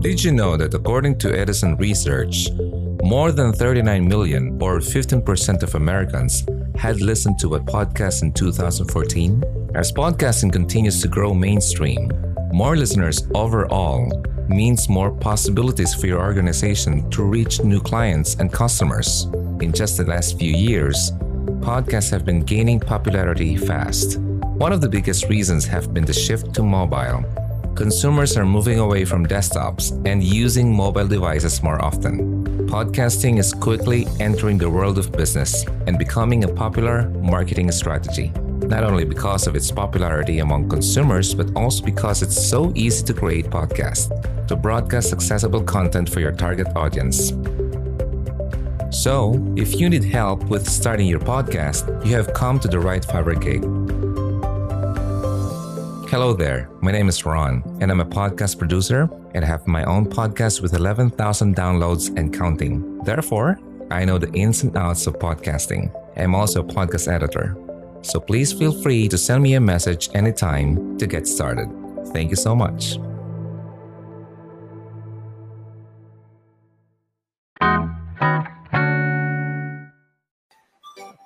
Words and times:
Did 0.00 0.22
you 0.22 0.30
know 0.30 0.56
that 0.56 0.74
according 0.74 1.18
to 1.18 1.36
Edison 1.36 1.76
Research, 1.76 2.48
more 3.02 3.32
than 3.32 3.52
39 3.52 4.06
million, 4.06 4.58
or 4.62 4.78
15% 4.78 5.62
of 5.62 5.74
Americans, 5.74 6.46
had 6.76 7.00
listened 7.00 7.38
to 7.40 7.54
a 7.54 7.60
podcast 7.60 8.22
in 8.22 8.32
2014? 8.32 9.42
As 9.74 9.90
podcasting 9.90 10.52
continues 10.52 11.00
to 11.02 11.08
grow 11.08 11.34
mainstream, 11.34 12.12
more 12.52 12.76
listeners 12.76 13.26
overall 13.34 14.10
means 14.48 14.88
more 14.88 15.10
possibilities 15.10 15.94
for 15.94 16.06
your 16.06 16.20
organization 16.20 17.10
to 17.10 17.24
reach 17.24 17.62
new 17.64 17.80
clients 17.80 18.34
and 18.34 18.52
customers. 18.52 19.24
In 19.60 19.72
just 19.72 19.96
the 19.96 20.04
last 20.04 20.38
few 20.38 20.52
years, 20.52 21.10
podcasts 21.60 22.10
have 22.10 22.24
been 22.24 22.40
gaining 22.40 22.78
popularity 22.78 23.56
fast. 23.56 24.18
One 24.18 24.72
of 24.72 24.80
the 24.80 24.88
biggest 24.88 25.28
reasons 25.28 25.66
have 25.66 25.92
been 25.92 26.04
the 26.04 26.12
shift 26.12 26.54
to 26.54 26.62
mobile. 26.62 27.24
Consumers 27.76 28.38
are 28.38 28.46
moving 28.46 28.78
away 28.78 29.04
from 29.04 29.26
desktops 29.26 29.92
and 30.06 30.24
using 30.24 30.74
mobile 30.74 31.06
devices 31.06 31.62
more 31.62 31.84
often. 31.84 32.42
Podcasting 32.66 33.38
is 33.38 33.52
quickly 33.52 34.06
entering 34.18 34.56
the 34.56 34.68
world 34.68 34.96
of 34.96 35.12
business 35.12 35.62
and 35.86 35.98
becoming 35.98 36.44
a 36.44 36.48
popular 36.48 37.10
marketing 37.20 37.70
strategy. 37.70 38.32
Not 38.62 38.82
only 38.82 39.04
because 39.04 39.46
of 39.46 39.54
its 39.54 39.70
popularity 39.70 40.38
among 40.38 40.70
consumers, 40.70 41.34
but 41.34 41.54
also 41.54 41.84
because 41.84 42.22
it's 42.22 42.48
so 42.48 42.72
easy 42.74 43.04
to 43.04 43.12
create 43.12 43.50
podcasts 43.50 44.08
to 44.48 44.56
broadcast 44.56 45.12
accessible 45.12 45.62
content 45.62 46.08
for 46.08 46.20
your 46.20 46.32
target 46.32 46.68
audience. 46.74 47.34
So, 48.90 49.34
if 49.54 49.78
you 49.78 49.90
need 49.90 50.04
help 50.04 50.44
with 50.44 50.66
starting 50.66 51.08
your 51.08 51.20
podcast, 51.20 51.84
you 52.06 52.14
have 52.14 52.32
come 52.32 52.58
to 52.60 52.68
the 52.68 52.78
right 52.78 53.04
fabricate. 53.04 53.62
Hello 56.06 56.32
there, 56.32 56.70
my 56.80 56.92
name 56.92 57.08
is 57.08 57.26
Ron, 57.26 57.66
and 57.80 57.90
I'm 57.90 57.98
a 57.98 58.06
podcast 58.06 58.58
producer 58.58 59.10
and 59.34 59.44
have 59.44 59.66
my 59.66 59.82
own 59.90 60.06
podcast 60.06 60.62
with 60.62 60.74
11,000 60.74 61.10
downloads 61.56 62.16
and 62.16 62.32
counting. 62.32 63.02
Therefore, 63.02 63.58
I 63.90 64.04
know 64.04 64.16
the 64.16 64.30
ins 64.30 64.62
and 64.62 64.76
outs 64.76 65.08
of 65.08 65.18
podcasting. 65.18 65.90
I'm 66.16 66.32
also 66.32 66.62
a 66.62 66.64
podcast 66.64 67.10
editor. 67.10 67.58
So 68.02 68.20
please 68.20 68.52
feel 68.52 68.70
free 68.70 69.08
to 69.08 69.18
send 69.18 69.42
me 69.42 69.54
a 69.54 69.60
message 69.60 70.08
anytime 70.14 70.96
to 70.98 71.08
get 71.08 71.26
started. 71.26 71.66
Thank 72.14 72.30
you 72.30 72.36
so 72.36 72.54
much. 72.54 73.02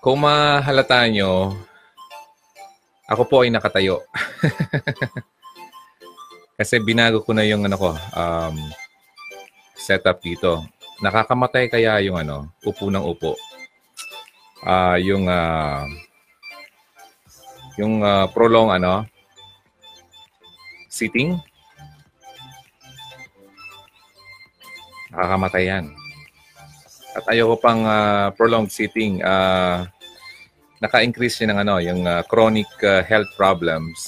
Kung 0.01 0.25
mahalata 0.25 1.05
nyo, 1.13 1.53
ako 3.11 3.23
po 3.27 3.37
ay 3.43 3.51
nakatayo. 3.51 4.07
Kasi 6.59 6.79
binago 6.79 7.27
ko 7.27 7.35
na 7.35 7.43
yung 7.43 7.67
ano 7.67 7.75
ko, 7.75 7.91
um, 8.15 8.57
setup 9.75 10.23
dito. 10.23 10.63
Nakakamatay 11.03 11.67
kaya 11.67 11.99
yung 12.07 12.21
ano, 12.21 12.55
upo 12.63 12.87
ng 12.87 13.03
upo. 13.03 13.35
Uh, 14.63 14.95
yung 15.01 15.27
uh, 15.27 15.89
yung 17.81 18.05
uh, 18.05 18.29
prolong 18.29 18.69
ano 18.69 19.09
sitting 20.93 21.41
nakakamatay 25.11 25.65
yan. 25.67 25.85
At 27.19 27.25
ayoko 27.27 27.59
pang 27.59 27.83
uh, 27.83 28.31
prolonged 28.39 28.71
sitting. 28.71 29.19
Uh, 29.21 29.85
naka-increase 30.81 31.41
siya 31.41 31.53
ng 31.53 31.61
ano, 31.61 31.77
yung 31.79 32.09
uh, 32.09 32.25
chronic 32.25 32.69
uh, 32.83 33.05
health 33.05 33.29
problems. 33.37 34.01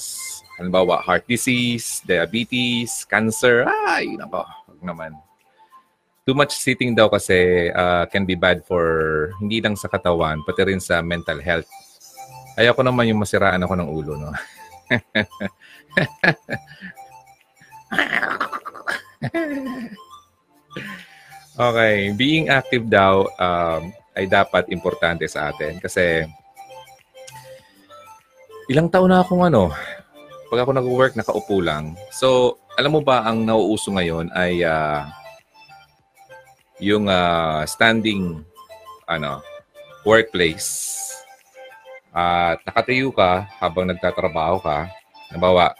Halimbawa, 0.57 1.01
heart 1.01 1.25
disease, 1.29 2.01
diabetes, 2.05 3.05
cancer. 3.05 3.65
Ay, 3.85 4.17
nako, 4.17 4.41
wag 4.45 4.81
naman. 4.81 5.13
Too 6.25 6.33
much 6.33 6.57
sitting 6.57 6.97
daw 6.97 7.09
kasi 7.13 7.69
uh, 7.73 8.09
can 8.09 8.25
be 8.25 8.33
bad 8.33 8.65
for 8.65 9.29
hindi 9.37 9.61
lang 9.61 9.77
sa 9.77 9.89
katawan, 9.91 10.41
pati 10.45 10.61
rin 10.65 10.81
sa 10.81 11.05
mental 11.05 11.37
health. 11.41 11.69
Ayoko 12.57 12.81
naman 12.81 13.09
yung 13.09 13.21
masiraan 13.21 13.61
ako 13.61 13.73
ng 13.77 13.89
ulo, 13.89 14.13
no? 14.17 14.31
Okay, 21.53 22.09
being 22.17 22.49
active 22.49 22.89
daw 22.89 23.29
um, 23.37 23.93
ay 24.17 24.25
dapat 24.25 24.73
importante 24.73 25.29
sa 25.29 25.53
atin 25.53 25.77
kasi 25.77 26.25
ilang 28.69 28.87
taon 28.91 29.11
na 29.11 29.23
akong 29.23 29.43
ano, 29.43 29.73
pag 30.51 30.63
ako 30.63 30.71
nag-work, 30.75 31.13
nakaupo 31.17 31.59
lang. 31.59 31.97
So, 32.13 32.59
alam 32.77 32.93
mo 32.93 33.01
ba, 33.01 33.25
ang 33.25 33.43
nauuso 33.43 33.89
ngayon 33.91 34.29
ay 34.37 34.61
uh, 34.61 35.07
yung 36.77 37.09
uh, 37.09 37.65
standing 37.65 38.43
ano, 39.09 39.41
workplace. 40.05 40.99
At 42.13 42.61
uh, 42.61 42.69
nakatayo 42.69 43.09
ka 43.09 43.49
habang 43.57 43.89
nagtatrabaho 43.89 44.61
ka. 44.61 44.85
Nabawa, 45.33 45.73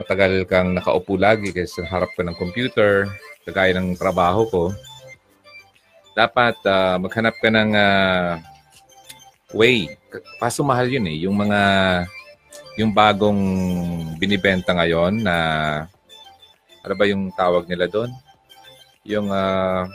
matagal 0.00 0.48
kang 0.48 0.72
nakaupo 0.72 1.20
lagi 1.20 1.52
kasi 1.52 1.84
harap 1.84 2.08
ka 2.16 2.24
ng 2.24 2.38
computer, 2.40 3.04
kagaya 3.44 3.76
ng 3.76 3.98
trabaho 4.00 4.48
ko 4.48 4.64
dapat 6.18 6.58
uh, 6.66 6.98
maghanap 6.98 7.38
ka 7.38 7.46
ng 7.46 7.78
uh, 7.78 8.42
way. 9.54 9.96
Paso 10.36 10.60
mahal 10.60 10.88
yun 10.88 11.08
eh. 11.08 11.16
Yung 11.24 11.36
mga, 11.36 11.60
yung 12.76 12.90
bagong 12.92 13.42
binibenta 14.20 14.76
ngayon 14.76 15.24
na, 15.24 15.36
ano 16.84 16.94
ba 16.94 17.04
yung 17.08 17.32
tawag 17.32 17.64
nila 17.68 17.88
doon? 17.88 18.10
Yung, 19.08 19.28
uh, 19.32 19.88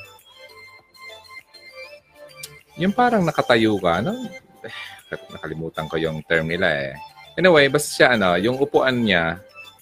yung 2.78 2.94
parang 2.94 3.22
nakatayo 3.22 3.78
ka, 3.78 4.02
ano? 4.02 4.18
Eh, 5.14 5.20
nakalimutan 5.30 5.86
ko 5.86 5.96
yung 6.02 6.26
term 6.26 6.50
nila 6.50 6.70
eh. 6.74 6.92
Anyway, 7.38 7.70
basta 7.70 7.90
siya, 7.94 8.08
ano, 8.18 8.38
yung 8.38 8.58
upuan 8.58 9.06
niya, 9.06 9.38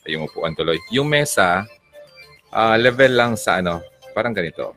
yung 0.07 0.27
upuan 0.27 0.55
tuloy, 0.55 0.79
yung 0.91 1.07
mesa, 1.07 1.63
uh, 2.51 2.75
level 2.75 3.11
lang 3.15 3.33
sa 3.39 3.63
ano, 3.63 3.79
parang 4.11 4.35
ganito 4.35 4.75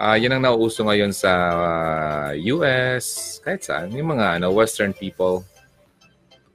Uh, 0.00 0.16
yan 0.16 0.32
ang 0.32 0.48
nauuso 0.48 0.80
ngayon 0.80 1.12
sa 1.12 1.28
ah, 1.28 2.32
US, 2.56 3.36
kahit 3.44 3.60
saan, 3.60 3.92
yung 3.92 4.16
mga 4.16 4.40
ano, 4.40 4.48
Western 4.48 4.96
people. 4.96 5.44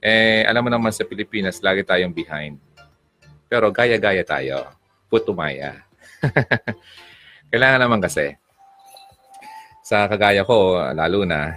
Eh, 0.02 0.42
alam 0.42 0.66
mo 0.66 0.70
naman 0.74 0.90
sa 0.90 1.06
Pilipinas, 1.06 1.62
lagi 1.62 1.86
tayong 1.86 2.10
behind. 2.10 2.58
Pero 3.46 3.70
gaya-gaya 3.70 4.26
tayo. 4.26 4.66
Putumaya. 5.06 5.78
Kailangan 7.54 7.86
naman 7.86 8.02
kasi. 8.02 8.34
Sa 9.86 10.10
kagaya 10.10 10.42
ko, 10.42 10.82
lalo 10.90 11.22
na, 11.22 11.54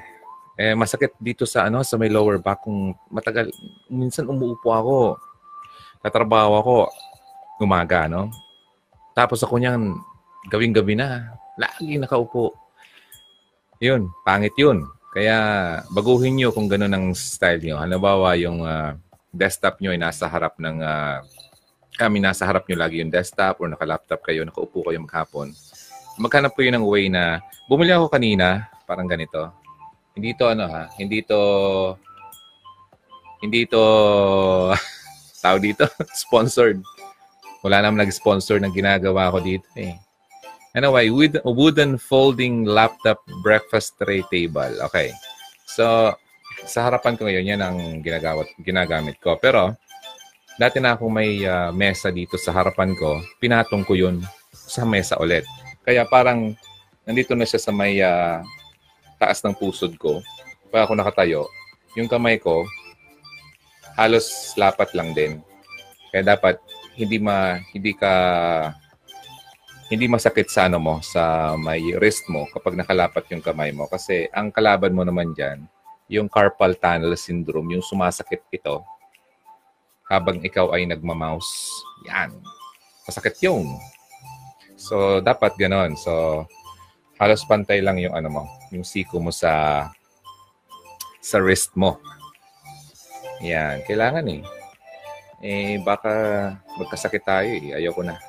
eh, 0.62 0.78
masakit 0.78 1.18
dito 1.18 1.50
sa 1.50 1.66
ano 1.74 1.82
sa 1.82 1.98
may 1.98 2.14
lower 2.14 2.38
back 2.38 2.70
kung 2.70 2.94
matagal. 3.10 3.50
Minsan 3.90 4.30
umuupo 4.30 4.70
ako. 4.70 5.18
Tatrabaho 6.06 6.54
ako. 6.54 6.76
Umaga, 7.66 8.06
no? 8.06 8.30
Tapos 9.18 9.42
ako 9.42 9.58
niyan, 9.58 9.98
gawing-gabi 10.54 10.94
na 10.94 11.39
Lagi 11.60 12.00
nakaupo. 12.00 12.56
Yun, 13.84 14.08
pangit 14.24 14.56
yun. 14.56 14.88
Kaya 15.12 15.38
baguhin 15.92 16.40
nyo 16.40 16.56
kung 16.56 16.72
gano'n 16.72 16.96
ang 16.96 17.06
style 17.12 17.60
nyo. 17.60 17.76
Halimbawa, 17.84 18.40
yung 18.40 18.64
uh, 18.64 18.96
desktop 19.36 19.84
nyo 19.84 19.92
ay 19.92 20.00
nasa 20.00 20.32
harap 20.32 20.56
ng... 20.56 20.80
Uh, 20.80 21.20
kami 22.00 22.24
nasa 22.24 22.48
harap 22.48 22.64
nyo 22.64 22.80
lagi 22.80 23.04
yung 23.04 23.12
desktop 23.12 23.60
or 23.60 23.68
naka-laptop 23.68 24.24
kayo, 24.24 24.48
nakaupo 24.48 24.88
kayo 24.88 25.04
maghapon. 25.04 25.52
Maghanap 26.16 26.56
po 26.56 26.64
yun 26.64 26.80
ng 26.80 26.88
way 26.88 27.12
na... 27.12 27.44
Bumili 27.68 27.92
ako 27.92 28.08
kanina, 28.08 28.72
parang 28.88 29.06
ganito. 29.06 29.52
Hindi 30.16 30.32
to 30.40 30.48
ano 30.48 30.64
ha, 30.72 30.88
hindi 30.96 31.20
to... 31.28 31.40
Hindi 33.44 33.68
to... 33.68 33.84
tao 35.44 35.56
dito, 35.58 35.88
sponsored. 36.24 36.84
Wala 37.64 37.84
naman 37.84 38.04
nag-sponsor 38.04 38.60
ng 38.64 38.72
ginagawa 38.72 39.32
ko 39.32 39.40
dito 39.44 39.68
eh. 39.76 39.96
Anyway, 40.78 41.10
with 41.10 41.34
wooden 41.42 41.98
folding 41.98 42.62
laptop 42.62 43.26
breakfast 43.42 43.98
tray 43.98 44.22
table. 44.30 44.70
Okay. 44.86 45.10
So, 45.66 46.14
sa 46.70 46.86
harapan 46.86 47.18
ko 47.18 47.26
ngayon, 47.26 47.50
yan 47.56 47.62
ang 47.62 47.78
ginagawa, 48.06 48.46
ginagamit 48.62 49.18
ko. 49.18 49.34
Pero, 49.42 49.74
dati 50.62 50.78
na 50.78 50.94
akong 50.94 51.10
may 51.10 51.42
uh, 51.42 51.74
mesa 51.74 52.14
dito 52.14 52.38
sa 52.38 52.54
harapan 52.54 52.94
ko, 52.94 53.18
pinatong 53.42 53.82
ko 53.82 53.98
yun 53.98 54.22
sa 54.54 54.86
mesa 54.86 55.18
ulit. 55.18 55.48
Kaya 55.82 56.06
parang, 56.06 56.54
nandito 57.08 57.34
na 57.34 57.50
siya 57.50 57.58
sa 57.58 57.74
may 57.74 57.98
uh, 58.06 58.44
taas 59.18 59.42
ng 59.42 59.58
pusod 59.58 59.98
ko. 59.98 60.22
Pag 60.70 60.86
ako 60.86 60.94
nakatayo, 60.94 61.42
yung 61.98 62.06
kamay 62.06 62.38
ko, 62.38 62.62
halos 63.98 64.54
lapat 64.54 64.94
lang 64.94 65.18
din. 65.18 65.42
Kaya 66.14 66.38
dapat, 66.38 66.62
hindi 66.94 67.18
ma, 67.18 67.58
hindi 67.74 67.98
ka 67.98 68.12
hindi 69.90 70.06
masakit 70.06 70.54
sa 70.54 70.70
ano 70.70 70.78
mo, 70.78 70.96
sa 71.02 71.54
may 71.58 71.82
wrist 71.98 72.30
mo 72.30 72.46
kapag 72.54 72.78
nakalapat 72.78 73.26
yung 73.34 73.42
kamay 73.42 73.74
mo. 73.74 73.90
Kasi 73.90 74.30
ang 74.30 74.54
kalaban 74.54 74.94
mo 74.94 75.02
naman 75.02 75.34
dyan, 75.34 75.66
yung 76.06 76.30
carpal 76.30 76.78
tunnel 76.78 77.18
syndrome, 77.18 77.74
yung 77.74 77.82
sumasakit 77.82 78.46
ito 78.54 78.86
habang 80.06 80.42
ikaw 80.46 80.74
ay 80.78 80.86
nagmamouse. 80.86 81.50
Yan. 82.06 82.34
masakit 83.10 83.42
yung. 83.42 83.66
So, 84.78 85.18
dapat 85.26 85.58
ganon. 85.58 85.98
So, 85.98 86.46
halos 87.18 87.42
pantay 87.50 87.82
lang 87.82 87.98
yung 87.98 88.14
ano 88.14 88.30
mo, 88.30 88.44
yung 88.70 88.86
siko 88.86 89.18
mo 89.18 89.34
sa 89.34 89.86
sa 91.18 91.42
wrist 91.42 91.74
mo. 91.74 91.98
Yan, 93.42 93.82
kailangan 93.90 94.30
eh. 94.30 94.46
Eh, 95.42 95.82
baka 95.82 96.12
magkasakit 96.78 97.24
tayo 97.26 97.50
eh. 97.50 97.74
Ayoko 97.82 98.06
na. 98.06 98.29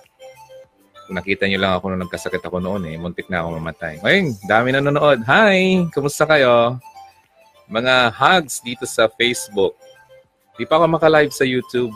Nakita 1.10 1.50
niyo 1.50 1.58
lang 1.58 1.74
ako 1.74 1.90
nung 1.90 2.06
nagkasakit 2.06 2.38
ako 2.46 2.62
noon 2.62 2.86
eh. 2.86 2.94
Muntik 2.94 3.26
na 3.26 3.42
ako 3.42 3.58
mamatay. 3.58 3.98
Ngayon, 3.98 4.26
dami 4.46 4.68
na 4.70 4.78
nanonood. 4.78 5.26
Hi! 5.26 5.82
Kumusta 5.90 6.22
kayo? 6.22 6.78
Mga 7.66 8.14
hugs 8.14 8.62
dito 8.62 8.86
sa 8.86 9.10
Facebook. 9.10 9.74
Di 10.54 10.62
pa 10.62 10.78
ako 10.78 10.86
maka-live 10.86 11.34
sa 11.34 11.42
YouTube. 11.42 11.90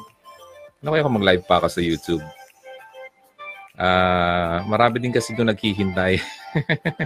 Ano 0.82 0.92
kaya 0.92 1.06
kung 1.06 1.16
mag-live 1.16 1.46
pa 1.46 1.62
ako 1.62 1.70
sa 1.70 1.78
YouTube? 1.78 2.24
Ah, 3.74 3.86
uh, 3.86 4.56
marami 4.70 5.02
din 5.02 5.14
kasi 5.14 5.34
doon 5.34 5.50
naghihintay. 5.50 6.18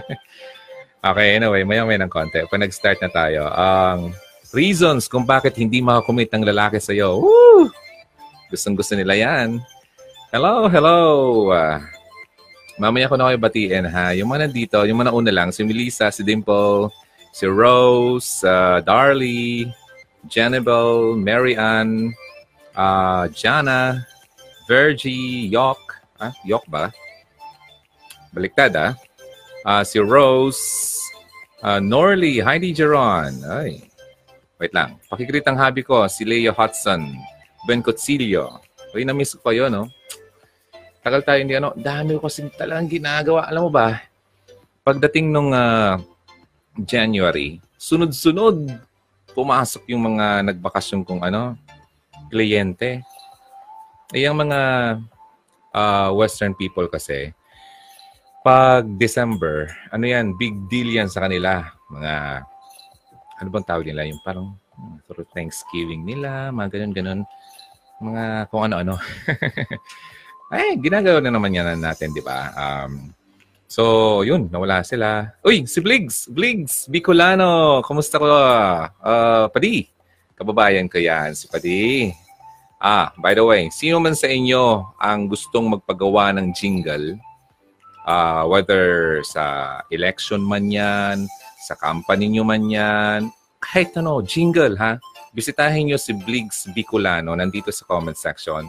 okay, 1.09 1.29
anyway, 1.37 1.65
maya-maya 1.65 2.01
ng 2.01 2.13
konti. 2.13 2.45
Pag 2.45 2.61
nag-start 2.61 2.99
na 3.01 3.09
tayo, 3.09 3.49
ang 3.49 4.13
um, 4.13 4.17
reasons 4.53 5.05
kung 5.05 5.25
bakit 5.25 5.57
hindi 5.57 5.81
makakomit 5.81 6.29
ng 6.33 6.45
lalaki 6.45 6.81
sa'yo. 6.81 7.21
Woo! 7.21 7.69
Gustong 8.49 8.77
gusto 8.77 8.97
nila 8.97 9.13
yan. 9.13 9.61
Hello, 10.33 10.69
hello! 10.69 10.97
Uh, 11.49 11.81
mamaya 12.79 13.11
ko 13.11 13.19
na 13.19 13.27
kayo 13.29 13.37
batiin 13.37 13.85
ha. 13.85 14.15
Yung 14.15 14.31
mga 14.31 14.47
nandito, 14.47 14.77
yung 14.87 15.03
mga 15.03 15.11
nauna 15.11 15.31
lang, 15.35 15.49
si 15.51 15.61
Melissa, 15.67 16.09
si 16.09 16.23
Dimple, 16.23 16.89
si 17.35 17.45
Rose, 17.45 18.41
uh, 18.47 18.79
Darly, 18.81 19.67
Janibel, 20.25 21.19
Mary 21.19 21.59
Ann, 21.59 22.15
uh, 22.73 23.27
Jana, 23.35 24.07
Virgie, 24.65 25.51
Yok, 25.51 25.99
Ah, 26.19 26.35
yok 26.43 26.67
ba? 26.67 26.91
Baliktad 28.35 28.75
ah. 28.75 28.91
Uh, 29.63 29.83
si 29.87 30.03
Rose, 30.03 30.59
uh, 31.63 31.79
Norley, 31.79 32.43
Heidi 32.43 32.75
Geron. 32.75 33.39
Ay, 33.47 33.87
wait 34.59 34.75
lang. 34.75 34.99
Pakikrit 35.07 35.47
ang 35.47 35.55
habi 35.55 35.79
ko, 35.79 36.03
si 36.11 36.27
Leo 36.27 36.51
Hudson, 36.51 37.15
Ben 37.63 37.79
Cotsilio. 37.79 38.59
Uy, 38.91 39.07
na-miss 39.07 39.31
ko 39.39 39.47
kayo, 39.47 39.71
no? 39.71 39.87
Tagal 41.09 41.25
tayo 41.25 41.41
hindi 41.41 41.57
ano. 41.57 41.73
Dami 41.73 42.21
ko 42.21 42.29
kasi 42.29 42.45
talagang 42.53 42.85
ginagawa. 42.85 43.49
Alam 43.49 43.65
mo 43.65 43.71
ba, 43.73 43.97
pagdating 44.85 45.33
nung 45.33 45.49
uh, 45.49 45.97
January, 46.85 47.57
sunod-sunod 47.81 48.69
pumasok 49.33 49.89
yung 49.89 50.05
mga 50.05 50.53
nagbakasyon 50.53 51.01
kong 51.01 51.25
ano, 51.25 51.57
kliyente. 52.29 53.01
Eh, 54.13 54.21
yung 54.21 54.37
mga 54.37 54.61
uh, 55.73 56.13
Western 56.13 56.53
people 56.53 56.85
kasi, 56.85 57.33
pag 58.45 58.85
December, 59.01 59.65
ano 59.89 60.05
yan, 60.05 60.37
big 60.37 60.53
deal 60.69 60.93
yan 60.93 61.09
sa 61.09 61.25
kanila. 61.25 61.73
Mga, 61.89 62.13
ano 63.41 63.47
bang 63.49 63.65
tawag 63.65 63.85
nila? 63.89 64.05
Yung 64.05 64.21
parang, 64.21 64.53
hmm, 64.77 65.01
sort 65.09 65.25
of 65.25 65.27
Thanksgiving 65.33 66.05
nila, 66.05 66.53
mga 66.53 66.77
ganun-ganun. 66.77 67.25
Mga 67.97 68.45
kung 68.53 68.69
ano-ano. 68.69 69.01
Ay, 70.49 70.81
ginagawa 70.81 71.21
na 71.21 71.29
naman 71.29 71.53
yan 71.53 71.77
natin, 71.77 72.09
di 72.09 72.25
ba? 72.25 72.49
Um, 72.57 73.13
so, 73.69 74.25
yun, 74.25 74.49
nawala 74.49 74.81
sila. 74.81 75.29
Uy, 75.45 75.69
si 75.69 75.77
Bligs! 75.77 76.25
Bligs! 76.25 76.89
Bicolano! 76.89 77.85
Kumusta 77.85 78.17
ko? 78.17 78.25
Uh, 78.25 79.45
Padi! 79.53 79.85
Kababayan 80.33 80.89
ko 80.89 80.97
yan, 80.97 81.37
si 81.37 81.45
Padi. 81.45 82.09
Ah, 82.81 83.13
by 83.21 83.37
the 83.37 83.45
way, 83.45 83.69
sino 83.69 84.01
man 84.01 84.17
sa 84.17 84.25
inyo 84.25 84.95
ang 84.97 85.29
gustong 85.29 85.69
magpagawa 85.69 86.33
ng 86.33 86.55
jingle, 86.55 87.19
uh, 88.07 88.47
whether 88.49 89.19
sa 89.27 89.77
election 89.93 90.41
man 90.41 90.71
yan, 90.71 91.27
sa 91.67 91.75
company 91.77 92.25
nyo 92.31 92.47
man 92.47 92.71
yan, 92.71 93.29
kahit 93.61 93.93
ano, 93.99 94.23
jingle 94.23 94.79
ha, 94.79 94.95
bisitahin 95.35 95.91
nyo 95.91 95.99
si 95.99 96.15
Bligs 96.15 96.71
Bicolano 96.71 97.35
nandito 97.35 97.69
sa 97.69 97.83
comment 97.83 98.15
section. 98.15 98.65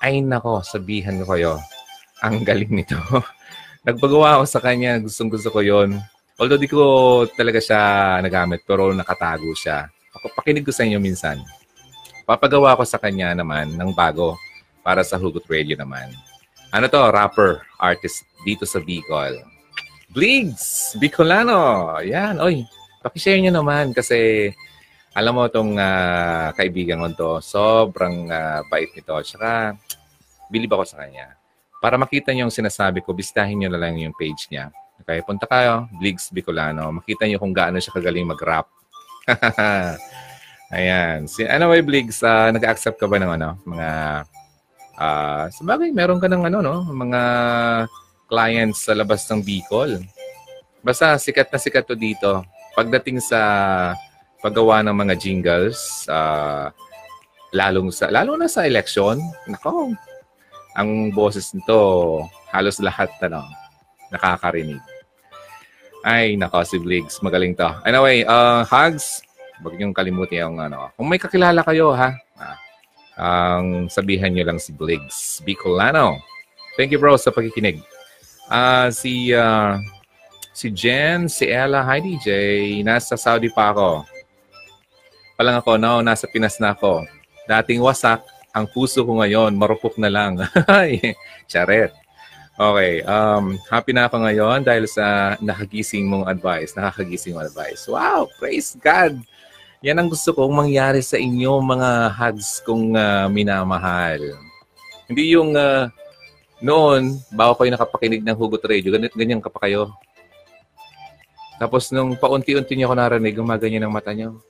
Ay 0.00 0.24
nako, 0.24 0.64
sabihan 0.64 1.20
ko 1.20 1.36
kayo, 1.36 1.52
ang 2.24 2.40
galing 2.40 2.72
nito. 2.72 2.96
Nagpagawa 3.86 4.40
ako 4.40 4.44
sa 4.48 4.60
kanya, 4.60 4.96
gustong 5.00 5.28
gusto 5.28 5.52
ko 5.52 5.60
yon. 5.60 6.00
Although 6.40 6.60
di 6.60 6.68
ko 6.68 7.24
talaga 7.36 7.60
siya 7.60 7.80
nagamit, 8.24 8.64
pero 8.64 8.92
nakatago 8.96 9.52
siya. 9.52 9.88
Pakinig 10.36 10.64
ko 10.64 10.72
sa 10.72 10.88
inyo 10.88 10.96
minsan 10.96 11.40
papagawa 12.30 12.78
ko 12.78 12.86
sa 12.86 13.02
kanya 13.02 13.34
naman 13.34 13.74
ng 13.74 13.90
bago 13.90 14.38
para 14.86 15.02
sa 15.02 15.18
Hugot 15.18 15.42
Radio 15.50 15.74
naman. 15.74 16.14
Ano 16.70 16.86
to? 16.86 17.10
Rapper, 17.10 17.66
artist 17.74 18.22
dito 18.46 18.62
sa 18.62 18.78
Bicol. 18.78 19.42
Bligs! 20.14 20.94
Bicolano! 21.02 21.90
Yan, 22.06 22.38
oy. 22.38 22.62
Pakishare 23.02 23.42
nyo 23.42 23.50
naman 23.50 23.90
kasi 23.90 24.46
alam 25.10 25.34
mo 25.34 25.50
itong 25.50 25.74
uh, 25.74 25.82
ah, 25.82 26.48
kaibigan 26.54 27.02
ko 27.02 27.08
to, 27.18 27.32
sobrang 27.42 28.30
uh, 28.30 28.62
bait 28.70 28.94
nito. 28.94 29.18
Tsaka, 29.26 29.74
bilib 30.50 30.74
ako 30.74 30.84
sa 30.84 31.06
kanya. 31.06 31.38
Para 31.80 31.96
makita 31.96 32.34
niyo 32.34 32.50
yung 32.50 32.54
sinasabi 32.54 33.00
ko, 33.00 33.16
bisitahin 33.16 33.56
niyo 33.56 33.72
na 33.72 33.80
lang 33.80 33.96
yung 33.96 34.12
page 34.12 34.50
niya. 34.52 34.68
Okay, 35.00 35.24
punta 35.24 35.48
kayo, 35.48 35.88
Bligs 35.96 36.28
Bicolano. 36.28 36.92
Makita 36.92 37.24
niyo 37.24 37.40
kung 37.40 37.56
gaano 37.56 37.80
siya 37.80 37.96
kagaling 37.96 38.28
mag-rap. 38.28 38.68
Ayan. 40.76 41.24
Si, 41.24 41.40
anyway, 41.48 41.80
Bligs, 41.80 42.20
uh, 42.20 42.52
nag-accept 42.52 43.00
ka 43.00 43.08
ba 43.08 43.16
ng 43.16 43.32
ano, 43.40 43.56
mga, 43.64 43.88
uh, 45.00 45.44
sa 45.48 45.62
bagay, 45.64 45.88
meron 45.88 46.20
ka 46.20 46.28
ng 46.28 46.52
ano, 46.52 46.58
no, 46.60 46.76
mga 46.84 47.22
clients 48.28 48.84
sa 48.84 48.92
labas 48.92 49.24
ng 49.32 49.40
Bicol. 49.40 50.04
Basta 50.84 51.16
sikat 51.16 51.48
na 51.48 51.58
sikat 51.58 51.88
to 51.88 51.96
dito. 51.96 52.44
Pagdating 52.76 53.24
sa 53.24 53.40
paggawa 54.44 54.84
ng 54.84 54.94
mga 54.94 55.14
jingles, 55.16 56.04
uh, 56.12 56.68
lalong 57.56 57.88
sa, 57.88 58.12
lalo 58.12 58.36
na 58.36 58.46
sa 58.46 58.68
election, 58.68 59.16
nako, 59.48 59.96
ang 60.74 61.10
boses 61.10 61.50
nito, 61.54 62.22
halos 62.52 62.78
lahat, 62.78 63.10
ano, 63.24 63.46
nakakarinig. 64.10 64.80
Ay, 66.00 66.34
nako, 66.34 66.64
si 66.64 66.80
Bligs, 66.80 67.20
magaling 67.20 67.52
to. 67.52 67.68
Anyway, 67.84 68.24
uh, 68.24 68.64
hugs, 68.64 69.20
Huwag 69.60 69.76
niyong 69.76 69.92
kalimutin 69.92 70.40
yung 70.48 70.56
ano. 70.56 70.88
Kung 70.96 71.08
may 71.08 71.20
kakilala 71.20 71.60
kayo, 71.60 71.92
ha? 71.92 72.16
Ah, 72.40 72.56
ang 73.20 73.92
sabihan 73.92 74.32
niyo 74.32 74.48
lang 74.48 74.56
si 74.56 74.72
Bligs 74.72 75.44
Bicolano. 75.44 76.16
Thank 76.80 76.96
you, 76.96 77.00
bro, 77.00 77.20
sa 77.20 77.28
pagkikinig. 77.28 77.84
Uh, 78.48 78.88
si 78.88 79.36
uh, 79.36 79.76
si 80.56 80.72
Jen, 80.72 81.28
si 81.28 81.44
Ella, 81.44 81.84
hi 81.84 82.00
DJ. 82.00 82.28
Nasa 82.80 83.20
Saudi 83.20 83.52
pa 83.52 83.76
ako. 83.76 84.08
Palang 85.36 85.60
ako, 85.60 85.76
no, 85.76 86.00
nasa 86.00 86.24
Pinas 86.24 86.56
na 86.56 86.72
ako. 86.72 87.04
Dating 87.44 87.84
wasak, 87.84 88.24
ang 88.50 88.66
puso 88.66 89.06
ko 89.06 89.18
ngayon, 89.22 89.54
marupok 89.54 89.98
na 89.98 90.10
lang. 90.10 90.38
Charet. 91.50 91.94
Okay, 92.60 93.00
um, 93.08 93.56
happy 93.72 93.96
na 93.96 94.04
ako 94.04 94.20
ngayon 94.20 94.60
dahil 94.60 94.84
sa 94.84 95.32
nakagising 95.40 96.04
mong 96.04 96.28
advice, 96.28 96.76
nakakagising 96.76 97.32
mong 97.32 97.48
advice. 97.48 97.88
Wow, 97.88 98.28
praise 98.36 98.76
God! 98.76 99.16
Yan 99.80 99.96
ang 99.96 100.12
gusto 100.12 100.36
kong 100.36 100.52
mangyari 100.52 101.00
sa 101.00 101.16
inyo 101.16 101.56
mga 101.64 102.12
hugs 102.12 102.60
kong 102.68 102.92
uh, 102.92 103.32
minamahal. 103.32 104.20
Hindi 105.08 105.32
yung 105.32 105.56
uh, 105.56 105.88
noon, 106.60 107.16
bago 107.32 107.56
kayo 107.56 107.72
nakapakinig 107.72 108.20
ng 108.20 108.36
Hugot 108.36 108.60
Radio, 108.68 108.92
ganyan, 108.92 109.12
ganyan 109.16 109.40
ka 109.40 109.48
pa 109.48 109.64
kayo. 109.64 109.96
Tapos 111.56 111.88
nung 111.96 112.12
paunti-unti 112.12 112.76
niyo 112.76 112.92
ako 112.92 112.96
narinig, 113.00 113.36
gumaganyan 113.40 113.88
ang 113.88 113.92
mata 113.96 114.12
niyo. 114.12 114.44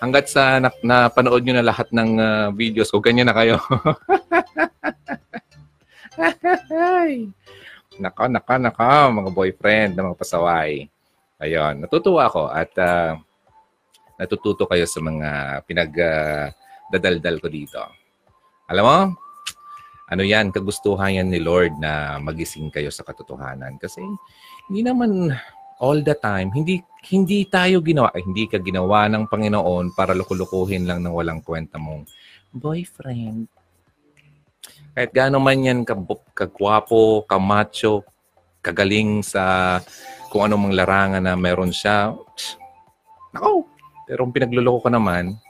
Hanggat 0.00 0.32
sa 0.32 0.56
na, 0.56 0.72
napanood 0.80 1.44
niyo 1.44 1.60
na 1.60 1.68
lahat 1.68 1.92
ng 1.92 2.10
uh, 2.16 2.48
videos 2.56 2.88
ko, 2.88 3.04
ganyan 3.04 3.28
na 3.28 3.36
kayo. 3.36 3.60
naka, 8.00 8.24
naka, 8.34 8.54
naka, 8.56 9.12
mga 9.12 9.30
boyfriend, 9.36 10.00
mga 10.00 10.16
pasaway. 10.16 10.88
Ayun, 11.36 11.84
natutuwa 11.84 12.32
ako 12.32 12.48
at 12.48 12.72
uh, 12.80 13.12
natututo 14.16 14.64
kayo 14.64 14.88
sa 14.88 15.04
mga 15.04 15.28
pinagdadaldal 15.68 17.36
uh, 17.36 17.40
ko 17.44 17.48
dito. 17.52 17.80
Alam 18.72 18.84
mo, 18.88 18.98
ano 20.10 20.22
yan, 20.24 20.48
kagustuhan 20.48 21.22
yan 21.22 21.28
ni 21.28 21.44
Lord 21.44 21.76
na 21.76 22.16
magising 22.18 22.72
kayo 22.72 22.88
sa 22.88 23.04
katotohanan. 23.04 23.76
Kasi 23.76 24.00
hindi 24.68 24.80
naman 24.80 25.28
all 25.80 26.04
the 26.04 26.14
time, 26.14 26.52
hindi 26.52 26.84
hindi 27.08 27.48
tayo 27.48 27.80
ginawa, 27.80 28.12
eh, 28.12 28.20
hindi 28.20 28.44
ka 28.44 28.60
ginawa 28.60 29.08
ng 29.08 29.24
Panginoon 29.26 29.96
para 29.96 30.12
lukulukuhin 30.12 30.84
lang 30.84 31.00
ng 31.00 31.16
walang 31.16 31.40
kwenta 31.40 31.80
mong 31.80 32.04
boyfriend. 32.52 33.48
Kahit 34.92 35.10
gaano 35.16 35.40
man 35.40 35.64
yan 35.64 35.80
kagwapo, 36.36 37.24
kamacho, 37.24 38.04
kagaling 38.60 39.24
sa 39.24 39.80
kung 40.28 40.44
anong 40.44 40.76
larangan 40.76 41.24
na 41.24 41.34
meron 41.40 41.72
siya, 41.72 42.12
nako, 43.32 43.64
pero 44.04 44.28
kung 44.28 44.36
pinagluloko 44.36 44.86
ka 44.86 44.90
naman, 44.92 45.40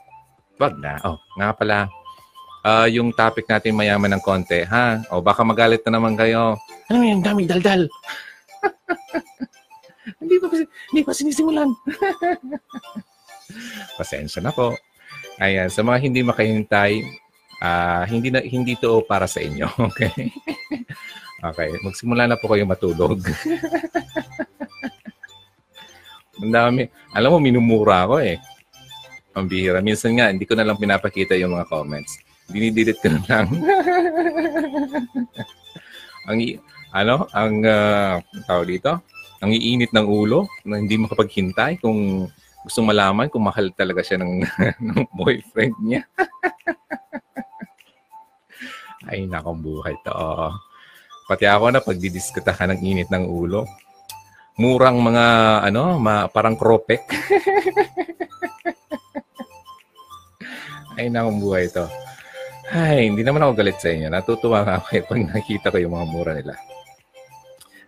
wag 0.55 0.79
na. 0.79 1.03
Oh, 1.03 1.19
nga 1.35 1.51
pala, 1.51 1.91
uh, 2.63 2.87
yung 2.87 3.11
topic 3.11 3.49
natin 3.49 3.75
mayaman 3.75 4.15
ng 4.15 4.23
konti, 4.23 4.63
ha? 4.63 5.03
O 5.11 5.19
baka 5.19 5.43
magalit 5.43 5.83
na 5.83 5.99
naman 5.99 6.15
kayo. 6.15 6.55
Ano 6.87 7.03
yung 7.03 7.25
dami 7.25 7.43
daldal? 7.43 7.91
hindi 10.21 10.35
pa 10.41 10.45
hindi 10.91 11.01
pa 11.05 11.11
sinisimulan. 11.13 11.69
Pasensya 13.99 14.41
na 14.41 14.53
po. 14.55 14.73
Ayan, 15.41 15.69
sa 15.69 15.81
mga 15.81 15.97
hindi 16.01 16.21
makahintay, 16.21 17.01
uh, 17.61 18.03
hindi 18.09 18.29
na 18.33 18.41
hindi 18.41 18.77
to 18.77 19.01
para 19.05 19.25
sa 19.29 19.41
inyo, 19.41 19.67
okay? 19.89 20.29
okay, 21.41 21.69
magsimula 21.81 22.25
na 22.29 22.37
po 22.37 22.49
kayo 22.51 22.65
matulog. 22.65 23.21
Ang 26.41 26.53
dami. 26.53 26.89
Alam 27.13 27.37
mo, 27.37 27.39
minumura 27.43 28.01
ako 28.09 28.17
eh. 28.25 28.41
Ang 29.37 29.45
bihira. 29.45 29.77
Minsan 29.77 30.17
nga, 30.17 30.33
hindi 30.33 30.49
ko 30.49 30.57
na 30.57 30.65
lang 30.65 30.81
pinapakita 30.81 31.37
yung 31.37 31.53
mga 31.53 31.69
comments. 31.69 32.17
Dinidelete 32.49 32.97
ko 32.97 33.13
na 33.13 33.21
lang. 33.29 33.47
ang, 36.25 36.37
ano, 36.97 37.15
ang, 37.29 37.53
uh, 37.61 38.17
tawag 38.49 38.73
dito, 38.73 39.05
ang 39.41 39.51
iinit 39.51 39.89
ng 39.89 40.05
ulo 40.05 40.45
na 40.63 40.77
hindi 40.77 41.01
makapaghintay 41.01 41.81
kung 41.81 42.29
gustong 42.61 42.85
malaman 42.85 43.25
kung 43.25 43.41
mahal 43.41 43.73
talaga 43.73 44.05
siya 44.05 44.21
ng, 44.21 44.45
ng 44.87 44.99
boyfriend 45.17 45.73
niya. 45.81 46.05
Ay, 49.09 49.25
nakong 49.25 49.65
buhay 49.65 49.97
to. 50.05 50.13
Pati 51.25 51.49
ako 51.49 51.73
na 51.73 51.81
pagdidiskita 51.81 52.53
ka 52.53 52.69
ng 52.69 52.85
init 52.85 53.09
ng 53.09 53.25
ulo 53.25 53.65
murang 54.61 55.01
mga 55.01 55.25
ano, 55.65 55.97
ma, 55.97 56.29
parang 56.29 56.53
kropek. 56.53 57.01
Ay, 61.01 61.09
nakong 61.09 61.41
buhay 61.41 61.65
ito. 61.65 61.89
Ay, 62.69 63.09
hindi 63.09 63.25
naman 63.25 63.41
ako 63.41 63.57
galit 63.57 63.81
sa 63.81 63.89
inyo. 63.89 64.05
Natutuwa 64.11 64.61
nga 64.61 64.77
ako 64.77 64.87
eh 64.95 65.01
pag 65.01 65.19
nakita 65.23 65.73
ko 65.73 65.77
yung 65.81 65.97
mga 65.97 66.07
mura 66.13 66.37
nila. 66.37 66.53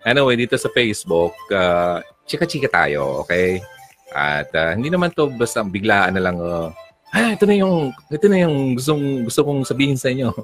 Anyway, 0.03 0.35
dito 0.35 0.59
sa 0.59 0.67
Facebook, 0.71 1.31
uh, 1.51 2.03
chika-chika 2.27 2.67
tayo, 2.67 3.23
okay? 3.23 3.63
At 4.11 4.51
uh, 4.51 4.75
hindi 4.75 4.91
naman 4.91 5.15
to 5.15 5.31
basta 5.31 5.63
biglaan 5.63 6.19
na 6.19 6.23
lang, 6.23 6.37
uh, 6.37 6.69
ah, 7.15 7.31
ito 7.31 7.47
na 7.47 7.55
yung, 7.55 7.95
ito 8.11 8.25
na 8.27 8.37
yung 8.43 8.75
gustong, 8.75 9.23
gusto 9.25 9.41
kong 9.47 9.63
sabihin 9.63 9.99
sa 9.99 10.11
inyo. 10.11 10.31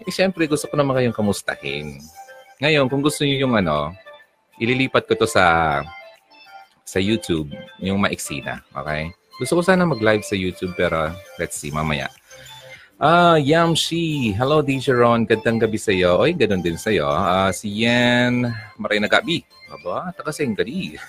Eh, 0.00 0.08
syempre, 0.08 0.48
gusto 0.48 0.64
ko 0.64 0.80
naman 0.80 0.96
kayong 0.96 1.12
kamustahin. 1.12 2.00
Ngayon, 2.56 2.88
kung 2.88 3.04
gusto 3.04 3.20
niyo 3.20 3.44
yung 3.44 3.52
ano, 3.52 3.92
ililipat 4.56 5.04
ko 5.04 5.12
to 5.12 5.28
sa 5.28 5.84
sa 6.90 6.98
YouTube, 6.98 7.52
yung 7.84 8.00
maiksi 8.00 8.40
na. 8.40 8.64
Okay? 8.72 9.12
Gusto 9.40 9.56
ko 9.56 9.62
sana 9.64 9.88
mag-live 9.88 10.20
sa 10.26 10.36
YouTube 10.36 10.76
pero 10.76 11.12
let's 11.40 11.56
see, 11.56 11.72
mamaya. 11.72 12.10
Ah, 13.00 13.40
Yamshi. 13.40 14.36
Hello, 14.36 14.60
DJ 14.60 14.92
Ron. 14.92 15.24
Gandang 15.24 15.56
gabi 15.56 15.80
sa 15.80 15.88
iyo. 15.88 16.20
Oy, 16.20 16.36
ganun 16.36 16.60
din 16.60 16.76
sa 16.76 16.92
iyo. 16.92 17.08
Uh, 17.08 17.48
si 17.48 17.80
Yen 17.80 18.44
Marina 18.76 19.08
Gabi. 19.08 19.40
Aba, 19.72 20.12
taga 20.12 20.28
Senggali. 20.28 21.00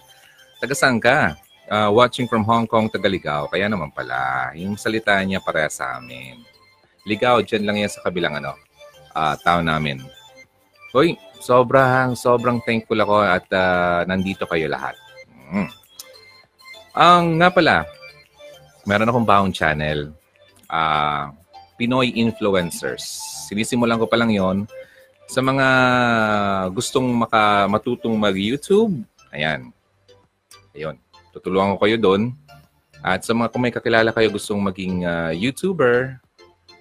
taga 0.60 0.76
saan 0.76 1.00
ka? 1.00 1.40
Uh, 1.64 1.88
watching 1.88 2.28
from 2.28 2.44
Hong 2.44 2.68
Kong, 2.68 2.92
Tagaligaw. 2.92 3.48
Kaya 3.48 3.64
naman 3.64 3.88
pala, 3.96 4.52
yung 4.60 4.76
salita 4.76 5.16
niya 5.24 5.40
para 5.40 5.72
sa 5.72 5.96
amin. 5.96 6.36
Ligaw, 7.08 7.40
dyan 7.40 7.64
lang 7.64 7.80
yan 7.80 7.88
sa 7.88 8.04
kabilang 8.04 8.36
ano, 8.36 8.52
uh, 9.16 9.32
town 9.40 9.64
namin. 9.64 10.04
Hoy, 10.92 11.16
sobrang, 11.40 12.12
sobrang 12.12 12.60
thankful 12.60 13.00
ako 13.00 13.24
at 13.24 13.48
uh, 13.56 14.04
nandito 14.04 14.44
kayo 14.44 14.68
lahat. 14.68 15.00
Mm. 15.48 15.72
Ang 16.92 17.24
nga 17.40 17.48
pala, 17.48 17.76
meron 18.84 19.08
akong 19.08 19.24
baong 19.24 19.52
channel. 19.56 20.12
Uh, 20.68 21.32
Pinoy 21.80 22.12
Influencers. 22.14 23.04
Sinisimulan 23.48 23.98
ko 23.98 24.06
pa 24.06 24.20
lang 24.20 24.30
yon 24.30 24.68
sa 25.28 25.44
mga 25.44 25.66
gustong 26.72 27.04
maka, 27.12 27.68
matutong 27.68 28.16
mag-YouTube. 28.16 29.04
Ayan. 29.32 29.72
Ayun. 30.72 30.96
Tutulungan 31.32 31.76
ko 31.76 31.84
kayo 31.84 31.96
doon. 32.00 32.32
At 33.04 33.22
sa 33.22 33.36
mga 33.36 33.52
kung 33.52 33.62
may 33.62 33.72
kakilala 33.72 34.10
kayo 34.12 34.32
gustong 34.32 34.58
maging 34.58 35.04
uh, 35.04 35.30
YouTuber, 35.30 36.18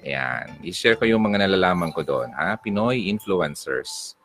Ayan. 0.07 0.61
I-share 0.61 0.95
ko 0.95 1.03
yung 1.03 1.25
mga 1.25 1.43
nalalaman 1.43 1.91
ko 1.91 1.99
doon. 2.05 2.29
Ha? 2.31 2.55
Pinoy 2.61 3.09
influencers. 3.11 4.15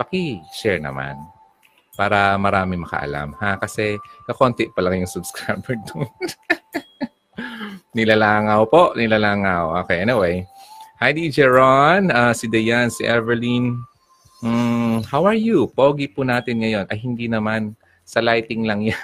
Paki-share 0.00 0.80
naman 0.80 1.20
para 1.98 2.32
marami 2.40 2.80
makaalam. 2.80 3.36
Ha? 3.36 3.60
Kasi 3.60 4.00
kakonti 4.24 4.72
pa 4.72 4.80
lang 4.80 5.04
yung 5.04 5.10
subscriber 5.10 5.76
doon. 5.92 6.08
Nilalangaw 7.94 8.66
po. 8.70 8.92
Nilalangaw. 8.94 9.82
Okay, 9.84 10.04
anyway. 10.04 10.46
Hi, 11.00 11.16
DJ 11.16 11.48
Ron. 11.48 12.12
Uh, 12.12 12.32
si 12.36 12.46
Dayan, 12.46 12.92
si 12.92 13.08
Everlyn. 13.08 13.80
Hmm, 14.40 15.04
how 15.08 15.24
are 15.24 15.36
you? 15.36 15.68
Pogi 15.72 16.08
po 16.08 16.24
natin 16.24 16.60
ngayon. 16.60 16.84
Ay, 16.88 16.98
hindi 17.00 17.28
naman. 17.28 17.76
Sa 18.04 18.20
lighting 18.20 18.66
lang 18.66 18.84
yan. 18.84 18.98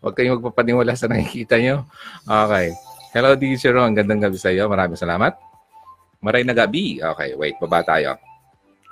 Huwag 0.00 0.16
kayong 0.16 0.40
magpapaniwala 0.40 0.96
sa 0.96 1.06
nakikita 1.06 1.60
nyo. 1.60 1.84
Okay. 2.24 2.72
Hello, 3.12 3.36
DJ 3.36 3.72
Ron. 3.74 3.92
Gandang 3.92 4.24
gabi 4.24 4.40
sa 4.40 4.48
iyo. 4.48 4.64
Maraming 4.64 4.96
salamat. 4.96 5.36
Maray 6.24 6.44
na 6.44 6.56
gabi. 6.56 7.00
Okay, 7.00 7.36
wait. 7.36 7.56
Baba 7.60 7.84
tayo. 7.84 8.16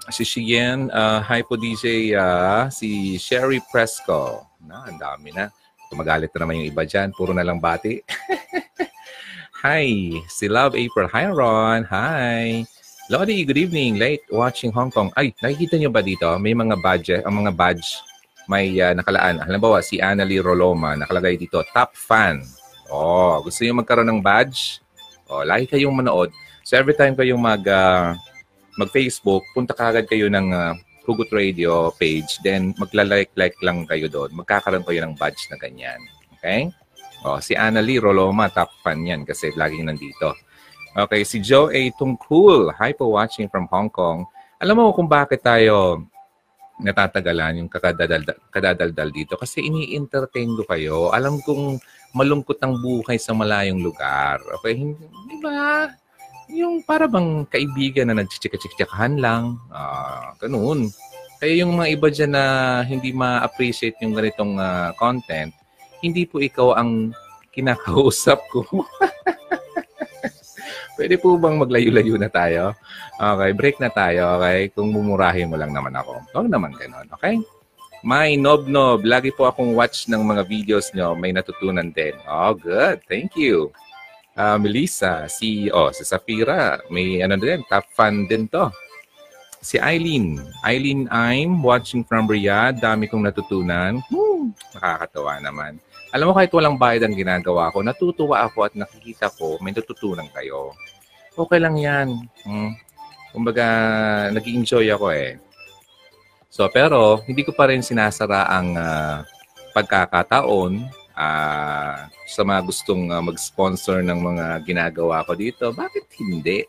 Si 0.08 0.24
Shien. 0.24 0.88
Uh, 0.88 1.20
hi 1.24 1.44
po, 1.44 1.60
DJ. 1.60 2.16
Uh, 2.16 2.20
ah, 2.20 2.66
si 2.68 3.16
Sherry 3.20 3.60
Presco. 3.68 4.48
Na, 4.64 4.84
ang 4.84 5.00
dami 5.00 5.32
na. 5.32 5.48
Tumagalit 5.88 6.30
na 6.32 6.38
naman 6.44 6.62
yung 6.62 6.70
iba 6.70 6.84
dyan. 6.84 7.12
Puro 7.16 7.32
na 7.32 7.44
lang 7.44 7.58
bati. 7.58 8.00
hi. 9.64 10.14
Si 10.28 10.46
Love 10.46 10.76
April. 10.76 11.08
Hi, 11.10 11.32
Ron. 11.32 11.84
Hi. 11.88 12.68
Lodi, 13.08 13.40
good 13.48 13.56
evening. 13.56 13.96
Late 13.96 14.22
watching 14.28 14.68
Hong 14.76 14.92
Kong. 14.92 15.08
Ay, 15.16 15.32
nakikita 15.40 15.80
nyo 15.80 15.88
ba 15.88 16.04
dito? 16.04 16.28
May 16.36 16.52
mga 16.52 16.76
badge, 16.84 17.24
ang 17.24 17.40
mga 17.40 17.56
badge 17.56 18.04
may 18.48 18.72
uh, 18.80 18.96
nakalaan. 18.96 19.44
Halimbawa, 19.44 19.84
si 19.84 20.00
Annalie 20.00 20.40
Roloma, 20.40 20.96
nakalagay 20.96 21.36
dito, 21.36 21.60
top 21.72 21.92
fan. 21.92 22.40
Oh, 22.88 23.44
gusto 23.44 23.60
niyo 23.60 23.76
magkaroon 23.76 24.08
ng 24.08 24.24
badge? 24.24 24.80
Oh, 25.28 25.44
lagi 25.44 25.68
kayong 25.68 25.92
manood. 25.92 26.32
So 26.64 26.80
every 26.80 26.96
time 26.96 27.12
kayong 27.12 27.40
mag 27.40 27.60
uh, 27.68 28.16
mag-Facebook, 28.80 29.44
punta 29.52 29.76
kagad 29.76 30.08
kayo 30.08 30.32
ng 30.32 30.48
uh, 30.48 30.72
Hugot 31.08 31.32
Radio 31.32 31.88
page, 31.96 32.36
then 32.44 32.76
magla-like-like 32.76 33.56
lang 33.64 33.88
kayo 33.88 34.12
doon. 34.12 34.28
Magkakaroon 34.36 34.84
kayo 34.84 35.00
ng 35.08 35.16
badge 35.16 35.48
na 35.48 35.56
ganyan. 35.56 35.96
Okay? 36.36 36.68
Oh, 37.24 37.40
si 37.40 37.56
Annalie 37.56 37.96
Roloma, 37.96 38.52
top 38.52 38.68
fan 38.84 39.00
yan 39.08 39.24
kasi 39.24 39.48
laging 39.56 39.88
nandito. 39.88 40.36
Okay, 40.92 41.24
si 41.24 41.40
Joe 41.40 41.72
A. 41.72 41.80
Tungkul. 41.96 42.68
Hi 42.76 42.92
po 42.92 43.16
watching 43.16 43.48
from 43.48 43.64
Hong 43.72 43.88
Kong. 43.88 44.28
Alam 44.60 44.84
mo 44.84 44.92
kung 44.92 45.08
bakit 45.08 45.40
tayo 45.40 46.04
natatagalan 46.78 47.64
yung 47.64 47.70
kakadadaldal, 47.72 48.38
kadadaldal 48.52 49.08
dito 49.10 49.34
kasi 49.40 49.64
ini-entertain 49.64 50.52
ko 50.60 50.62
kayo. 50.68 50.96
Alam 51.10 51.40
kong 51.42 51.80
malungkot 52.14 52.60
ang 52.62 52.78
buhay 52.78 53.16
sa 53.16 53.34
malayong 53.34 53.80
lugar. 53.80 54.38
Okay? 54.60 54.76
Di 55.26 55.36
ba? 55.40 55.88
Yung 56.48 56.80
para 56.80 57.04
bang 57.04 57.44
kaibigan 57.44 58.08
na 58.08 58.24
nagchichika-chikahan 58.24 59.20
lang. 59.20 59.60
Uh, 59.68 60.32
ganun. 60.40 60.88
Kaya 61.38 61.62
yung 61.62 61.78
mga 61.78 61.88
iba 61.94 62.08
dyan 62.10 62.32
na 62.34 62.44
hindi 62.82 63.14
ma-appreciate 63.14 64.00
yung 64.02 64.16
ganitong 64.16 64.58
uh, 64.58 64.90
content, 64.98 65.54
hindi 66.02 66.26
po 66.26 66.42
ikaw 66.42 66.74
ang 66.74 67.14
kinakausap 67.54 68.42
ko. 68.50 68.66
Pwede 70.98 71.14
po 71.14 71.38
bang 71.38 71.62
maglayo-layo 71.62 72.18
na 72.18 72.26
tayo? 72.26 72.74
Okay, 73.14 73.50
break 73.54 73.76
na 73.78 73.86
tayo, 73.86 74.34
okay? 74.42 74.66
Kung 74.74 74.90
mumurahin 74.90 75.46
mo 75.46 75.54
lang 75.54 75.70
naman 75.70 75.94
ako. 75.94 76.18
Huwag 76.34 76.50
naman 76.50 76.74
ganun, 76.74 77.06
okay? 77.14 77.38
My 78.02 78.34
Nob-Nob, 78.34 79.06
lagi 79.06 79.30
po 79.30 79.46
akong 79.46 79.78
watch 79.78 80.10
ng 80.10 80.22
mga 80.22 80.42
videos 80.46 80.90
nyo. 80.94 81.14
May 81.14 81.30
natutunan 81.30 81.94
din. 81.94 82.18
Oh, 82.26 82.50
good. 82.54 83.02
Thank 83.06 83.38
you. 83.38 83.70
Uh, 84.38 84.54
Melissa, 84.54 85.26
si, 85.26 85.66
oh, 85.74 85.90
si 85.90 86.06
Safira, 86.06 86.78
may 86.94 87.18
ano 87.26 87.34
din, 87.34 87.58
top 87.66 87.90
fan 87.90 88.22
din 88.30 88.46
to. 88.46 88.70
Si 89.58 89.82
Eileen. 89.82 90.38
Eileen, 90.62 91.10
I'm 91.10 91.58
watching 91.58 92.06
from 92.06 92.30
Riyadh. 92.30 92.78
Dami 92.78 93.10
kong 93.10 93.26
natutunan. 93.26 93.98
Hmm, 94.06 94.54
nakakatawa 94.78 95.42
naman. 95.42 95.82
Alam 96.14 96.30
mo, 96.30 96.32
kahit 96.38 96.54
walang 96.54 96.78
bayad 96.78 97.02
ang 97.02 97.18
ginagawa 97.18 97.74
ko, 97.74 97.82
natutuwa 97.82 98.46
ako 98.46 98.70
at 98.70 98.78
nakikita 98.78 99.26
ko, 99.34 99.58
may 99.58 99.74
natutunan 99.74 100.30
kayo. 100.30 100.70
Okay 101.34 101.58
lang 101.58 101.74
yan. 101.74 102.22
Hmm. 102.46 102.78
Kumbaga, 103.34 103.66
nag 104.30 104.46
enjoy 104.46 104.86
ako 104.94 105.10
eh. 105.18 105.42
So, 106.46 106.70
pero, 106.70 107.26
hindi 107.26 107.42
ko 107.42 107.50
pa 107.52 107.68
rin 107.68 107.82
sinasara 107.82 108.46
ang 108.46 108.78
uh, 108.78 109.26
pagkakataon 109.74 110.86
uh, 111.18 112.06
sa 112.30 112.42
mga 112.46 112.60
gustong 112.62 113.10
uh, 113.10 113.18
mag-sponsor 113.18 114.06
ng 114.06 114.18
mga 114.22 114.46
ginagawa 114.62 115.26
ko 115.26 115.34
dito. 115.34 115.74
Bakit 115.74 116.06
hindi? 116.22 116.62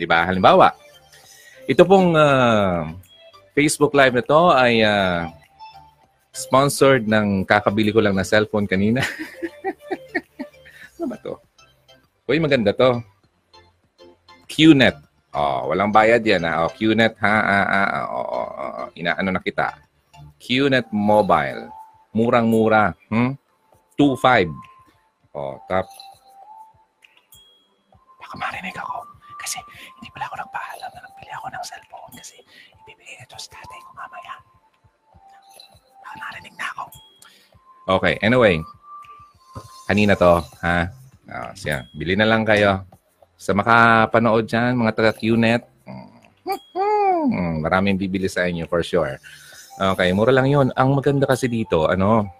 Di 0.00 0.08
ba? 0.08 0.24
Halimbawa, 0.24 0.72
ito 1.68 1.84
pong 1.84 2.16
uh, 2.16 2.88
Facebook 3.52 3.92
Live 3.92 4.16
na 4.16 4.24
to 4.24 4.40
ay 4.56 4.80
uh, 4.80 5.28
Sponsored 6.30 7.10
ng 7.10 7.42
kakabili 7.42 7.90
ko 7.90 7.98
lang 7.98 8.14
na 8.14 8.22
cellphone 8.22 8.62
kanina. 8.62 9.02
ano 10.94 11.04
ba 11.10 11.18
to? 11.18 11.34
Uy, 12.30 12.38
maganda 12.38 12.70
to. 12.70 13.02
QNet. 14.46 14.94
Oh, 15.34 15.74
walang 15.74 15.90
bayad 15.90 16.22
yan. 16.22 16.46
Ha? 16.46 16.62
Oh, 16.62 16.70
QNet 16.70 17.18
ha. 17.18 17.34
Ah, 17.34 17.66
ah, 17.66 17.88
ah, 17.90 18.06
oh, 18.14 18.28
oh, 18.30 18.50
oh. 18.54 18.88
Inaano 18.94 19.34
na 19.34 19.42
kita. 19.42 19.74
QNet 20.38 20.94
Mobile. 20.94 21.66
Murang-mura. 22.14 22.94
Hmm? 23.10 23.34
2.5. 24.00 24.56
Oh, 25.36 25.60
tap. 25.68 25.84
Baka 28.16 28.34
marinig 28.40 28.72
ako. 28.80 29.04
Kasi 29.36 29.60
hindi 30.00 30.08
pala 30.16 30.32
ako 30.32 30.40
nagpaalam 30.40 30.90
na 30.96 31.00
nagbili 31.04 31.32
ako 31.36 31.46
ng 31.52 31.64
cellphone 31.68 32.12
kasi 32.16 32.40
ibibigay 32.80 33.20
ito 33.20 33.36
sa 33.36 33.60
tatay 33.60 33.80
ko 33.84 33.90
mamaya. 33.92 34.34
Baka 36.00 36.14
narinig 36.16 36.54
na 36.56 36.66
ako. 36.72 36.84
Okay, 38.00 38.14
anyway. 38.24 38.56
Kanina 39.84 40.16
to, 40.16 40.40
ha? 40.64 40.88
Oh, 41.28 41.50
siya. 41.52 41.84
Bili 41.92 42.16
na 42.16 42.24
lang 42.24 42.48
kayo. 42.48 42.88
Sa 43.36 43.52
makapanood 43.52 44.48
dyan, 44.48 44.80
mga 44.80 44.92
taga-QNet, 44.96 45.62
hmm, 46.44 47.60
maraming 47.60 48.00
bibili 48.00 48.28
sa 48.32 48.48
inyo 48.48 48.64
for 48.64 48.80
sure. 48.80 49.20
Okay, 49.80 50.12
mura 50.12 50.32
lang 50.32 50.48
yun. 50.48 50.68
Ang 50.76 50.96
maganda 50.96 51.24
kasi 51.24 51.48
dito, 51.48 51.88
ano, 51.88 52.39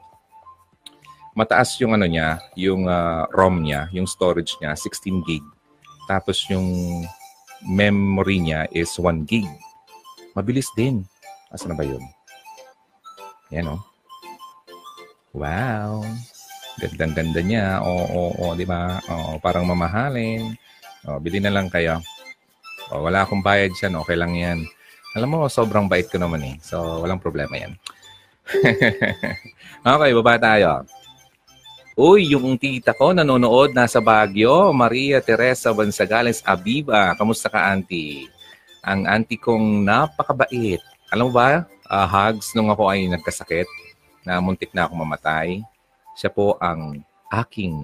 mataas 1.40 1.80
yung 1.80 1.96
ano 1.96 2.04
niya, 2.04 2.36
yung 2.52 2.84
uh, 2.84 3.24
ROM 3.32 3.64
niya, 3.64 3.88
yung 3.96 4.04
storage 4.04 4.60
niya, 4.60 4.76
16 4.76 5.24
gig. 5.24 5.44
Tapos 6.04 6.44
yung 6.52 6.68
memory 7.64 8.44
niya 8.44 8.68
is 8.68 8.92
1 9.00 9.24
gig. 9.24 9.48
Mabilis 10.36 10.68
din. 10.76 11.08
Asa 11.48 11.64
na 11.64 11.72
ba 11.72 11.88
yun? 11.88 12.04
Yan 13.48 13.72
o. 13.72 13.80
Oh. 13.80 13.82
Wow. 15.32 16.04
Gandang-ganda 16.76 17.40
niya. 17.40 17.80
Oo, 17.80 18.04
oo, 18.04 18.32
oo, 18.36 18.52
di 18.52 18.68
ba? 18.68 19.00
Oo, 19.08 19.40
parang 19.40 19.64
mamahalin. 19.64 20.52
O, 21.08 21.16
bili 21.16 21.40
na 21.40 21.50
lang 21.50 21.72
kayo. 21.72 22.04
O, 22.92 23.08
wala 23.08 23.24
akong 23.24 23.40
bayad 23.40 23.72
siya. 23.72 23.90
Okay 24.04 24.14
lang 24.18 24.36
yan. 24.36 24.58
Alam 25.16 25.34
mo, 25.34 25.38
sobrang 25.50 25.90
bait 25.90 26.06
ko 26.06 26.20
naman 26.20 26.44
eh. 26.44 26.56
So, 26.62 27.02
walang 27.02 27.18
problema 27.18 27.56
yan. 27.56 27.74
okay, 29.94 30.10
baba 30.14 30.34
tayo. 30.38 30.86
Uy, 32.00 32.32
yung 32.32 32.56
tita 32.56 32.96
ko 32.96 33.12
nanonood 33.12 33.76
nasa 33.76 34.00
Baguio, 34.00 34.72
Maria 34.72 35.20
Teresa 35.20 35.68
Bansagales 35.68 36.40
Abiba. 36.48 37.12
Kamusta 37.12 37.52
ka, 37.52 37.60
auntie? 37.68 38.24
Ang 38.80 39.04
auntie 39.04 39.36
kong 39.36 39.84
napakabait. 39.84 40.80
Alam 41.12 41.28
mo 41.28 41.36
ba, 41.36 41.68
uh, 41.68 42.06
hugs 42.08 42.56
nung 42.56 42.72
ako 42.72 42.88
ay 42.88 43.04
nagkasakit, 43.04 43.68
na 44.24 44.40
muntik 44.40 44.72
na 44.72 44.88
ako 44.88 44.96
mamatay, 44.96 45.60
siya 46.16 46.32
po 46.32 46.56
ang 46.56 47.04
aking 47.36 47.76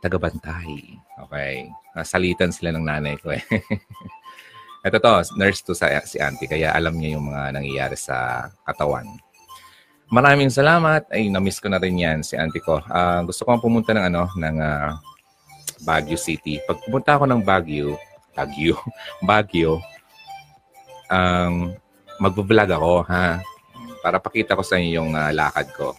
tagabantay. 0.00 0.96
Okay. 1.28 1.68
Salitan 2.00 2.48
sila 2.48 2.72
ng 2.72 2.88
nanay 2.88 3.20
ko 3.20 3.28
eh. 3.28 3.44
Ito 4.88 4.96
to, 4.96 5.36
nurse 5.36 5.60
to 5.68 5.76
sa, 5.76 5.92
si 6.08 6.16
auntie, 6.16 6.48
kaya 6.48 6.72
alam 6.72 6.96
niya 6.96 7.20
yung 7.20 7.28
mga 7.28 7.60
nangyayari 7.60 7.96
sa 8.00 8.48
katawan. 8.64 9.04
Maraming 10.12 10.52
salamat. 10.52 11.08
Ay, 11.08 11.32
na-miss 11.32 11.60
ko 11.60 11.72
na 11.72 11.80
rin 11.80 11.96
yan 11.96 12.20
si 12.20 12.36
auntie 12.36 12.60
ko. 12.60 12.80
Uh, 12.84 13.24
gusto 13.24 13.44
ko 13.44 13.56
pumunta 13.56 13.96
ng 13.96 14.04
ano, 14.12 14.28
ng 14.36 14.56
uh, 14.60 14.92
Baguio 15.84 16.20
City. 16.20 16.60
Pag 16.64 16.84
pumunta 16.84 17.16
ako 17.16 17.24
ng 17.28 17.40
Baguio, 17.40 17.96
Baguio, 18.36 18.76
Baguio, 19.28 19.80
um, 21.08 21.72
magbo-vlog 22.20 22.70
ako, 22.72 22.94
ha? 23.08 23.40
Para 24.04 24.20
pakita 24.20 24.56
ko 24.56 24.62
sa 24.64 24.76
inyo 24.76 25.00
yung 25.00 25.12
uh, 25.16 25.32
lakad 25.32 25.68
ko. 25.72 25.96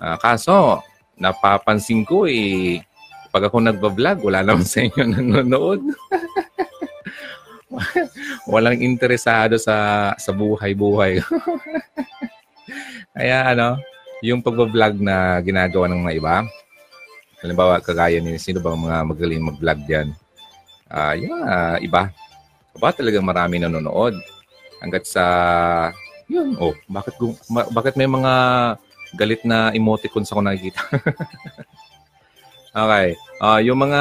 Uh, 0.00 0.16
kaso, 0.16 0.80
napapansin 1.18 2.06
ko 2.06 2.24
eh, 2.24 2.80
pag 3.28 3.52
ako 3.52 3.60
nagba-vlog, 3.60 4.24
wala 4.24 4.40
naman 4.40 4.64
sa 4.64 4.80
inyo 4.80 5.04
nanonood. 5.12 5.84
Walang 8.52 8.80
interesado 8.80 9.60
sa 9.60 10.10
sa 10.16 10.32
buhay-buhay. 10.32 11.20
Kaya 13.16 13.54
ano, 13.54 13.78
yung 14.24 14.42
pagba-vlog 14.42 14.98
na 14.98 15.38
ginagawa 15.42 15.86
ng 15.88 16.00
mga 16.04 16.16
iba, 16.18 16.36
halimbawa 17.42 17.78
kagaya 17.78 18.18
ni 18.18 18.34
sino 18.36 18.58
bang 18.58 18.78
mga 18.78 18.98
magaling 19.06 19.42
mag-vlog 19.42 19.80
diyan? 19.86 20.08
Uh, 20.88 21.14
yung 21.18 21.32
uh, 21.44 21.76
iba. 21.78 22.10
Ba 22.78 22.94
talagang 22.94 23.26
marami 23.26 23.58
nanonood. 23.58 24.16
Hanggat 24.78 25.04
sa 25.06 25.24
yun, 26.28 26.54
oh, 26.60 26.76
bakit 26.86 27.16
bakit 27.72 27.96
may 27.96 28.06
mga 28.06 28.32
galit 29.16 29.40
na 29.42 29.72
emoticons 29.72 30.28
ako 30.30 30.44
nakikita? 30.44 30.82
Okay. 32.78 33.16
Uh, 33.42 33.58
yung 33.64 33.80
mga 33.80 34.00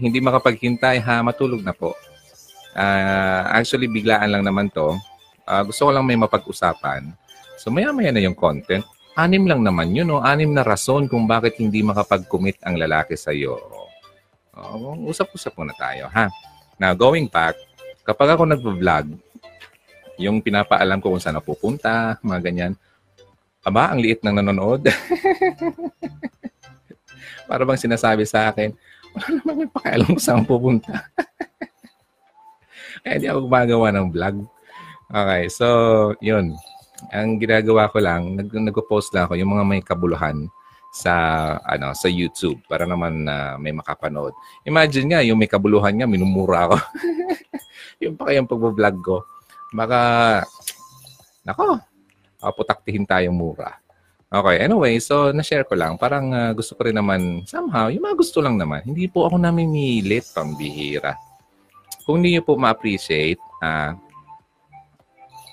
hindi 0.00 0.18
makapaghintay, 0.18 0.98
ha, 0.98 1.22
matulog 1.22 1.62
na 1.62 1.70
po. 1.70 1.94
Uh, 2.74 3.42
actually, 3.54 3.86
biglaan 3.86 4.34
lang 4.34 4.42
naman 4.42 4.66
to. 4.72 4.96
Uh, 5.46 5.62
gusto 5.62 5.86
ko 5.86 5.90
lang 5.94 6.02
may 6.02 6.18
mapag-usapan. 6.18 7.12
So, 7.60 7.68
maya-maya 7.68 8.08
na 8.08 8.24
yung 8.24 8.32
content. 8.32 8.88
Anim 9.20 9.44
lang 9.44 9.60
naman 9.60 9.92
yun, 9.92 10.08
no? 10.08 10.24
Anim 10.24 10.48
na 10.48 10.64
rason 10.64 11.04
kung 11.04 11.28
bakit 11.28 11.60
hindi 11.60 11.84
makapag-commit 11.84 12.56
ang 12.64 12.80
lalaki 12.80 13.20
sa 13.20 13.36
iyo. 13.36 13.60
Uh, 14.56 14.96
usap-usap 15.04 15.52
muna 15.60 15.76
tayo, 15.76 16.08
ha? 16.08 16.32
Now, 16.80 16.96
going 16.96 17.28
back, 17.28 17.60
kapag 18.08 18.32
ako 18.32 18.48
nag-vlog, 18.48 19.12
yung 20.16 20.40
pinapaalam 20.40 21.04
ko 21.04 21.12
kung 21.12 21.20
saan 21.20 21.36
pupunta, 21.44 22.16
mga 22.24 22.48
ganyan, 22.48 22.72
aba, 23.60 23.92
ang 23.92 24.00
liit 24.00 24.24
ng 24.24 24.40
nanonood. 24.40 24.88
Para 27.48 27.68
bang 27.68 27.76
sinasabi 27.76 28.24
sa 28.24 28.48
akin, 28.48 28.72
wala 29.12 29.28
naman 29.36 29.54
may 29.60 29.68
pakialam 29.68 30.08
kung 30.16 30.24
saan 30.24 30.48
pupunta. 30.48 30.96
Kaya 33.04 33.20
hindi 33.20 33.28
ako 33.28 33.44
gumagawa 33.44 33.92
ng 33.92 34.08
vlog. 34.08 34.48
Okay, 35.12 35.42
so, 35.52 35.66
yun. 36.24 36.56
Ang 37.10 37.42
ginagawa 37.42 37.90
ko 37.90 37.98
lang, 37.98 38.38
nag 38.38 38.48
nagpo-post 38.50 39.10
lang 39.14 39.26
ako 39.26 39.34
yung 39.34 39.52
mga 39.54 39.64
may 39.66 39.82
kabuluhan 39.82 40.46
sa 40.90 41.14
ano 41.62 41.94
sa 41.94 42.10
YouTube 42.10 42.58
para 42.66 42.82
naman 42.82 43.22
na 43.22 43.54
uh, 43.54 43.62
may 43.62 43.70
makapanood. 43.70 44.34
Imagine 44.66 45.06
nga 45.14 45.20
yung 45.22 45.38
may 45.38 45.46
kabuluhan 45.46 45.94
nga 45.94 46.06
minumura 46.06 46.66
ako. 46.66 46.76
yung 48.02 48.14
pa 48.18 48.30
kayang 48.30 48.50
pagbo-vlog 48.50 48.96
ko. 49.02 49.16
Baka 49.70 49.98
nako, 51.46 51.78
putaktihin 52.54 53.06
tayong 53.06 53.36
mura. 53.36 53.78
Okay, 54.30 54.62
anyway, 54.62 55.02
so 55.02 55.34
na-share 55.34 55.66
ko 55.66 55.74
lang. 55.74 55.98
Parang 55.98 56.30
uh, 56.30 56.54
gusto 56.54 56.78
ko 56.78 56.86
rin 56.86 56.94
naman, 56.94 57.42
somehow, 57.50 57.90
yung 57.90 58.06
mga 58.06 58.14
gusto 58.14 58.38
lang 58.38 58.54
naman. 58.54 58.86
Hindi 58.86 59.10
po 59.10 59.26
ako 59.26 59.42
namimilit, 59.42 60.30
pambihira. 60.30 61.18
Kung 62.06 62.22
hindi 62.22 62.38
nyo 62.38 62.42
po 62.46 62.54
ma-appreciate, 62.54 63.42
uh, 63.58 63.98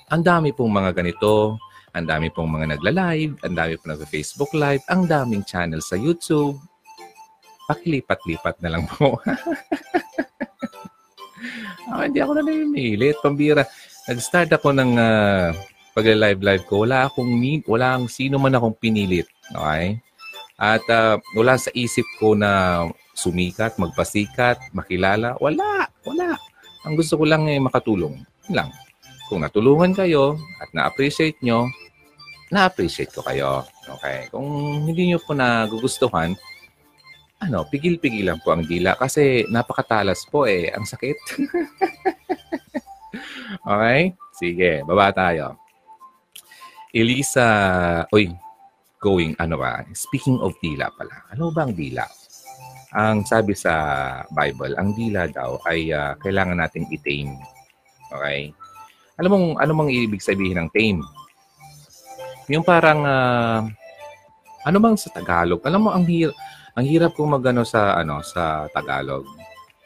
ang 0.08 0.22
dami 0.24 0.56
pong 0.56 0.72
mga 0.72 0.96
ganito, 0.96 1.60
ang 1.92 2.08
dami 2.08 2.32
pong 2.32 2.48
mga 2.48 2.76
nagla-live, 2.76 3.36
ang 3.44 3.54
dami 3.56 3.76
pong 3.76 3.92
nag-Facebook 3.96 4.52
live, 4.56 4.80
ang 4.88 5.04
daming 5.04 5.44
channel 5.44 5.84
sa 5.84 5.96
YouTube. 5.96 6.56
Pakilipat-lipat 7.68 8.56
na 8.64 8.76
lang 8.76 8.84
po. 8.88 9.20
ah, 11.92 12.08
hindi 12.08 12.24
ako 12.24 12.40
na 12.40 12.42
namimilit, 12.44 13.20
pambira. 13.20 13.68
Nag-start 14.08 14.48
ako 14.56 14.72
ng 14.72 14.96
uh, 14.96 15.52
pag-live-live 15.92 16.64
ko, 16.64 16.88
wala 16.88 17.12
akong 17.12 17.28
need, 17.28 17.68
wala 17.68 18.00
ang 18.00 18.08
sino 18.08 18.40
man 18.40 18.56
akong 18.56 18.76
pinilit. 18.80 19.28
Okay? 19.52 20.00
At 20.56 20.84
uh, 20.88 21.20
wala 21.36 21.60
sa 21.60 21.68
isip 21.76 22.08
ko 22.16 22.32
na 22.32 22.84
sumikat, 23.12 23.76
magpasikat, 23.76 24.72
makilala. 24.72 25.36
Wala, 25.42 25.84
wala. 26.08 26.40
Ang 26.88 26.96
gusto 26.96 27.20
ko 27.20 27.28
lang 27.28 27.44
ay 27.50 27.60
makatulong. 27.60 28.24
Lang. 28.48 28.72
Kung 29.28 29.44
natulungan 29.44 29.92
kayo 29.92 30.40
at 30.58 30.72
na-appreciate 30.72 31.36
nyo, 31.44 31.68
na-appreciate 32.48 33.12
ko 33.12 33.20
kayo. 33.20 33.68
Okay? 33.84 34.32
Kung 34.32 34.48
hindi 34.88 35.12
nyo 35.12 35.20
po 35.20 35.36
nagugustuhan, 35.36 36.32
ano, 37.38 37.68
pigil-pigilan 37.70 38.42
po 38.42 38.56
ang 38.56 38.66
dila 38.66 38.98
kasi 38.98 39.46
napakatalas 39.46 40.26
po 40.26 40.48
eh. 40.48 40.72
Ang 40.74 40.88
sakit. 40.88 41.18
okay? 43.70 44.16
Sige, 44.34 44.82
baba 44.82 45.14
tayo. 45.14 45.60
Elisa, 46.90 47.46
oy, 48.10 48.32
going, 48.98 49.36
ano 49.38 49.60
ba? 49.60 49.84
Speaking 49.94 50.42
of 50.42 50.56
dila 50.58 50.90
pala. 50.96 51.30
Ano 51.30 51.54
ba 51.54 51.68
ang 51.68 51.76
dila? 51.76 52.02
Ang 52.96 53.22
sabi 53.28 53.52
sa 53.52 53.72
Bible, 54.32 54.74
ang 54.80 54.96
dila 54.96 55.28
daw 55.28 55.60
ay 55.68 55.92
uh, 55.92 56.16
kailangan 56.18 56.58
nating 56.58 56.88
i-tame. 56.88 57.36
Okay? 58.08 58.50
Alam 59.18 59.30
mong, 59.34 59.48
ano 59.58 59.72
mang 59.74 59.90
ibig 59.90 60.22
sabihin 60.22 60.62
ng 60.62 60.70
tame? 60.70 61.02
Yung 62.48 62.64
parang, 62.64 63.02
uh, 63.04 63.60
ano 64.64 64.76
bang 64.78 64.96
sa 64.96 65.10
Tagalog? 65.10 65.60
Alam 65.66 65.86
mo, 65.86 65.90
ang, 65.92 66.06
hir 66.06 66.32
ang 66.78 66.86
hirap 66.86 67.18
kong 67.18 67.36
magano 67.36 67.66
sa, 67.66 67.98
ano, 67.98 68.22
sa 68.22 68.70
Tagalog. 68.70 69.26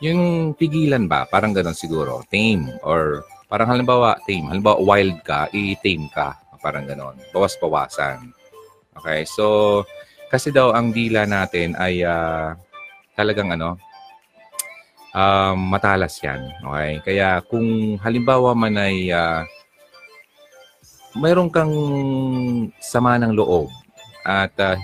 Yung 0.05 0.53
pigilan 0.55 1.09
ba? 1.09 1.25
Parang 1.25 1.57
ganon 1.57 1.75
siguro. 1.75 2.21
Tame. 2.29 2.77
Or 2.85 3.25
parang 3.49 3.73
halimbawa, 3.73 4.21
tame. 4.29 4.53
Halimbawa, 4.53 4.79
wild 4.85 5.19
ka, 5.25 5.49
i-tame 5.51 6.13
ka 6.13 6.43
parang 6.63 6.87
ganon. 6.87 7.19
Bawas-bawasan. 7.35 8.31
Okay, 9.03 9.27
so 9.27 9.83
kasi 10.31 10.55
daw 10.55 10.71
ang 10.73 10.95
dila 10.95 11.27
natin 11.27 11.75
ay 11.77 12.07
uh, 12.07 12.55
talagang 13.19 13.51
ano, 13.51 13.77
um, 15.13 15.57
matalas 15.73 16.19
yan. 16.21 16.49
Okay? 16.61 16.91
Kaya 17.05 17.41
kung 17.47 17.97
halimbawa 18.01 18.57
man 18.57 18.77
ay 18.81 19.13
uh, 19.13 19.45
mayroon 21.17 21.53
kang 21.53 21.73
sama 22.81 23.21
ng 23.21 23.37
loob 23.37 23.69
at 24.25 24.53
uh, 24.59 24.77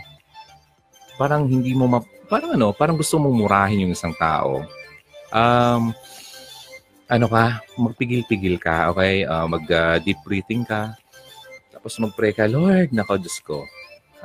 parang 1.17 1.49
hindi 1.49 1.73
mo 1.73 1.89
ma- 1.89 2.17
parang 2.29 2.55
ano, 2.55 2.71
parang 2.77 3.01
gusto 3.01 3.17
mong 3.17 3.37
murahin 3.37 3.89
yung 3.89 3.97
isang 3.97 4.13
tao. 4.21 4.63
Um, 5.33 5.97
ano 7.09 7.27
ka, 7.27 7.65
magpigil-pigil 7.81 8.61
ka, 8.61 8.93
okay? 8.93 9.25
Uh, 9.25 9.49
mag-deep 9.49 10.21
uh, 10.21 10.25
breathing 10.29 10.63
ka. 10.69 10.93
Tapos 11.73 11.97
mag-pray 11.97 12.37
ka, 12.37 12.45
Lord, 12.45 12.93
nako, 12.93 13.17
Diyos 13.17 13.41
ko. 13.41 13.65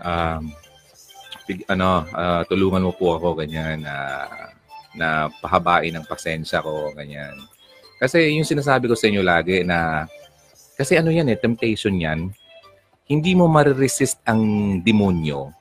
Um, 0.04 0.52
pig, 1.48 1.64
ano, 1.72 2.04
uh, 2.12 2.44
tulungan 2.52 2.84
mo 2.84 2.92
po 2.92 3.16
ako, 3.16 3.40
ganyan, 3.40 3.88
uh, 3.88 4.52
na 4.94 5.30
pahabain 5.42 5.94
ang 5.94 6.06
pasensya 6.06 6.62
ko, 6.62 6.94
ganyan. 6.94 7.34
Kasi 7.98 8.34
yung 8.36 8.48
sinasabi 8.48 8.90
ko 8.90 8.96
sa 8.98 9.10
inyo 9.10 9.22
lagi 9.26 9.66
na, 9.66 10.10
kasi 10.78 10.98
ano 10.98 11.14
yan 11.14 11.30
eh, 11.30 11.38
temptation 11.38 11.98
yan, 11.98 12.30
hindi 13.10 13.32
mo 13.36 13.52
mariresist 13.52 14.22
ang 14.26 14.42
demonyo 14.82 15.52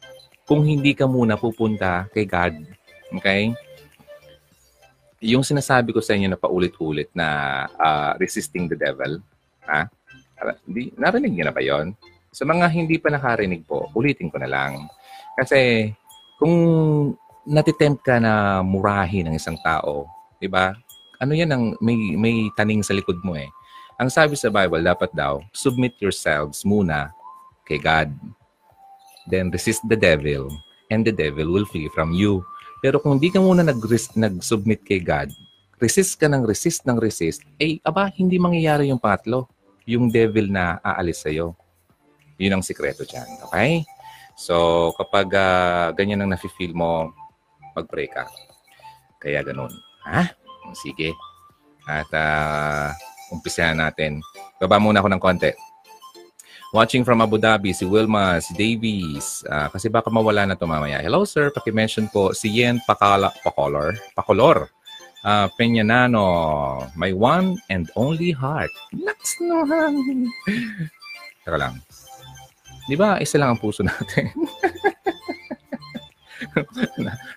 kung 0.47 0.63
hindi 0.63 0.93
ka 0.93 1.09
muna 1.09 1.35
pupunta 1.37 2.07
kay 2.13 2.29
God. 2.29 2.55
Okay? 3.21 3.53
yung 5.23 5.47
sinasabi 5.47 5.95
ko 5.95 6.03
sa 6.03 6.19
inyo 6.19 6.35
na 6.35 6.39
paulit-ulit 6.39 7.09
na 7.15 7.29
uh, 7.79 8.13
resisting 8.19 8.67
the 8.67 8.75
devil, 8.75 9.23
ha? 9.71 9.87
Di, 10.67 10.91
narinig 10.99 11.39
niyo 11.39 11.45
na 11.47 11.55
ba 11.55 11.63
yon? 11.63 11.95
Sa 12.35 12.43
mga 12.43 12.67
hindi 12.75 12.99
pa 12.99 13.15
nakarinig 13.15 13.63
po, 13.63 13.87
ulitin 13.95 14.27
ko 14.35 14.43
na 14.43 14.51
lang. 14.51 14.91
Kasi 15.39 15.87
kung 16.43 16.55
natitempt 17.47 18.03
ka 18.07 18.23
na 18.23 18.63
murahin 18.63 19.31
ng 19.31 19.35
isang 19.35 19.59
tao, 19.61 20.07
di 20.39 20.47
ba? 20.47 20.75
Ano 21.23 21.35
yan 21.35 21.51
ang 21.51 21.65
may, 21.79 22.15
may 22.19 22.51
taning 22.59 22.83
sa 22.83 22.95
likod 22.95 23.19
mo 23.23 23.39
eh. 23.39 23.51
Ang 24.03 24.11
sabi 24.11 24.35
sa 24.35 24.51
Bible, 24.51 24.83
dapat 24.83 25.15
daw, 25.15 25.43
submit 25.55 25.95
yourselves 26.03 26.67
muna 26.67 27.15
kay 27.67 27.79
God. 27.79 28.11
Then 29.31 29.55
resist 29.55 29.87
the 29.87 29.95
devil 29.95 30.51
and 30.91 31.07
the 31.07 31.15
devil 31.15 31.55
will 31.55 31.69
flee 31.71 31.87
from 31.95 32.11
you. 32.11 32.43
Pero 32.83 32.99
kung 32.99 33.19
hindi 33.19 33.31
ka 33.31 33.39
muna 33.39 33.63
nag 33.63 33.79
nag-submit 34.19 34.83
kay 34.83 34.99
God, 34.99 35.31
resist 35.79 36.19
ka 36.19 36.27
ng 36.27 36.43
resist 36.43 36.83
ng 36.83 36.99
resist, 36.99 37.47
eh, 37.63 37.79
aba, 37.87 38.11
hindi 38.19 38.43
mangyayari 38.43 38.91
yung 38.91 38.99
pangatlo. 38.99 39.47
Yung 39.87 40.11
devil 40.11 40.51
na 40.51 40.79
aalis 40.83 41.23
sa'yo. 41.27 41.55
Yun 42.39 42.59
ang 42.59 42.63
sikreto 42.67 43.07
dyan. 43.07 43.27
Okay? 43.47 43.87
So, 44.35 44.91
kapag 44.99 45.31
uh, 45.35 45.95
ganyan 45.95 46.23
ang 46.23 46.31
nafe-feel 46.35 46.75
mo, 46.75 47.15
mag-pray 47.77 48.09
ka. 48.09 48.29
Kaya 49.21 49.45
ganun. 49.47 49.71
Ha? 50.07 50.31
Sige. 50.75 51.15
At 51.87 52.09
uh, 52.15 52.91
umpisahan 53.35 53.79
natin. 53.79 54.23
Baba 54.59 54.79
muna 54.79 55.03
ako 55.03 55.09
ng 55.11 55.23
konti. 55.23 55.53
Watching 56.73 57.05
from 57.05 57.21
Abu 57.21 57.37
Dhabi, 57.37 57.77
si 57.77 57.85
Wilma, 57.85 58.41
si 58.41 58.57
Davies. 58.57 59.45
Uh, 59.45 59.69
kasi 59.69 59.93
baka 59.93 60.09
mawala 60.09 60.49
na 60.49 60.57
ito 60.57 60.65
mamaya. 60.65 61.05
Hello, 61.05 61.29
sir. 61.29 61.53
Paki-mention 61.53 62.09
po 62.09 62.33
si 62.33 62.49
Yen 62.49 62.81
Pakala, 62.89 63.29
Pacolor. 63.45 63.93
Pacolor. 64.17 64.73
Uh, 65.23 65.47
Peñanano, 65.55 66.89
my 66.97 67.13
one 67.15 67.61
and 67.71 67.93
only 67.95 68.33
heart. 68.33 68.73
Laks 68.97 69.39
naman. 69.39 70.27
Teka 71.45 71.61
lang. 71.61 71.79
Di 72.91 72.99
ba, 72.99 73.23
isa 73.23 73.39
lang 73.39 73.55
ang 73.55 73.61
puso 73.63 73.87
natin? 73.87 74.33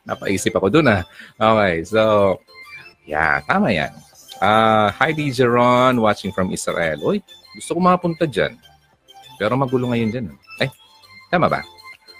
Napaisip 0.07 0.53
ako 0.55 0.67
dun 0.69 0.89
ah. 0.91 1.01
Okay, 1.37 1.85
so, 1.85 2.35
yeah, 3.05 3.41
tama 3.45 3.71
yan. 3.71 3.91
Uh, 4.43 4.91
Heidi 4.99 5.31
Jeron, 5.31 5.99
watching 6.01 6.35
from 6.35 6.51
Israel. 6.51 6.99
Uy, 7.03 7.23
gusto 7.55 7.75
ko 7.75 7.79
mapunta 7.79 8.27
dyan. 8.27 8.59
Pero 9.39 9.55
magulo 9.55 9.91
ngayon 9.91 10.09
dyan. 10.11 10.27
Eh, 10.59 10.71
tama 11.31 11.47
ba? 11.47 11.63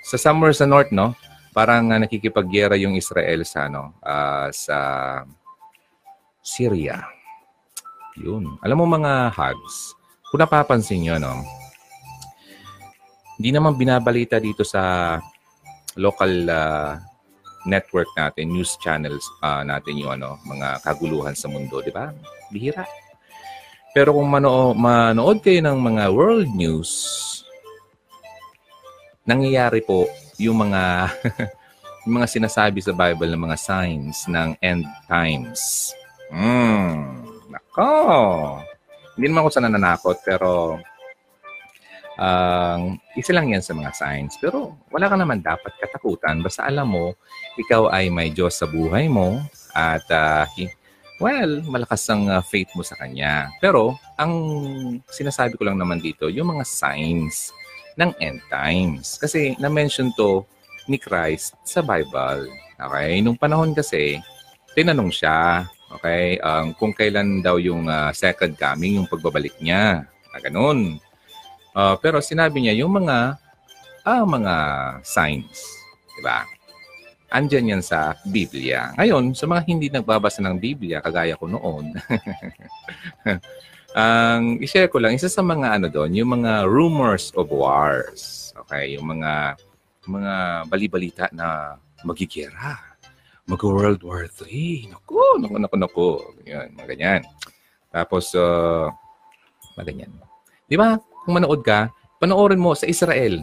Sa 0.08 0.16
somewhere 0.16 0.56
sa 0.56 0.64
north, 0.68 0.94
no? 0.96 1.16
Parang 1.52 1.92
uh, 1.92 2.00
nakikipagyera 2.00 2.80
yung 2.80 2.96
Israel 2.96 3.44
sa, 3.44 3.68
ano, 3.68 3.96
uh, 4.04 4.48
sa 4.52 4.78
Syria. 6.40 7.04
Yun. 8.16 8.56
Alam 8.64 8.84
mo 8.84 8.86
mga 8.88 9.36
hugs, 9.36 9.98
kung 10.32 10.40
napapansin 10.40 11.04
nyo, 11.04 11.16
no? 11.20 11.44
Hindi 13.36 13.52
naman 13.52 13.76
binabalita 13.76 14.40
dito 14.40 14.64
sa 14.64 15.20
local 15.96 16.34
uh, 16.52 17.00
network 17.66 18.08
natin, 18.16 18.54
news 18.54 18.78
channels 18.80 19.26
uh, 19.42 19.66
natin 19.66 19.98
yung 19.98 20.16
ano, 20.22 20.38
mga 20.46 20.86
kaguluhan 20.86 21.34
sa 21.34 21.50
mundo, 21.50 21.82
di 21.82 21.92
ba? 21.92 22.14
Bihira. 22.54 22.86
Pero 23.96 24.12
kung 24.12 24.28
mano 24.28 24.76
manood 24.76 25.40
kayo 25.40 25.64
ng 25.64 25.80
mga 25.80 26.04
world 26.12 26.52
news, 26.52 26.92
nangyayari 29.26 29.82
po 29.82 30.06
yung 30.38 30.68
mga 30.68 31.10
yung 32.06 32.22
mga 32.22 32.28
sinasabi 32.30 32.84
sa 32.84 32.94
Bible 32.94 33.34
ng 33.34 33.44
mga 33.50 33.58
signs 33.58 34.30
ng 34.30 34.54
end 34.62 34.86
times. 35.10 35.90
Hmm, 36.30 37.26
nako. 37.50 37.90
Hindi 39.16 39.26
naman 39.32 39.48
ako 39.48 39.50
sa 39.50 39.64
nananakot, 39.64 40.18
pero 40.22 40.78
ang 42.16 42.96
uh, 42.96 43.20
isa 43.20 43.36
lang 43.36 43.52
yan 43.52 43.64
sa 43.64 43.76
mga 43.76 43.92
signs. 43.92 44.40
Pero 44.40 44.76
wala 44.92 45.12
ka 45.12 45.16
naman 45.20 45.44
dapat 45.44 45.76
katakutan. 45.80 46.40
Basta 46.40 46.68
alam 46.68 46.92
mo, 46.92 47.16
ikaw 47.60 47.92
ay 47.92 48.08
may 48.08 48.32
Diyos 48.32 48.56
sa 48.56 48.68
buhay 48.68 49.12
mo 49.12 49.44
at 49.76 50.06
uh, 50.12 50.48
Well, 51.16 51.64
malakas 51.64 52.04
ang 52.12 52.28
uh, 52.28 52.44
faith 52.44 52.68
mo 52.76 52.84
sa 52.84 53.00
kanya. 53.00 53.48
Pero, 53.64 53.96
ang 54.20 54.34
sinasabi 55.08 55.56
ko 55.56 55.64
lang 55.64 55.80
naman 55.80 56.04
dito, 56.04 56.28
yung 56.28 56.52
mga 56.52 56.68
signs 56.68 57.56
ng 57.96 58.12
end 58.20 58.44
times. 58.52 59.16
Kasi 59.16 59.56
na-mention 59.56 60.12
to 60.20 60.44
ni 60.92 61.00
Christ 61.00 61.56
sa 61.64 61.80
Bible. 61.80 62.52
Okay? 62.76 63.24
Nung 63.24 63.40
panahon 63.40 63.72
kasi, 63.72 64.20
tinanong 64.76 65.08
siya, 65.08 65.64
okay, 65.96 66.36
um, 66.44 66.76
kung 66.76 66.92
kailan 66.92 67.40
daw 67.40 67.56
yung 67.56 67.88
uh, 67.88 68.12
second 68.12 68.60
coming, 68.60 69.00
yung 69.00 69.08
pagbabalik 69.08 69.56
niya. 69.64 70.04
Na 70.36 70.40
ganun. 70.44 71.00
Uh, 71.76 72.00
pero 72.00 72.24
sinabi 72.24 72.64
niya 72.64 72.80
yung 72.80 72.96
mga 72.96 73.36
ah, 74.08 74.24
mga 74.24 74.56
signs. 75.04 75.60
Diba? 76.16 76.48
andyan 77.36 77.78
yan 77.78 77.84
sa 77.84 78.16
Biblia. 78.24 78.96
Ngayon, 78.96 79.36
sa 79.36 79.44
mga 79.44 79.62
hindi 79.68 79.88
nagbabasa 79.92 80.40
ng 80.40 80.56
Biblia, 80.56 81.04
kagaya 81.04 81.36
ko 81.36 81.52
noon, 81.52 81.92
ang 83.96 84.60
i-share 84.64 84.88
ko 84.88 85.04
lang, 85.04 85.20
isa 85.20 85.28
sa 85.28 85.44
mga 85.44 85.76
ano 85.76 85.88
doon, 85.92 86.16
yung 86.16 86.40
mga 86.40 86.64
rumors 86.64 87.36
of 87.36 87.52
wars. 87.52 88.56
Okay, 88.66 88.96
yung 88.96 89.12
mga 89.12 89.60
mga 90.08 90.34
balibalita 90.72 91.26
na 91.36 91.76
magigera. 92.08 92.80
Mag-World 93.46 94.02
War 94.02 94.26
III. 94.26 94.90
Naku, 94.90 95.22
naku, 95.38 95.56
naku, 95.62 95.76
naku. 95.78 96.10
Yan, 96.50 96.74
mga 96.74 96.88
ganyan. 96.98 97.22
Tapos, 97.94 98.34
uh, 98.34 98.90
mga 99.78 99.86
ganyan. 99.94 100.12
Di 100.66 100.74
ba? 100.80 100.98
Kung 101.26 101.42
manood 101.42 101.66
ka, 101.66 101.90
panoorin 102.22 102.62
mo 102.62 102.78
sa 102.78 102.86
Israel. 102.86 103.42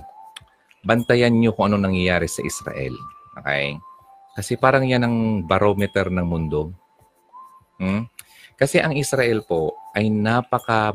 Bantayan 0.87 1.35
nyo 1.35 1.51
kung 1.51 1.75
ano 1.75 1.83
nangyayari 1.83 2.31
sa 2.31 2.47
Israel. 2.47 2.95
Okay? 3.43 3.77
Kasi 4.39 4.55
parang 4.57 4.87
yan 4.87 5.03
ang 5.03 5.17
barometer 5.45 6.09
ng 6.09 6.25
mundo. 6.25 6.71
Hmm? 7.83 8.07
Kasi 8.55 8.79
ang 8.79 8.95
Israel 8.95 9.43
po 9.43 9.75
ay 9.99 10.07
napaka 10.09 10.95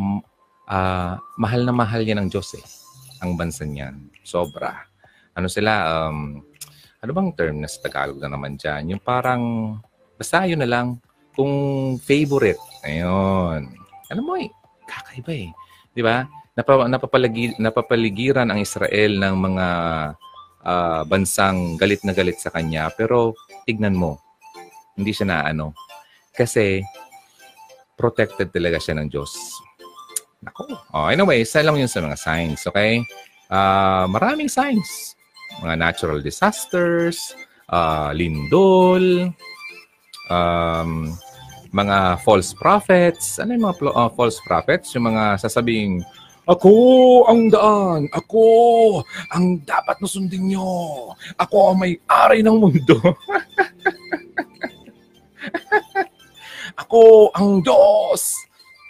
uh, 0.68 1.14
mahal 1.36 1.62
na 1.68 1.76
mahal 1.76 2.08
yan 2.08 2.24
ng 2.24 2.30
Diyos 2.32 2.56
eh. 2.56 2.66
Ang 3.20 3.36
bansa 3.36 3.68
niyan. 3.68 4.08
Sobra. 4.24 4.88
Ano 5.36 5.52
sila, 5.52 6.08
um, 6.08 6.40
ano 7.04 7.12
bang 7.12 7.30
term 7.36 7.62
na 7.62 7.70
sa 7.70 7.84
Tagalog 7.84 8.24
na 8.24 8.32
naman 8.32 8.56
dyan? 8.56 8.96
Yung 8.96 9.02
parang, 9.04 9.76
basta 10.16 10.48
yun 10.48 10.64
na 10.64 10.70
lang, 10.70 10.98
kung 11.38 11.54
favorite. 12.02 12.62
Ayun. 12.82 13.70
Ano 14.10 14.22
mo 14.24 14.34
eh, 14.40 14.50
kakaiba 14.90 15.34
eh. 15.36 15.50
Di 15.94 16.02
ba? 16.02 16.26
Napa, 16.58 16.90
napapalagi, 16.90 17.54
napapaligiran 17.62 18.50
ang 18.50 18.58
Israel 18.58 19.22
ng 19.22 19.36
mga 19.38 19.68
uh, 20.66 21.02
bansang 21.06 21.78
galit 21.78 22.02
na 22.02 22.18
galit 22.18 22.42
sa 22.42 22.50
kanya. 22.50 22.90
Pero 22.98 23.38
tignan 23.70 23.94
mo, 23.94 24.18
hindi 24.98 25.14
siya 25.14 25.30
na 25.30 25.38
ano. 25.46 25.78
Kasi 26.34 26.82
protected 27.94 28.50
talaga 28.50 28.82
siya 28.82 28.98
ng 28.98 29.08
Diyos. 29.10 29.38
Nako. 30.42 30.70
Oh, 30.94 31.10
anyway, 31.10 31.46
isa 31.46 31.62
lang 31.62 31.78
yun 31.78 31.90
sa 31.90 32.02
mga 32.02 32.18
signs, 32.18 32.66
okay? 32.66 33.02
Uh, 33.50 34.06
maraming 34.10 34.50
signs. 34.50 35.18
Mga 35.62 35.78
natural 35.78 36.20
disasters, 36.22 37.34
uh, 37.70 38.14
lindol, 38.14 39.34
um, 40.30 41.14
mga 41.74 42.22
false 42.22 42.54
prophets. 42.54 43.42
Ano 43.42 43.58
yung 43.58 43.66
mga 43.66 43.76
uh, 43.94 44.12
false 44.14 44.38
prophets? 44.46 44.94
Yung 44.94 45.10
mga 45.10 45.42
sasabing, 45.42 46.06
ako 46.48 46.74
ang 47.28 47.52
daan. 47.52 48.08
Ako 48.16 48.44
ang 49.36 49.60
dapat 49.68 50.00
na 50.00 50.08
sundin 50.08 50.48
nyo. 50.48 51.12
Ako 51.36 51.76
ang 51.76 51.84
may-ari 51.84 52.40
ng 52.40 52.58
mundo. 52.58 52.96
Ako 56.78 57.34
ang 57.34 57.66
Diyos! 57.66 58.38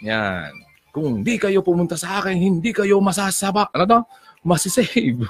Yan. 0.04 0.52
Kung 0.92 1.20
hindi 1.20 1.40
kayo 1.40 1.64
pumunta 1.64 1.96
sa 1.96 2.20
akin, 2.20 2.36
hindi 2.36 2.70
kayo 2.70 3.00
masasaba. 3.00 3.72
Ano 3.72 3.84
to? 3.88 4.00
Masisave. 4.44 5.24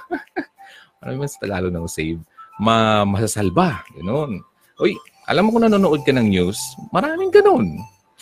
ano 1.00 1.08
yung 1.14 1.24
sa 1.30 1.38
Tagalog 1.38 1.70
ng 1.70 1.86
save? 1.86 2.20
Ma 2.58 3.06
masasalba. 3.06 3.86
Ganun. 3.94 4.42
Uy, 4.82 4.98
alam 5.30 5.46
mo 5.46 5.54
kung 5.54 5.64
nanonood 5.64 6.02
ka 6.02 6.10
ng 6.10 6.28
news, 6.28 6.58
maraming 6.90 7.30
ganun. 7.30 7.78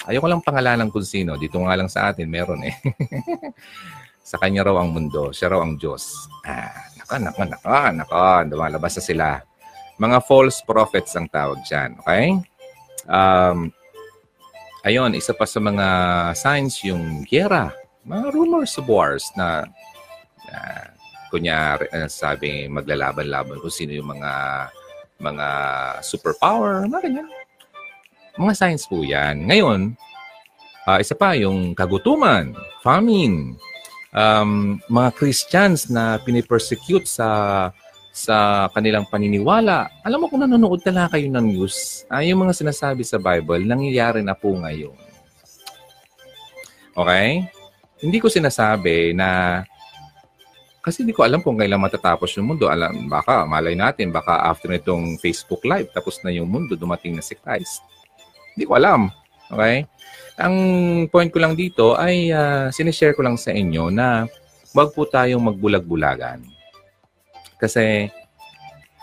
Ayoko 0.07 0.27
lang 0.31 0.43
pangalanan 0.43 0.89
kung 0.89 1.03
sino. 1.03 1.35
Dito 1.35 1.59
nga 1.59 1.75
lang 1.75 1.91
sa 1.91 2.15
atin, 2.15 2.31
meron 2.31 2.63
eh. 2.63 2.75
sa 4.31 4.39
kanya 4.39 4.67
raw 4.67 4.83
ang 4.83 4.91
mundo. 4.91 5.31
Siya 5.31 5.51
raw 5.55 5.63
ang 5.63 5.79
Diyos. 5.79 6.31
Ah, 6.43 6.91
naka, 6.99 7.19
naka, 7.19 7.43
naka, 7.47 7.81
naka. 7.95 8.27
Dumalabas 8.47 8.99
na 8.99 9.03
sila. 9.03 9.27
Mga 9.99 10.19
false 10.27 10.63
prophets 10.67 11.15
ang 11.15 11.27
tawag 11.31 11.63
dyan. 11.67 11.99
Okay? 12.03 12.39
Um, 13.07 13.71
ayun, 14.87 15.15
isa 15.15 15.35
pa 15.35 15.47
sa 15.47 15.63
mga 15.63 15.87
signs 16.39 16.83
yung 16.87 17.27
gera. 17.27 17.71
Mga 18.07 18.35
rumors 18.35 18.79
of 18.79 18.87
wars 18.87 19.27
na 19.35 19.67
uh, 20.51 20.87
kunyari, 21.31 21.91
uh, 21.91 22.07
sabi 22.07 22.71
maglalaban-laban 22.71 23.59
kung 23.59 23.75
sino 23.75 23.95
yung 23.95 24.11
mga 24.11 24.33
mga 25.17 25.49
superpower, 26.05 26.85
mga 26.87 27.03
ganyan. 27.09 27.29
Mga 28.37 28.53
signs 28.53 28.85
po 28.85 29.01
yan. 29.01 29.49
Ngayon, 29.49 29.97
uh, 30.85 30.99
isa 31.01 31.17
pa 31.17 31.33
yung 31.33 31.73
kagutuman, 31.73 32.53
famine, 32.85 33.57
um, 34.13 34.77
mga 34.93 35.11
Christians 35.17 35.89
na 35.89 36.21
pinipersecute 36.21 37.09
sa 37.09 37.29
sa 38.17 38.69
kanilang 38.73 39.05
paniniwala. 39.09 39.93
Alam 40.01 40.25
mo 40.25 40.27
kung 40.33 40.41
nanonood 40.41 40.81
talaga 40.81 41.17
kayo 41.17 41.29
ng 41.29 41.47
news, 41.53 42.09
uh, 42.09 42.25
yung 42.25 42.49
mga 42.49 42.57
sinasabi 42.57 43.05
sa 43.05 43.21
Bible, 43.21 43.65
nangyayari 43.65 44.25
na 44.25 44.33
po 44.33 44.57
ngayon. 44.57 44.97
Okay? 46.97 47.45
Hindi 48.01 48.19
ko 48.21 48.33
sinasabi 48.33 49.13
na 49.13 49.61
kasi 50.81 51.03
hindi 51.03 51.13
ko 51.13 51.27
alam 51.27 51.43
kung 51.43 51.59
kailan 51.59 51.83
matatapos 51.83 52.31
yung 52.39 52.55
mundo. 52.55 52.71
Alam, 52.71 53.11
baka, 53.11 53.43
malay 53.43 53.75
natin, 53.75 54.15
baka 54.15 54.47
after 54.47 54.71
nitong 54.71 55.19
Facebook 55.19 55.67
Live, 55.67 55.91
tapos 55.91 56.23
na 56.23 56.31
yung 56.31 56.47
mundo, 56.47 56.79
dumating 56.79 57.19
na 57.19 57.27
si 57.27 57.35
Christ. 57.35 57.83
Hindi 58.57 58.65
ko 58.65 58.73
alam. 58.81 59.13
Okay? 59.53 59.85
Ang 60.41 60.57
point 61.13 61.29
ko 61.29 61.39
lang 61.39 61.53
dito 61.53 61.95
ay 61.97 62.33
uh, 62.33 62.73
sinishare 62.73 63.13
ko 63.13 63.21
lang 63.21 63.37
sa 63.37 63.53
inyo 63.53 63.93
na 63.93 64.25
wag 64.73 64.93
po 64.97 65.05
tayong 65.09 65.41
magbulag-bulagan 65.41 66.57
kasi 67.57 68.13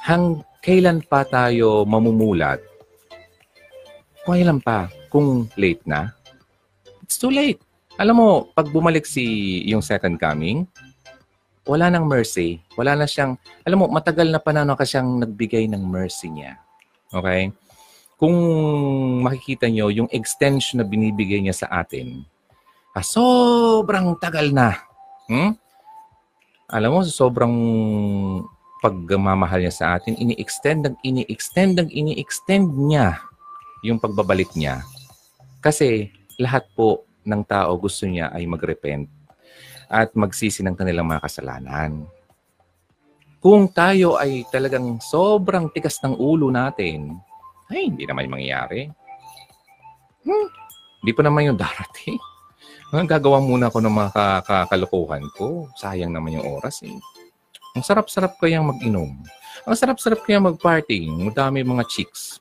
hang 0.05 0.45
kailan 0.61 1.01
pa 1.01 1.25
tayo 1.25 1.81
mamumulat? 1.89 2.61
Kailan 4.23 4.61
pa? 4.61 4.87
Kung 5.09 5.49
late 5.57 5.81
na? 5.89 6.13
It's 7.03 7.17
too 7.17 7.33
late. 7.33 7.59
Alam 7.97 8.15
mo, 8.17 8.29
pag 8.53 8.69
bumalik 8.69 9.05
si 9.05 9.61
yung 9.69 9.81
second 9.81 10.17
coming, 10.17 10.65
wala 11.65 11.89
nang 11.89 12.05
mercy. 12.05 12.61
Wala 12.77 12.93
na 12.97 13.05
siyang, 13.09 13.37
alam 13.65 13.77
mo, 13.83 13.85
matagal 13.89 14.29
na 14.29 14.41
panahon 14.41 14.73
ka 14.77 14.85
siyang 14.85 15.21
nagbigay 15.21 15.65
ng 15.69 15.83
mercy 15.83 16.29
niya. 16.29 16.57
Okay? 17.13 17.53
Kung 18.23 18.39
makikita 19.19 19.67
nyo, 19.67 19.91
yung 19.91 20.07
extension 20.15 20.79
na 20.79 20.87
binibigay 20.87 21.43
niya 21.43 21.67
sa 21.67 21.83
atin, 21.83 22.23
ah, 22.95 23.03
sobrang 23.03 24.15
tagal 24.15 24.47
na. 24.55 24.79
Hmm? 25.27 25.59
alam 26.73 26.89
mo, 26.89 26.99
sobrang 27.05 27.53
pagmamahal 28.81 29.61
niya 29.61 29.75
sa 29.75 29.85
atin, 29.93 30.17
ini-extend 30.17 30.89
ng 30.89 30.95
ini-extend 31.05 31.77
ng 31.77 31.89
ini-extend 31.93 32.65
niya 32.73 33.21
yung 33.85 34.01
pagbabalik 34.01 34.49
niya. 34.57 34.81
Kasi 35.61 36.09
lahat 36.41 36.65
po 36.73 37.05
ng 37.23 37.45
tao 37.45 37.77
gusto 37.77 38.09
niya 38.09 38.33
ay 38.33 38.49
magrepent 38.49 39.05
at 39.85 40.11
magsisi 40.17 40.65
ng 40.65 40.73
kanilang 40.73 41.05
mga 41.05 41.23
kasalanan. 41.23 42.09
Kung 43.37 43.69
tayo 43.69 44.17
ay 44.17 44.47
talagang 44.49 44.97
sobrang 44.97 45.69
tigas 45.69 46.01
ng 46.01 46.15
ulo 46.17 46.49
natin, 46.49 47.21
ay 47.75 47.85
hindi 47.89 48.05
naman 48.05 48.31
mangyayari. 48.31 48.89
Hmm, 50.23 50.47
hindi 51.03 51.11
pa 51.11 51.21
naman 51.25 51.51
yung 51.51 51.59
darating. 51.59 52.17
Ang 52.93 53.09
gagawa 53.09 53.41
muna 53.41 53.73
ako 53.73 53.81
ng 53.81 53.89
mga 53.89 54.11
kalokohan 54.69 55.25
ko. 55.33 55.65
Sayang 55.81 56.13
naman 56.13 56.37
yung 56.37 56.45
oras 56.45 56.85
eh. 56.85 56.93
Ang 57.73 57.81
sarap-sarap 57.81 58.37
kayang 58.37 58.69
mag-inom. 58.69 59.17
Ang 59.65 59.75
sarap-sarap 59.75 60.21
kayang 60.21 60.45
mag-party. 60.45 61.09
Ang 61.09 61.33
dami 61.33 61.65
mga 61.65 61.89
chicks. 61.89 62.37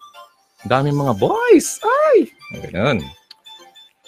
Ang 0.61 0.77
dami 0.77 0.88
mga 0.92 1.16
boys. 1.16 1.81
Ay! 1.81 2.29
Ganun. 2.68 3.01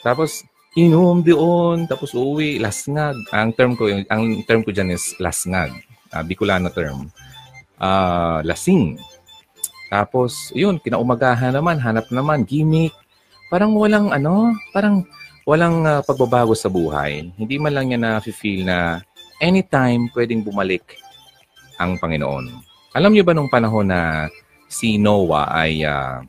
Tapos, 0.05 0.45
inom 0.77 1.25
doon. 1.25 1.89
Tapos 1.89 2.13
uwi. 2.13 2.61
Lasngag. 2.61 3.17
Ang 3.33 3.57
term 3.57 3.73
ko, 3.73 3.89
ang 3.89 4.45
term 4.45 4.61
ko 4.61 4.71
dyan 4.71 4.93
is 4.93 5.17
lasngag. 5.17 5.73
Uh, 6.13 6.21
Bicolano 6.21 6.69
term. 6.69 7.09
Uh, 7.81 8.45
lasing. 8.45 9.01
Tapos, 9.95 10.51
yun, 10.51 10.83
kinaumagahan 10.83 11.55
naman, 11.55 11.79
hanap 11.79 12.11
naman, 12.11 12.43
gimmick. 12.43 12.91
Parang 13.47 13.79
walang 13.79 14.11
ano, 14.11 14.51
parang 14.75 15.07
walang 15.47 15.87
uh, 15.87 16.03
pagbabago 16.03 16.51
sa 16.59 16.67
buhay. 16.67 17.31
Hindi 17.39 17.63
man 17.63 17.79
lang 17.79 17.87
niya 17.87 18.03
na-feel 18.03 18.67
na 18.67 18.99
anytime 19.39 20.11
pwedeng 20.11 20.43
bumalik 20.43 20.99
ang 21.79 21.95
Panginoon. 22.03 22.51
Alam 22.99 23.15
niyo 23.15 23.23
ba 23.23 23.39
nung 23.39 23.47
panahon 23.47 23.87
na 23.87 24.27
si 24.67 24.99
Noah 24.99 25.47
ay 25.55 25.87
uh, 25.87 26.27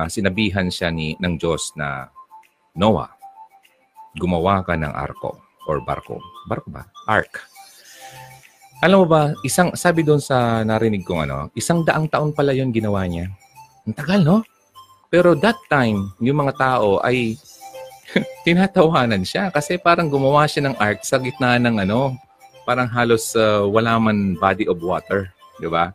uh, 0.00 0.08
sinabihan 0.08 0.72
siya 0.72 0.88
ni 0.88 1.12
ng 1.20 1.36
Diyos 1.36 1.76
na 1.76 2.08
Noah, 2.72 3.12
gumawa 4.16 4.64
ka 4.64 4.80
ng 4.80 4.96
arko 4.96 5.36
or 5.68 5.84
barko. 5.84 6.16
Barko 6.48 6.72
ba? 6.72 6.88
Ark. 7.04 7.55
Alam 8.84 9.04
mo 9.04 9.06
ba, 9.08 9.32
isang 9.40 9.72
sabi 9.72 10.04
doon 10.04 10.20
sa 10.20 10.60
narinig 10.60 11.00
kong 11.00 11.24
ano, 11.24 11.48
isang 11.56 11.80
daang 11.80 12.04
taon 12.12 12.36
pala 12.36 12.52
'yon 12.52 12.68
ginawa 12.68 13.08
niya. 13.08 13.32
Ang 13.88 13.96
tagal, 13.96 14.20
no? 14.20 14.44
Pero 15.08 15.32
that 15.38 15.56
time, 15.72 16.12
yung 16.20 16.44
mga 16.44 16.60
tao 16.60 17.00
ay 17.00 17.40
tinatawanan 18.46 19.24
siya 19.24 19.48
kasi 19.48 19.80
parang 19.80 20.12
gumawa 20.12 20.44
siya 20.44 20.68
ng 20.68 20.76
art 20.76 21.00
sa 21.08 21.16
gitna 21.16 21.56
ng 21.56 21.88
ano, 21.88 22.20
parang 22.68 22.90
halos 22.90 23.32
uh, 23.32 23.64
wala 23.64 23.96
man 23.96 24.36
body 24.36 24.68
of 24.68 24.76
water, 24.84 25.32
di 25.56 25.70
ba? 25.70 25.94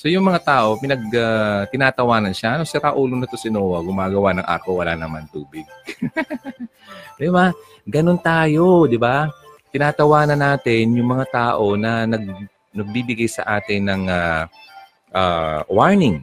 So 0.00 0.08
yung 0.08 0.24
mga 0.24 0.40
tao, 0.46 0.80
pinag 0.80 1.02
uh, 1.12 1.68
tinatawanan 1.68 2.32
siya, 2.32 2.56
ano, 2.56 2.64
si 2.64 2.78
Raulo 2.80 3.20
na 3.20 3.28
to 3.28 3.36
si 3.36 3.52
Noah, 3.52 3.84
gumagawa 3.84 4.32
ng 4.38 4.46
ako, 4.48 4.80
wala 4.80 4.96
naman 4.96 5.28
tubig. 5.28 5.66
di 7.20 7.28
ba? 7.28 7.52
Ganun 7.84 8.16
tayo, 8.16 8.88
di 8.88 8.96
ba? 8.96 9.28
Tinatawanan 9.70 10.38
natin 10.38 10.98
yung 10.98 11.14
mga 11.14 11.26
tao 11.30 11.78
na 11.78 12.06
nag, 12.06 12.26
nagbibigay 12.74 13.30
sa 13.30 13.46
atin 13.46 13.86
ng 13.86 14.02
uh, 14.10 14.44
uh, 15.14 15.60
warning 15.70 16.22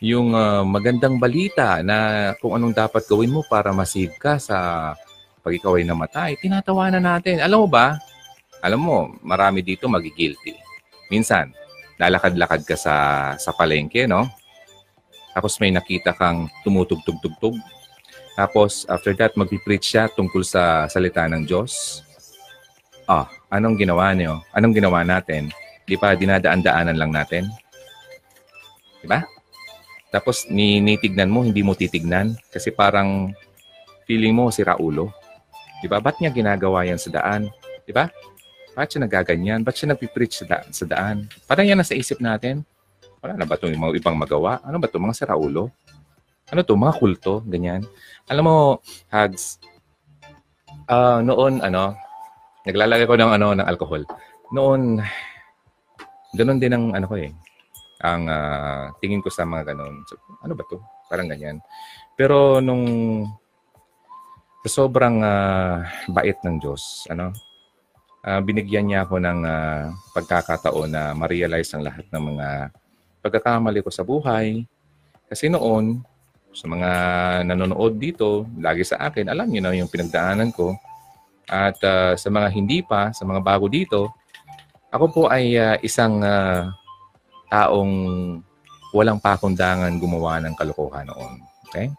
yung 0.00 0.32
uh, 0.32 0.64
magandang 0.64 1.20
balita 1.20 1.84
na 1.84 2.32
kung 2.40 2.56
anong 2.56 2.72
dapat 2.72 3.04
gawin 3.04 3.30
mo 3.36 3.44
para 3.44 3.68
masave 3.68 4.16
ka 4.16 4.40
sa 4.40 4.56
pag 5.44 5.52
ikaw 5.52 5.76
ay 5.76 5.84
namatay, 5.84 6.30
tinatawanan 6.40 7.04
natin. 7.04 7.40
Alam 7.40 7.64
mo 7.64 7.68
ba? 7.68 8.00
Alam 8.64 8.80
mo, 8.80 8.96
marami 9.20 9.60
dito 9.60 9.88
magigilty. 9.88 10.56
Minsan, 11.12 11.52
lalakad-lakad 12.00 12.64
ka 12.64 12.76
sa, 12.76 12.94
sa 13.36 13.52
palengke, 13.52 14.08
no? 14.08 14.28
Tapos 15.32 15.56
may 15.60 15.72
nakita 15.72 16.16
kang 16.16 16.48
tumutugtog-tugtog. 16.64 17.56
Tapos, 18.36 18.88
after 18.88 19.12
that, 19.16 19.36
magpipreach 19.36 19.84
siya 19.84 20.08
tungkol 20.12 20.44
sa 20.44 20.88
salita 20.88 21.24
ng 21.28 21.44
Diyos. 21.44 22.04
Ah, 23.10 23.26
anong 23.50 23.74
ginawa 23.74 24.14
niyo? 24.14 24.38
Anong 24.54 24.70
ginawa 24.70 25.02
natin? 25.02 25.50
Di 25.82 25.98
pa 25.98 26.14
dinadaan-daanan 26.14 26.94
lang 26.94 27.10
natin? 27.10 27.50
Di 29.02 29.10
ba? 29.10 29.26
Tapos 30.14 30.46
nitignan 30.46 31.26
mo, 31.26 31.42
hindi 31.42 31.66
mo 31.66 31.74
titignan 31.74 32.38
kasi 32.54 32.70
parang 32.70 33.34
feeling 34.06 34.30
mo 34.30 34.54
si 34.54 34.62
Raulo. 34.62 35.10
'Di 35.82 35.90
ba? 35.90 35.98
Ba't 35.98 36.22
niya 36.22 36.30
ginagawa 36.30 36.86
yan 36.86 37.02
sa 37.02 37.10
daan? 37.10 37.50
'Di 37.82 37.90
ba? 37.90 38.06
Ba't 38.78 38.86
siya 38.86 39.02
nagaganyan? 39.02 39.66
Ba't 39.66 39.74
siya 39.74 39.90
nagpipreach 39.90 40.34
sa, 40.42 40.44
da- 40.46 40.66
sa 40.70 40.86
daan? 40.86 41.26
Parang 41.50 41.66
yan 41.66 41.82
nasa 41.82 41.98
isip 41.98 42.22
natin. 42.22 42.62
Wala 43.18 43.34
na 43.34 43.42
ba 43.42 43.58
itong 43.58 43.74
mga 43.74 43.98
ibang 43.98 44.14
magawa? 44.14 44.62
Ano 44.62 44.78
ba 44.78 44.86
ito? 44.86 45.02
Mga 45.02 45.18
si 45.18 45.24
Raulo? 45.26 45.74
Ano 46.46 46.62
to? 46.62 46.78
Mga 46.78 46.94
kulto? 46.94 47.42
Ganyan. 47.42 47.82
Alam 48.30 48.44
mo, 48.46 48.56
Hags, 49.10 49.58
uh, 50.86 51.18
noon, 51.22 51.58
ano, 51.62 51.98
naglalagay 52.66 53.06
ko 53.08 53.16
ng, 53.16 53.32
ano, 53.36 53.56
ng 53.56 53.66
alcohol. 53.66 54.02
Noon, 54.50 54.98
ganun 56.34 56.60
din 56.60 56.74
ang, 56.74 56.84
ano 56.92 57.06
ko 57.06 57.16
eh, 57.16 57.30
ang 58.00 58.24
uh, 58.26 58.90
tingin 58.98 59.20
ko 59.20 59.28
sa 59.28 59.44
mga 59.44 59.72
ganun. 59.74 60.00
So, 60.08 60.16
ano 60.40 60.52
ba 60.56 60.64
to? 60.68 60.80
Parang 61.08 61.28
ganyan. 61.28 61.60
Pero 62.16 62.60
nung 62.60 62.84
sobrang 64.64 65.24
uh, 65.24 65.84
bait 66.12 66.36
ng 66.44 66.60
Diyos, 66.60 67.08
ano? 67.08 67.32
Uh, 68.20 68.40
binigyan 68.44 68.84
niya 68.84 69.08
ako 69.08 69.16
ng 69.16 69.40
uh, 69.48 69.88
pagkakataon 70.12 70.92
na 70.92 71.16
ma-realize 71.16 71.72
ang 71.72 71.88
lahat 71.88 72.04
ng 72.12 72.36
mga 72.36 72.48
pagkakamali 73.24 73.80
ko 73.80 73.88
sa 73.88 74.04
buhay. 74.04 74.68
Kasi 75.24 75.48
noon, 75.48 76.04
sa 76.50 76.66
mga 76.66 76.90
nanonood 77.46 77.96
dito, 77.96 78.44
lagi 78.60 78.84
sa 78.84 79.08
akin, 79.08 79.30
alam 79.30 79.48
niyo 79.48 79.60
na 79.62 79.72
yung 79.72 79.88
pinagdaanan 79.88 80.52
ko. 80.52 80.76
At 81.50 81.82
uh, 81.82 82.14
sa 82.14 82.28
mga 82.30 82.48
hindi 82.54 82.78
pa, 82.86 83.10
sa 83.10 83.26
mga 83.26 83.42
bago 83.42 83.66
dito, 83.66 84.14
ako 84.94 85.06
po 85.10 85.22
ay 85.26 85.58
uh, 85.58 85.74
isang 85.82 86.22
uh, 86.22 86.70
taong 87.50 87.94
walang 88.94 89.18
pakundangan 89.18 89.90
gumawa 89.98 90.38
ng 90.38 90.54
kalokohan 90.54 91.10
noon. 91.10 91.42
Okay? 91.66 91.90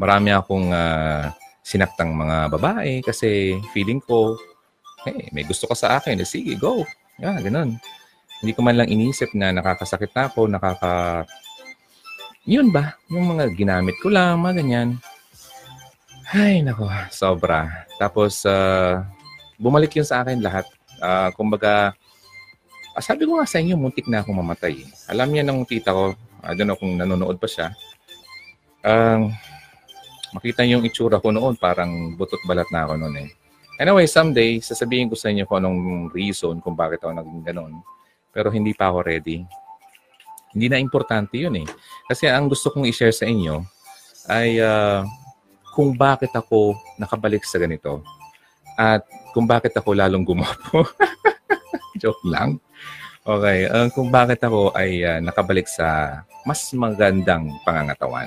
Marami 0.00 0.32
akong 0.32 0.72
uh, 0.72 1.28
sinaktang 1.60 2.16
mga 2.16 2.48
babae 2.48 3.04
kasi 3.04 3.60
feeling 3.76 4.00
ko, 4.00 4.40
hey, 5.04 5.28
may 5.36 5.44
gusto 5.44 5.68
ka 5.68 5.76
sa 5.76 6.00
akin, 6.00 6.16
eh, 6.16 6.28
sige, 6.28 6.56
go. 6.56 6.84
Yeah, 7.20 7.36
ganun. 7.44 7.76
Hindi 8.40 8.52
ko 8.56 8.64
man 8.64 8.80
lang 8.80 8.88
inisip 8.88 9.36
na 9.36 9.52
nakakasakit 9.52 10.16
na 10.16 10.32
ako, 10.32 10.48
nakaka 10.48 11.26
yun 12.48 12.72
ba? 12.72 12.96
Yung 13.12 13.36
mga 13.36 13.52
ginamit 13.52 14.00
ko 14.00 14.08
lang, 14.08 14.40
mga 14.40 14.64
ganyan. 14.64 14.96
Ay, 16.28 16.60
nako, 16.60 16.84
sobra. 17.08 17.88
Tapos, 17.96 18.44
uh, 18.44 19.00
bumalik 19.56 19.96
yun 19.96 20.04
sa 20.04 20.20
akin 20.20 20.44
lahat. 20.44 20.68
Uh, 21.00 21.32
kumbaga, 21.32 21.96
uh, 22.92 23.00
sabi 23.00 23.24
ko 23.24 23.40
nga 23.40 23.48
sa 23.48 23.64
inyo, 23.64 23.80
muntik 23.80 24.04
na 24.12 24.20
akong 24.20 24.36
mamatay. 24.36 24.84
Alam 25.08 25.32
niya 25.32 25.48
ng 25.48 25.64
tita 25.64 25.96
ko, 25.96 26.12
I 26.44 26.52
don't 26.52 26.68
know 26.68 26.76
kung 26.76 27.00
nanonood 27.00 27.40
pa 27.40 27.48
siya. 27.48 27.72
Um, 28.84 29.32
makita 30.36 30.68
niyo 30.68 30.84
yung 30.84 30.84
itsura 30.84 31.16
ko 31.16 31.32
noon, 31.32 31.56
parang 31.56 32.12
butot 32.20 32.44
balat 32.44 32.68
na 32.68 32.84
ako 32.84 33.00
noon 33.00 33.24
eh. 33.24 33.28
Anyway, 33.80 34.04
someday, 34.04 34.60
sasabihin 34.60 35.08
ko 35.08 35.16
sa 35.16 35.32
inyo 35.32 35.48
kung 35.48 35.64
anong 35.64 36.12
reason 36.12 36.60
kung 36.60 36.76
bakit 36.76 37.00
ako 37.08 37.24
naging 37.24 37.40
ganon. 37.40 37.72
Pero 38.36 38.52
hindi 38.52 38.76
pa 38.76 38.92
ako 38.92 39.00
ready. 39.00 39.48
Hindi 40.52 40.66
na 40.68 40.76
importante 40.76 41.40
yun 41.40 41.56
eh. 41.56 41.66
Kasi 42.04 42.28
ang 42.28 42.52
gusto 42.52 42.68
kong 42.68 42.84
i-share 42.84 43.16
sa 43.16 43.24
inyo 43.24 43.64
ay 44.28 44.60
uh, 44.60 45.08
kung 45.78 45.94
bakit 45.94 46.34
ako 46.34 46.74
nakabalik 46.98 47.46
sa 47.46 47.62
ganito 47.62 48.02
at 48.74 49.06
kung 49.30 49.46
bakit 49.46 49.70
ako 49.78 49.94
lalong 49.94 50.26
gumapo. 50.26 50.82
Joke 52.02 52.26
lang. 52.26 52.58
Okay, 53.22 53.70
uh, 53.70 53.86
kung 53.94 54.10
bakit 54.10 54.42
ako 54.42 54.74
ay 54.74 55.06
uh, 55.06 55.22
nakabalik 55.22 55.70
sa 55.70 56.18
mas 56.42 56.66
magandang 56.74 57.54
pangangatawan. 57.62 58.26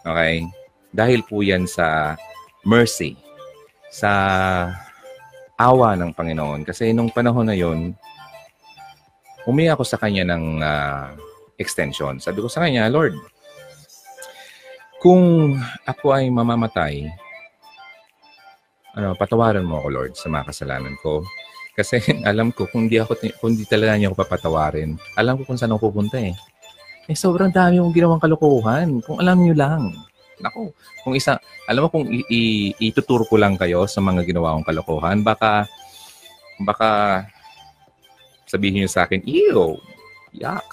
Okay? 0.00 0.48
Dahil 0.96 1.20
po 1.28 1.44
yan 1.44 1.68
sa 1.68 2.16
mercy, 2.64 3.20
sa 3.92 4.12
awa 5.60 5.92
ng 5.92 6.16
Panginoon. 6.16 6.64
Kasi 6.64 6.96
nung 6.96 7.12
panahon 7.12 7.52
na 7.52 7.56
yon, 7.58 7.92
umiyak 9.44 9.76
ako 9.76 9.84
sa 9.84 10.00
kanya 10.00 10.24
ng 10.24 10.44
uh, 10.64 11.12
extension. 11.60 12.16
Sabi 12.16 12.40
ko 12.40 12.48
sa 12.48 12.64
kanya, 12.64 12.88
Lord, 12.88 13.12
kung 15.02 15.58
ako 15.82 16.14
ay 16.14 16.30
mamamatay, 16.30 17.10
ano, 18.94 19.18
patawaran 19.18 19.66
mo 19.66 19.82
ako, 19.82 19.88
Lord, 19.90 20.12
sa 20.14 20.30
mga 20.30 20.54
kasalanan 20.54 20.94
ko. 21.02 21.26
Kasi 21.74 21.98
alam 22.30 22.54
ko, 22.54 22.70
kung 22.70 22.86
di, 22.86 23.02
ako, 23.02 23.18
kung 23.42 23.58
di 23.58 23.66
talaga 23.66 23.98
niya 23.98 24.14
ako 24.14 24.22
papatawarin, 24.22 24.94
alam 25.18 25.42
ko 25.42 25.42
kung 25.42 25.58
saan 25.58 25.74
ako 25.74 25.90
pupunta 25.90 26.22
eh. 26.22 26.36
Eh, 27.10 27.18
sobrang 27.18 27.50
dami 27.50 27.82
kong 27.82 27.96
ginawang 27.98 28.22
kalokohan. 28.22 29.02
Kung 29.02 29.18
alam 29.18 29.42
niyo 29.42 29.58
lang. 29.58 29.90
Nako, 30.38 30.70
kung 31.02 31.18
isa, 31.18 31.34
alam 31.66 31.86
mo 31.86 31.88
kung 31.90 32.06
i- 32.06 32.28
i- 32.30 32.74
ituturo 32.78 33.26
ko 33.26 33.34
lang 33.34 33.58
kayo 33.58 33.90
sa 33.90 33.98
mga 33.98 34.22
ginawa 34.22 34.54
kong 34.54 34.68
kalokohan, 34.70 35.18
baka, 35.26 35.66
baka 36.62 37.22
sabihin 38.46 38.86
niyo 38.86 38.88
sa 38.90 39.02
akin, 39.02 39.18
ew, 39.26 39.74
yak. 40.30 40.66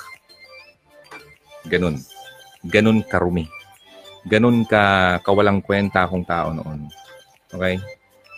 Ganun. 1.65 1.97
Ganun 2.67 3.01
karumi. 3.07 3.49
Ganun 4.27 4.67
ka 4.67 5.15
kawalang 5.23 5.63
kwenta 5.63 6.03
akong 6.03 6.27
tao 6.27 6.51
noon. 6.51 6.91
Okay? 7.53 7.79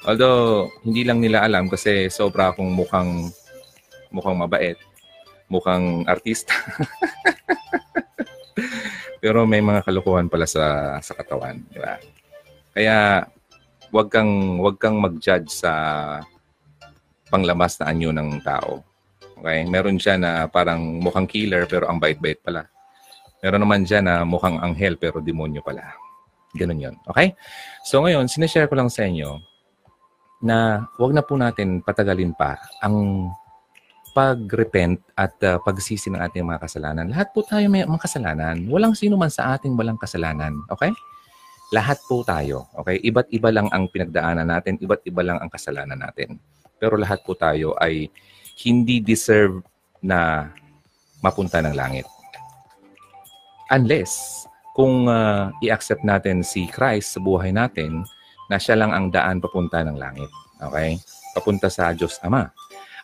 Although, 0.05 0.69
hindi 0.81 1.05
lang 1.05 1.21
nila 1.21 1.45
alam 1.45 1.69
kasi 1.69 2.09
sobra 2.09 2.53
akong 2.53 2.73
mukhang 2.73 3.29
mukhang 4.09 4.37
mabait. 4.37 4.77
Mukhang 5.49 6.05
artista. 6.05 6.53
Pero 9.21 9.45
may 9.45 9.61
mga 9.61 9.85
kalokohan 9.85 10.31
pala 10.31 10.49
sa 10.49 10.97
sa 11.05 11.13
katawan, 11.13 11.61
di 11.69 11.77
ba? 11.77 12.01
Kaya 12.73 13.27
wag 13.93 14.09
kang 14.09 14.57
wag 14.63 14.81
kang 14.81 14.97
mag-judge 14.97 15.51
sa 15.51 15.71
panglamas 17.29 17.77
na 17.77 17.91
anyo 17.91 18.09
ng 18.09 18.41
tao. 18.41 18.81
Okay? 19.37 19.67
Meron 19.69 20.01
siya 20.01 20.17
na 20.17 20.49
parang 20.49 20.81
mukhang 20.99 21.29
killer 21.29 21.69
pero 21.69 21.85
ang 21.85 22.01
bait-bait 22.01 22.41
pala. 22.41 22.65
Meron 23.41 23.61
naman 23.65 23.81
dyan 23.83 24.05
na 24.05 24.21
mukhang 24.21 24.61
anghel 24.61 24.95
pero 25.01 25.17
demonyo 25.17 25.65
pala. 25.65 25.97
Ganun 26.53 26.77
yon 26.77 26.95
Okay? 27.09 27.33
So 27.83 28.05
ngayon, 28.05 28.29
sinashare 28.29 28.69
ko 28.69 28.77
lang 28.77 28.93
sa 28.93 29.09
inyo 29.09 29.41
na 30.41 30.89
wag 30.97 31.13
na 31.13 31.25
po 31.25 31.37
natin 31.37 31.81
patagalin 31.85 32.33
pa 32.33 32.57
ang 32.81 33.29
pag-repent 34.11 34.99
at 35.15 35.31
uh, 35.47 35.57
pagsisi 35.63 36.11
ng 36.11 36.19
ating 36.19 36.43
mga 36.43 36.67
kasalanan. 36.67 37.07
Lahat 37.07 37.31
po 37.31 37.47
tayo 37.47 37.63
may 37.71 37.87
mga 37.87 38.03
kasalanan. 38.03 38.67
Walang 38.67 38.91
sino 38.91 39.15
man 39.15 39.31
sa 39.31 39.55
ating 39.55 39.73
walang 39.73 39.95
kasalanan. 39.95 40.59
Okay? 40.67 40.91
Lahat 41.71 41.95
po 42.05 42.19
tayo. 42.27 42.67
Okay? 42.83 42.99
Iba't 43.07 43.31
iba 43.31 43.49
lang 43.55 43.71
ang 43.71 43.87
pinagdaanan 43.87 44.51
natin. 44.51 44.75
Iba't 44.83 45.07
iba 45.07 45.23
lang 45.23 45.39
ang 45.39 45.47
kasalanan 45.47 45.95
natin. 45.95 46.35
Pero 46.75 46.99
lahat 46.99 47.23
po 47.23 47.39
tayo 47.39 47.71
ay 47.79 48.11
hindi 48.67 48.99
deserve 48.99 49.63
na 50.03 50.51
mapunta 51.23 51.63
ng 51.63 51.71
langit. 51.71 52.03
Unless 53.71 54.45
kung 54.75 55.07
uh, 55.07 55.51
i-accept 55.63 56.03
natin 56.03 56.43
si 56.43 56.67
Christ 56.67 57.15
sa 57.15 57.19
buhay 57.23 57.55
natin 57.55 58.03
na 58.51 58.59
siya 58.59 58.75
lang 58.75 58.91
ang 58.91 59.07
daan 59.11 59.39
papunta 59.39 59.79
ng 59.83 59.95
langit. 59.95 60.27
Okay? 60.59 60.99
Papunta 61.31 61.71
sa 61.71 61.95
Diyos 61.95 62.19
Ama. 62.23 62.51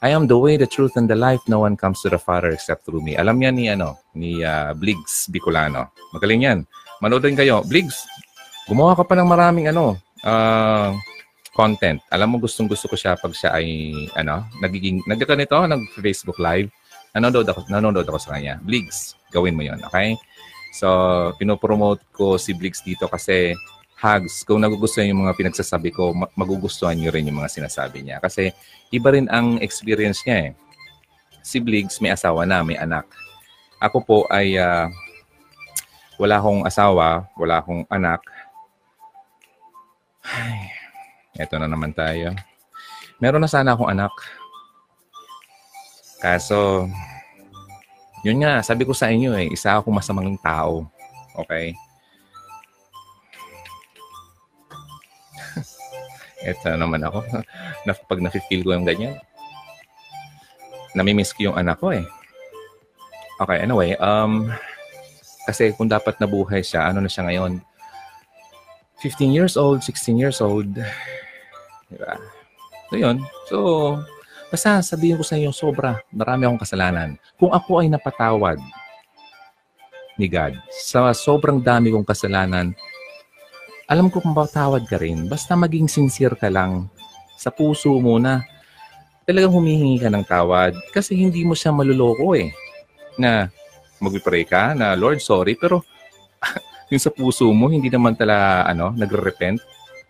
I 0.03 0.13
am 0.13 0.29
the 0.29 0.37
way, 0.37 0.61
the 0.61 0.69
truth, 0.69 0.93
and 0.93 1.09
the 1.09 1.17
life. 1.17 1.41
No 1.49 1.65
one 1.65 1.73
comes 1.73 2.05
to 2.05 2.13
the 2.13 2.21
Father 2.21 2.53
except 2.53 2.85
through 2.85 3.01
me. 3.01 3.17
Alam 3.17 3.41
yan 3.41 3.55
ni, 3.57 3.65
ano, 3.65 3.97
ni 4.13 4.45
uh, 4.45 4.77
Bligs 4.77 5.25
Bicolano. 5.25 5.89
Magaling 6.13 6.45
yan. 6.45 6.59
Manood 7.01 7.25
din 7.25 7.33
kayo. 7.33 7.65
Bligs, 7.65 8.05
gumawa 8.69 8.93
ka 8.93 9.01
pa 9.01 9.17
ng 9.17 9.25
maraming 9.25 9.73
ano, 9.73 9.97
uh, 10.21 10.93
content. 11.57 11.97
Alam 12.13 12.35
mo, 12.35 12.35
gustong 12.37 12.69
gusto 12.69 12.85
ko 12.85 12.93
siya 12.93 13.17
pag 13.17 13.33
siya 13.33 13.57
ay, 13.57 13.89
ano, 14.13 14.45
nagiging, 14.61 15.01
nagkakanito, 15.09 15.65
nag-Facebook 15.65 16.37
Live. 16.37 16.69
Nanonood 17.17 17.49
ako, 17.49 17.65
nanonood 17.65 18.05
ako 18.05 18.21
sa 18.21 18.37
kanya. 18.37 18.61
Bligs, 18.61 19.17
gawin 19.33 19.57
mo 19.57 19.65
yon 19.65 19.81
okay? 19.81 20.13
So, 20.77 20.87
pinopromote 21.41 22.05
ko 22.13 22.37
si 22.37 22.53
Blix 22.53 22.85
dito 22.85 23.09
kasi 23.09 23.57
hugs, 23.97 24.45
kung 24.45 24.61
nagugustuhan 24.61 25.09
yung 25.09 25.25
mga 25.25 25.33
pinagsasabi 25.33 25.89
ko, 25.89 26.13
magugustuhan 26.37 26.93
nyo 26.93 27.09
rin 27.09 27.25
yung 27.25 27.41
mga 27.41 27.49
sinasabi 27.49 28.05
niya. 28.05 28.21
Kasi 28.21 28.53
iba 28.93 29.09
rin 29.09 29.25
ang 29.33 29.57
experience 29.57 30.21
niya 30.21 30.37
eh. 30.37 30.51
Si 31.41 31.57
Blix 31.57 31.97
may 31.97 32.13
asawa 32.13 32.45
na, 32.45 32.61
may 32.61 32.77
anak. 32.77 33.09
Ako 33.81 33.97
po 34.05 34.17
ay 34.29 34.53
uh, 34.61 34.85
wala 36.21 36.37
akong 36.37 36.61
asawa, 36.65 37.25
wala 37.33 37.57
akong 37.57 37.85
anak. 37.89 38.21
Ay, 40.21 40.69
eto 41.41 41.57
na 41.57 41.65
naman 41.65 41.89
tayo. 41.93 42.37
Meron 43.17 43.41
na 43.41 43.49
sana 43.49 43.73
akong 43.73 43.89
anak. 43.89 44.13
Kaso, 46.21 46.85
yun 48.25 48.41
nga, 48.41 48.65
sabi 48.65 48.85
ko 48.85 48.93
sa 48.93 49.11
inyo 49.13 49.33
eh, 49.37 49.53
isa 49.53 49.77
akong 49.77 49.93
masamang 49.93 50.33
tao. 50.41 50.89
Okay? 51.37 51.77
Ito 56.49 56.77
naman 56.77 57.05
ako. 57.05 57.21
pag 58.09 58.19
nafe-feel 58.23 58.65
ko 58.65 58.73
yung 58.73 58.87
ganyan, 58.87 59.17
namimiss 60.97 61.33
ko 61.33 61.53
yung 61.53 61.57
anak 61.59 61.77
ko 61.77 61.93
eh. 61.93 62.05
Okay, 63.37 63.61
anyway, 63.61 63.93
um, 64.01 64.49
kasi 65.45 65.69
kung 65.77 65.85
dapat 65.85 66.17
nabuhay 66.17 66.65
siya, 66.65 66.89
ano 66.89 67.05
na 67.05 67.11
siya 67.11 67.29
ngayon? 67.29 67.61
15 68.99 69.29
years 69.29 69.53
old, 69.53 69.85
16 69.85 70.17
years 70.17 70.41
old. 70.41 70.73
Diba? 71.87 72.17
So, 72.89 72.97
yun. 72.97 73.17
So, 73.45 73.57
Basta 74.47 74.79
sabihin 74.79 75.19
ko 75.19 75.23
sa 75.27 75.35
inyo, 75.35 75.51
sobra, 75.51 75.99
marami 76.07 76.47
akong 76.47 76.63
kasalanan. 76.63 77.19
Kung 77.35 77.51
ako 77.51 77.83
ay 77.83 77.91
napatawad 77.91 78.59
ni 80.15 80.25
God 80.31 80.55
sa 80.71 81.11
sobrang 81.11 81.59
dami 81.59 81.91
kong 81.91 82.07
kasalanan, 82.07 82.71
alam 83.87 84.07
ko 84.11 84.23
kung 84.23 84.35
patawad 84.35 84.87
ka 84.87 84.99
rin. 84.99 85.27
Basta 85.27 85.55
maging 85.55 85.91
sincere 85.91 86.35
ka 86.35 86.47
lang 86.51 86.87
sa 87.35 87.51
puso 87.51 87.91
mo 87.99 88.19
na 88.19 88.43
talagang 89.27 89.51
humihingi 89.51 89.99
ka 89.99 90.07
ng 90.07 90.23
tawad 90.23 90.75
kasi 90.95 91.15
hindi 91.15 91.43
mo 91.43 91.51
siya 91.51 91.75
maluloko 91.75 92.35
eh. 92.35 92.51
Na 93.19 93.51
mag-pray 93.99 94.47
ka 94.47 94.75
na, 94.75 94.95
Lord, 94.95 95.19
sorry, 95.19 95.59
pero 95.59 95.83
yung 96.91 97.03
sa 97.03 97.11
puso 97.11 97.47
mo, 97.51 97.67
hindi 97.67 97.91
naman 97.91 98.15
tala, 98.15 98.63
ano, 98.63 98.95
nagre-repent. 98.95 99.59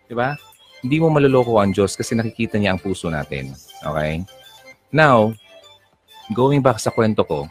Di 0.06 0.14
ba? 0.14 0.38
Hindi 0.78 1.02
mo 1.02 1.10
maluloko 1.10 1.58
ang 1.58 1.74
Diyos 1.74 1.98
kasi 1.98 2.14
nakikita 2.14 2.54
niya 2.54 2.78
ang 2.78 2.80
puso 2.82 3.10
natin. 3.10 3.50
Okay? 3.84 4.24
Now, 4.90 5.36
going 6.32 6.64
back 6.64 6.80
sa 6.80 6.94
kwento 6.94 7.22
ko, 7.22 7.46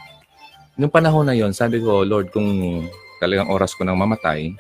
nung 0.78 0.94
panahon 0.94 1.26
na 1.26 1.38
yon, 1.38 1.54
sabi 1.54 1.82
ko, 1.82 2.02
Lord, 2.06 2.34
kung 2.34 2.48
talagang 3.22 3.50
oras 3.50 3.74
ko 3.74 3.86
nang 3.86 3.98
mamatay, 3.98 4.54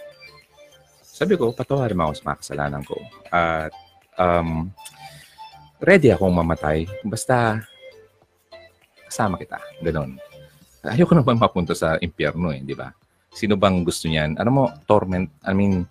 sabi 1.01 1.33
ko, 1.33 1.49
patawarin 1.49 1.97
mo 1.97 2.09
ako 2.09 2.13
sa 2.13 2.25
mga 2.29 2.39
kasalanan 2.45 2.83
ko. 2.85 2.95
At 3.33 3.73
um, 4.21 4.69
ready 5.81 6.13
akong 6.13 6.33
mamatay. 6.33 6.85
Basta 7.01 7.61
kasama 9.09 9.41
kita. 9.41 9.57
Ganon. 9.81 10.17
Ayoko 10.85 11.13
naman 11.17 11.41
mapunta 11.41 11.73
sa 11.73 11.97
impyerno 11.97 12.53
eh, 12.53 12.61
di 12.61 12.77
ba? 12.77 12.93
Sino 13.33 13.57
bang 13.57 13.81
gusto 13.81 14.05
niyan? 14.09 14.37
Ano 14.37 14.49
mo, 14.49 14.63
torment, 14.85 15.29
I 15.45 15.53
mean, 15.57 15.85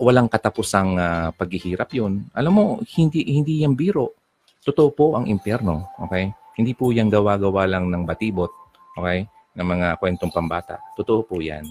walang 0.00 0.28
katapusang 0.28 0.96
uh, 0.96 1.28
paghihirap 1.36 1.92
yun. 1.92 2.28
Alam 2.32 2.52
mo, 2.52 2.64
hindi 2.96 3.24
hindi 3.24 3.64
yan 3.64 3.76
biro. 3.76 4.19
Totoo 4.60 4.92
po 4.92 5.16
ang 5.16 5.24
impyerno, 5.24 5.88
okay? 5.96 6.28
Hindi 6.60 6.76
po 6.76 6.92
yan 6.92 7.08
gawa-gawa 7.08 7.64
lang 7.64 7.88
ng 7.88 8.04
batibot, 8.04 8.52
okay? 8.92 9.24
Ng 9.56 9.66
mga 9.66 9.96
kwentong 9.96 10.28
pambata. 10.28 10.76
Totoo 11.00 11.24
po 11.24 11.40
yan. 11.40 11.64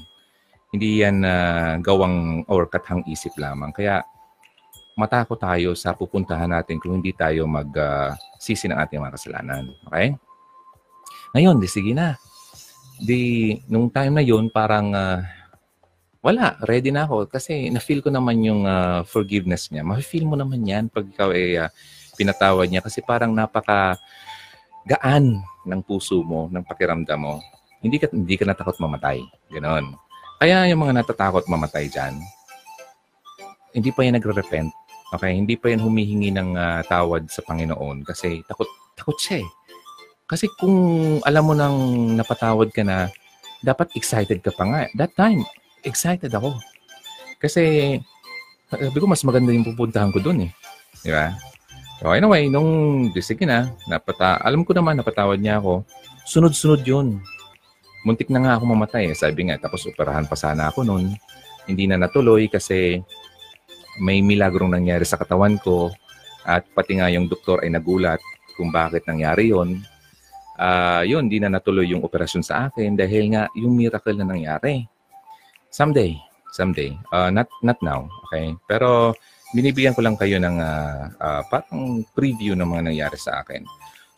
Hindi 0.73 1.05
yan 1.05 1.21
uh, 1.21 1.77
gawang 1.81 2.41
or 2.49 2.65
kathang 2.65 3.05
isip 3.05 3.37
lamang. 3.37 3.69
Kaya 3.73 4.01
matakot 4.97 5.37
tayo 5.37 5.77
sa 5.77 5.93
pupuntahan 5.93 6.49
natin 6.49 6.81
kung 6.81 6.97
hindi 6.97 7.13
tayo 7.13 7.45
mag-sisi 7.45 8.65
uh, 8.65 8.73
ng 8.73 8.79
ating 8.81 8.99
mga 9.01 9.15
kasalanan. 9.15 9.63
Okay? 9.85 10.17
Ngayon, 11.37 11.61
di 11.61 11.69
sige 11.69 11.93
na. 11.93 12.17
Di, 12.97 13.53
nung 13.69 13.93
time 13.93 14.17
na 14.17 14.23
yun, 14.25 14.49
parang 14.49 14.91
uh, 14.97 15.21
wala, 16.25 16.57
ready 16.65 16.89
na 16.89 17.05
ako. 17.05 17.29
Kasi 17.29 17.69
na-feel 17.69 18.01
ko 18.01 18.09
naman 18.09 18.41
yung 18.41 18.65
uh, 18.65 19.05
forgiveness 19.05 19.69
niya. 19.69 19.85
Ma-feel 19.85 20.25
mo 20.25 20.33
naman 20.33 20.65
yan 20.65 20.89
pag 20.89 21.05
ikaw 21.05 21.31
ay 21.31 21.61
uh, 21.61 21.69
pinatawad 22.19 22.67
niya. 22.67 22.83
Kasi 22.83 22.99
parang 22.99 23.31
napaka 23.31 23.95
gaan 24.83 25.39
ng 25.63 25.81
puso 25.87 26.19
mo, 26.19 26.51
ng 26.51 26.67
pakiramdam 26.67 27.15
mo. 27.15 27.39
Hindi 27.79 27.95
ka, 27.95 28.11
hindi 28.11 28.35
ka 28.35 28.43
natakot 28.43 28.75
mamatay. 28.83 29.23
Ganon. 29.47 29.95
Kaya 30.39 30.67
yung 30.67 30.83
mga 30.83 31.03
natatakot 31.03 31.47
mamatay 31.47 31.87
dyan, 31.87 32.19
hindi 33.71 33.95
pa 33.95 34.03
yan 34.03 34.19
nagre-repent. 34.19 34.71
Okay? 35.15 35.31
Hindi 35.35 35.55
pa 35.55 35.71
yan 35.71 35.83
humihingi 35.83 36.35
ng 36.35 36.59
uh, 36.59 36.81
tawad 36.87 37.31
sa 37.31 37.39
Panginoon 37.47 38.03
kasi 38.03 38.43
takot, 38.47 38.67
takot 38.99 39.15
siya 39.15 39.43
eh. 39.43 39.49
Kasi 40.29 40.45
kung 40.61 40.77
alam 41.25 41.43
mo 41.43 41.53
nang 41.57 41.75
napatawad 42.13 42.69
ka 42.69 42.85
na, 42.85 43.09
dapat 43.65 43.89
excited 43.97 44.39
ka 44.45 44.53
pa 44.53 44.63
nga. 44.69 44.81
That 44.95 45.17
time, 45.17 45.43
excited 45.83 46.31
ako. 46.31 46.55
Kasi, 47.41 47.97
sabi 48.69 48.97
ko, 48.99 49.09
mas 49.09 49.25
maganda 49.25 49.49
yung 49.49 49.65
pupuntahan 49.65 50.13
ko 50.13 50.21
dun 50.21 50.45
eh. 50.47 50.51
Di 51.01 51.11
ba? 51.11 51.33
So 51.99 52.15
anyway, 52.15 52.47
nung 52.47 53.11
sige 53.19 53.43
na, 53.43 53.75
napata 53.83 54.39
alam 54.39 54.63
ko 54.63 54.71
naman 54.71 54.95
napatawad 54.95 55.35
niya 55.35 55.59
ako. 55.59 55.83
Sunod-sunod 56.23 56.81
yun. 56.87 57.19
Muntik 58.07 58.31
na 58.31 58.39
nga 58.39 58.51
ako 58.55 58.63
mamatay. 58.71 59.11
Eh. 59.11 59.15
Sabi 59.17 59.51
nga, 59.51 59.59
tapos 59.59 59.83
operahan 59.83 60.23
pa 60.23 60.39
sana 60.39 60.71
ako 60.71 60.87
noon. 60.87 61.11
Hindi 61.67 61.91
na 61.91 61.99
natuloy 61.99 62.47
kasi 62.47 63.03
may 63.99 64.23
milagrong 64.23 64.71
nangyari 64.71 65.03
sa 65.03 65.19
katawan 65.19 65.59
ko 65.59 65.91
at 66.47 66.63
pati 66.71 66.95
nga 66.97 67.11
yung 67.11 67.27
doktor 67.27 67.59
ay 67.67 67.69
nagulat 67.75 68.23
kung 68.55 68.71
bakit 68.71 69.03
nangyari 69.03 69.51
yon 69.51 69.83
uh, 70.59 71.03
yun, 71.07 71.31
di 71.31 71.39
na 71.39 71.47
natuloy 71.47 71.87
yung 71.87 72.03
operasyon 72.03 72.43
sa 72.43 72.71
akin 72.71 72.95
dahil 72.95 73.35
nga 73.35 73.47
yung 73.55 73.75
miracle 73.75 74.15
na 74.15 74.27
nangyari. 74.27 74.83
Someday, 75.71 76.19
someday. 76.51 76.95
Uh, 77.11 77.31
not 77.31 77.47
not 77.63 77.79
now, 77.79 78.07
okay? 78.27 78.55
Pero 78.67 79.15
binibigyan 79.55 79.95
ko 79.97 80.01
lang 80.05 80.17
kayo 80.19 80.37
ng 80.37 80.57
uh, 80.61 81.09
uh, 81.17 81.41
parang 81.49 82.05
preview 82.13 82.53
ng 82.53 82.67
mga 82.67 82.83
nangyari 82.91 83.17
sa 83.17 83.41
akin. 83.41 83.65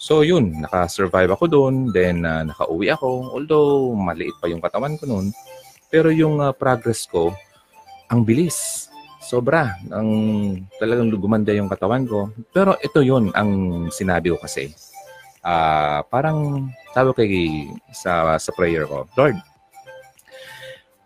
So 0.01 0.25
yun, 0.25 0.57
naka-survive 0.57 1.29
ako 1.29 1.45
doon, 1.45 1.75
then 1.93 2.25
uh, 2.25 2.41
naka-uwi 2.41 2.89
ako. 2.89 3.37
Although 3.37 3.93
maliit 3.93 4.33
pa 4.41 4.49
yung 4.49 4.59
katawan 4.59 4.97
ko 4.97 5.05
noon, 5.05 5.29
pero 5.93 6.09
yung 6.09 6.41
uh, 6.41 6.55
progress 6.55 7.05
ko, 7.05 7.35
ang 8.11 8.27
bilis. 8.27 8.89
Sobra. 9.21 9.77
Ang 9.93 10.09
talagang 10.81 11.13
gumanda 11.13 11.55
yung 11.55 11.71
katawan 11.71 12.03
ko. 12.03 12.33
Pero 12.51 12.75
ito 12.81 12.99
yun 12.99 13.31
ang 13.31 13.87
sinabi 13.93 14.33
ko 14.33 14.41
kasi 14.41 14.73
uh, 15.45 16.01
parang 16.09 16.67
sabi 16.91 17.09
kay 17.15 17.31
sa, 17.93 18.35
sa 18.35 18.51
prayer 18.51 18.83
ko, 18.89 19.07
Lord, 19.15 19.37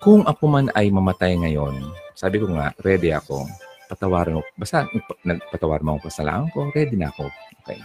kung 0.01 0.25
ako 0.25 0.43
man 0.47 0.67
ay 0.73 0.89
mamatay 0.89 1.37
ngayon, 1.37 1.81
sabi 2.15 2.39
ko 2.41 2.49
nga, 2.55 2.71
ready 2.81 3.11
ako. 3.13 3.45
Patawarin 3.85 4.39
mo. 4.39 4.41
Basta 4.57 4.89
nagpatawarin 5.23 5.85
mo 5.85 5.91
ang 5.97 6.03
kasalanan 6.03 6.49
ko, 6.51 6.69
ready 6.73 6.97
na 6.97 7.13
ako. 7.13 7.29
Okay. 7.61 7.79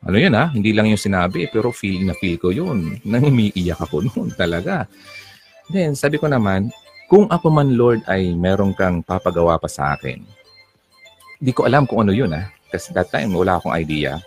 Ano 0.00 0.16
yun 0.16 0.32
ha? 0.32 0.48
Hindi 0.50 0.72
lang 0.72 0.88
yung 0.88 1.00
sinabi, 1.00 1.46
pero 1.52 1.70
feel 1.70 2.08
na 2.08 2.16
feel 2.16 2.40
ko 2.40 2.50
yun. 2.50 2.98
Nang 3.04 3.28
umiiyak 3.28 3.78
ako 3.84 4.02
noon 4.10 4.32
talaga. 4.34 4.88
Then, 5.70 5.94
sabi 5.94 6.18
ko 6.18 6.26
naman, 6.26 6.72
kung 7.06 7.30
ako 7.30 7.46
man 7.52 7.78
Lord 7.78 8.02
ay 8.10 8.32
meron 8.34 8.74
kang 8.74 9.02
papagawa 9.06 9.60
pa 9.60 9.68
sa 9.70 9.94
akin, 9.94 10.18
hindi 11.40 11.52
ko 11.54 11.68
alam 11.68 11.84
kung 11.86 12.06
ano 12.06 12.12
yun 12.16 12.32
ha. 12.32 12.48
Kasi 12.70 12.94
that 12.94 13.10
time, 13.10 13.34
wala 13.34 13.58
akong 13.58 13.74
idea 13.74 14.18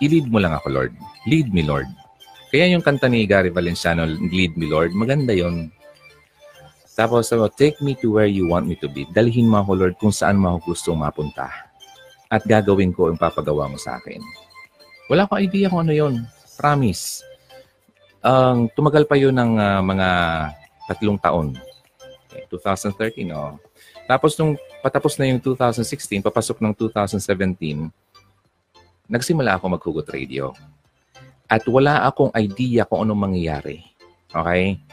i-lead 0.00 0.26
mo 0.32 0.40
lang 0.40 0.56
ako, 0.56 0.72
Lord. 0.72 0.92
Lead 1.28 1.52
me, 1.52 1.62
Lord. 1.62 1.86
Kaya 2.50 2.72
yung 2.72 2.82
kanta 2.82 3.06
ni 3.06 3.28
Gary 3.28 3.52
Valenciano, 3.52 4.08
Lead 4.08 4.56
me, 4.56 4.66
Lord, 4.66 4.96
maganda 4.96 5.36
yon. 5.36 5.70
Tapos, 7.00 7.32
so, 7.32 7.48
take 7.48 7.80
me 7.80 7.96
to 7.96 8.12
where 8.12 8.28
you 8.28 8.44
want 8.44 8.68
me 8.68 8.76
to 8.76 8.84
be. 8.84 9.08
Dalhin 9.08 9.48
mo 9.48 9.64
ako, 9.64 9.72
Lord, 9.72 9.96
kung 9.96 10.12
saan 10.12 10.36
mo 10.36 10.52
ako 10.52 10.76
gustong 10.76 11.00
mapunta. 11.00 11.48
At 12.28 12.44
gagawin 12.44 12.92
ko 12.92 13.08
ang 13.08 13.16
papagawa 13.16 13.72
mo 13.72 13.80
sa 13.80 13.96
akin. 13.96 14.20
Wala 15.08 15.24
akong 15.24 15.40
idea 15.40 15.72
kung 15.72 15.88
ano 15.88 15.96
yon. 15.96 16.28
Promise. 16.60 17.24
Um, 18.20 18.68
tumagal 18.76 19.08
pa 19.08 19.16
yun 19.16 19.32
ng 19.32 19.56
uh, 19.56 19.80
mga 19.80 20.08
tatlong 20.92 21.16
taon. 21.16 21.56
Okay, 22.28 22.44
2013, 22.52 23.32
oh. 23.32 23.56
Tapos 24.04 24.36
nung 24.36 24.60
patapos 24.84 25.16
na 25.16 25.24
yung 25.24 25.40
2016, 25.40 26.20
papasok 26.20 26.60
ng 26.60 26.76
2017, 26.76 27.88
nagsimula 29.08 29.56
ako 29.56 29.72
maghugot 29.72 30.04
radio. 30.12 30.52
At 31.48 31.64
wala 31.64 32.04
akong 32.04 32.28
idea 32.36 32.84
kung 32.84 33.08
anong 33.08 33.32
mangyayari. 33.32 33.88
Okay? 34.36 34.84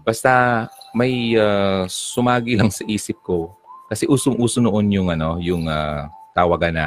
Basta 0.00 0.66
may 0.92 1.36
uh, 1.36 1.88
sumagi 1.88 2.56
lang 2.56 2.68
sa 2.68 2.84
isip 2.84 3.20
ko 3.24 3.56
kasi 3.92 4.08
usong-uso 4.08 4.64
noon 4.64 4.88
yung 4.88 5.08
ano, 5.12 5.36
yung 5.36 5.68
uh, 5.68 6.08
tawagan 6.32 6.76
na 6.76 6.86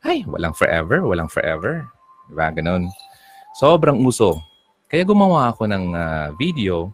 ay, 0.00 0.24
walang 0.24 0.56
forever, 0.56 1.04
walang 1.04 1.28
forever. 1.28 1.84
Diba? 2.26 2.48
Ganun. 2.56 2.88
Sobrang 3.52 4.00
uso. 4.00 4.40
Kaya 4.88 5.04
gumawa 5.04 5.52
ako 5.52 5.68
ng 5.68 5.84
uh, 5.92 6.28
video 6.40 6.90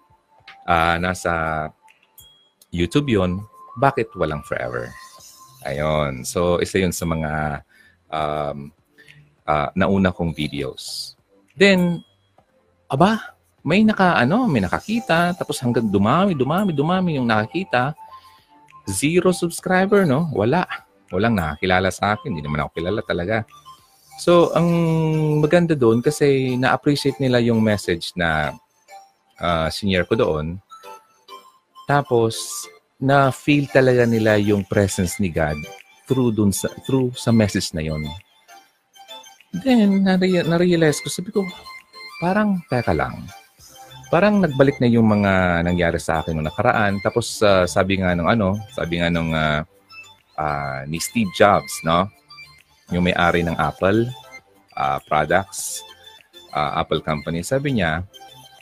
uh, 0.66 0.98
nasa 0.98 1.32
YouTube 2.74 3.08
yon 3.08 3.40
bakit 3.78 4.10
walang 4.18 4.42
forever. 4.42 4.90
Ayon. 5.64 6.26
So, 6.26 6.58
isa 6.58 6.82
yun 6.82 6.92
sa 6.92 7.06
mga 7.06 7.62
um, 8.10 8.74
uh, 9.46 9.68
nauna 9.78 10.10
kong 10.10 10.34
videos. 10.34 11.14
Then, 11.54 12.02
aba, 12.90 13.35
may 13.66 13.82
naka, 13.82 14.14
ano, 14.14 14.46
may 14.46 14.62
nakakita, 14.62 15.34
tapos 15.34 15.58
hanggang 15.58 15.90
dumami, 15.90 16.38
dumami, 16.38 16.70
dumami 16.70 17.18
yung 17.18 17.26
nakakita. 17.26 17.98
Zero 18.86 19.34
subscriber, 19.34 20.06
no? 20.06 20.30
Wala. 20.30 20.62
Walang 21.10 21.34
nakakilala 21.34 21.90
sa 21.90 22.14
akin. 22.14 22.30
Hindi 22.30 22.46
naman 22.46 22.62
ako 22.62 22.78
kilala 22.78 23.02
talaga. 23.02 23.42
So, 24.22 24.54
ang 24.54 24.70
maganda 25.42 25.74
doon 25.74 25.98
kasi 25.98 26.54
na-appreciate 26.54 27.18
nila 27.18 27.42
yung 27.42 27.58
message 27.58 28.14
na 28.14 28.54
uh, 29.42 29.66
senior 29.66 30.06
ko 30.06 30.14
doon. 30.14 30.62
Tapos, 31.90 32.38
na-feel 33.02 33.66
talaga 33.74 34.06
nila 34.06 34.38
yung 34.38 34.62
presence 34.62 35.18
ni 35.18 35.28
God 35.28 35.58
through 36.06 36.30
dun 36.30 36.54
sa, 36.54 36.70
through 36.86 37.12
sa 37.18 37.34
message 37.34 37.74
na 37.74 37.82
yon 37.82 38.06
Then, 39.50 40.06
na-realize 40.06 41.02
ko, 41.02 41.10
sabi 41.10 41.34
ko, 41.34 41.42
parang, 42.22 42.62
teka 42.70 42.94
lang. 42.94 43.26
Parang 44.06 44.38
nagbalik 44.38 44.78
na 44.78 44.86
yung 44.86 45.06
mga 45.10 45.66
nangyari 45.66 45.98
sa 45.98 46.22
akin 46.22 46.38
noong 46.38 46.46
nakaraan. 46.46 47.02
Tapos, 47.02 47.42
uh, 47.42 47.66
sabi 47.66 47.98
nga 47.98 48.14
nung 48.14 48.30
ano, 48.30 48.54
sabi 48.70 49.02
nga 49.02 49.10
nung 49.10 49.34
uh, 49.34 49.66
uh, 50.38 50.80
ni 50.86 51.02
Steve 51.02 51.30
Jobs, 51.34 51.82
no? 51.82 52.06
Yung 52.94 53.02
may-ari 53.02 53.42
ng 53.42 53.58
Apple 53.58 54.06
uh, 54.78 54.98
products, 55.10 55.82
uh, 56.54 56.78
Apple 56.78 57.02
company. 57.02 57.42
Sabi 57.42 57.82
niya, 57.82 58.06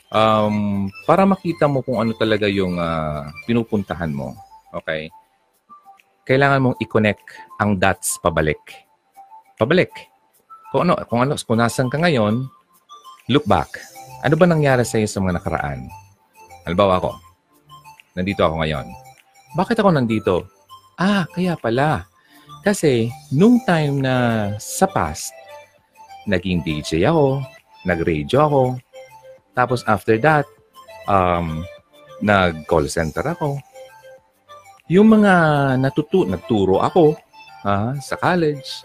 um, 0.09 0.89
para 1.05 1.29
makita 1.29 1.69
mo 1.69 1.85
kung 1.85 2.01
ano 2.01 2.17
talaga 2.17 2.49
yung 2.49 2.81
uh, 2.81 3.29
pinupuntahan 3.45 4.09
mo, 4.09 4.33
okay? 4.73 5.13
Kailangan 6.25 6.61
mong 6.65 6.77
i-connect 6.81 7.37
ang 7.61 7.77
dots 7.77 8.17
pabalik. 8.17 8.57
Pabalik 9.61 9.93
kung 10.75 10.91
ano, 10.91 10.99
kung 11.07 11.23
ano, 11.23 11.39
kung 11.39 11.55
nasan 11.61 11.87
ka 11.87 11.95
ngayon, 12.01 12.51
look 13.31 13.47
back. 13.47 13.69
Ano 14.25 14.41
ba 14.41 14.49
nangyari 14.49 14.81
sa 14.81 14.97
iyo 14.97 15.05
sa 15.05 15.21
mga 15.21 15.37
nakaraan? 15.37 15.85
Halimbawa 16.65 16.97
ako, 16.97 17.13
nandito 18.17 18.41
ako 18.41 18.57
ngayon. 18.57 18.89
Bakit 19.53 19.77
ako 19.77 19.89
nandito? 19.93 20.33
Ah, 20.97 21.29
kaya 21.29 21.53
pala. 21.53 22.09
Kasi, 22.65 23.13
nung 23.29 23.61
time 23.69 24.01
na 24.01 24.15
sa 24.57 24.89
past, 24.89 25.29
naging 26.25 26.65
DJ 26.65 27.05
ako, 27.05 27.45
nag-radio 27.85 28.49
ako, 28.49 28.63
tapos 29.53 29.85
after 29.85 30.17
that, 30.17 30.49
um, 31.05 31.61
nag-call 32.17 32.89
center 32.89 33.21
ako. 33.29 33.61
Yung 34.89 35.21
mga 35.21 35.33
natutu 35.77 36.25
nagturo 36.25 36.81
ako 36.81 37.13
uh, 37.61 37.93
sa 38.01 38.17
college, 38.17 38.81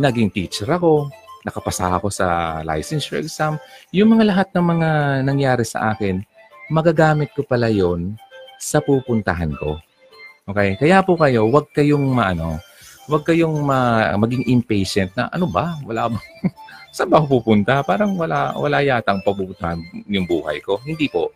naging 0.00 0.32
teacher 0.32 0.72
ako, 0.72 1.12
nakapasa 1.48 1.88
ako 1.88 2.12
sa 2.12 2.60
licensure 2.62 3.24
exam. 3.24 3.56
Yung 3.90 4.12
mga 4.12 4.24
lahat 4.28 4.48
ng 4.52 4.66
mga 4.76 4.90
nangyari 5.24 5.64
sa 5.64 5.96
akin, 5.96 6.20
magagamit 6.68 7.32
ko 7.32 7.42
pala 7.42 7.72
yon 7.72 8.14
sa 8.60 8.84
pupuntahan 8.84 9.50
ko. 9.56 9.80
Okay? 10.48 10.76
Kaya 10.76 11.00
po 11.00 11.16
kayo, 11.16 11.48
wag 11.48 11.68
kayong 11.72 12.04
maano, 12.12 12.60
wag 13.08 13.24
kayong 13.24 13.64
ma, 13.64 14.12
maging 14.20 14.44
impatient 14.48 15.12
na 15.16 15.32
ano 15.32 15.48
ba? 15.48 15.80
Wala 15.84 16.12
ba? 16.12 16.20
Saan 16.94 17.12
ba 17.12 17.20
pupunta? 17.24 17.84
Parang 17.84 18.16
wala, 18.16 18.56
wala 18.56 18.80
yatang 18.80 19.20
papupuntahan 19.24 19.80
yung 20.08 20.24
buhay 20.24 20.60
ko. 20.64 20.80
Hindi 20.84 21.08
po. 21.08 21.32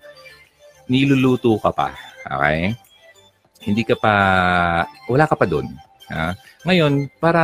Niluluto 0.89 1.57
ka 1.61 1.71
pa. 1.73 1.93
Okay? 2.25 2.77
Hindi 3.63 3.83
ka 3.87 3.95
pa, 3.95 4.15
wala 5.07 5.25
ka 5.29 5.37
pa 5.39 5.47
doon. 5.47 5.71
Ha? 6.13 6.37
Ngayon, 6.69 7.09
para 7.17 7.43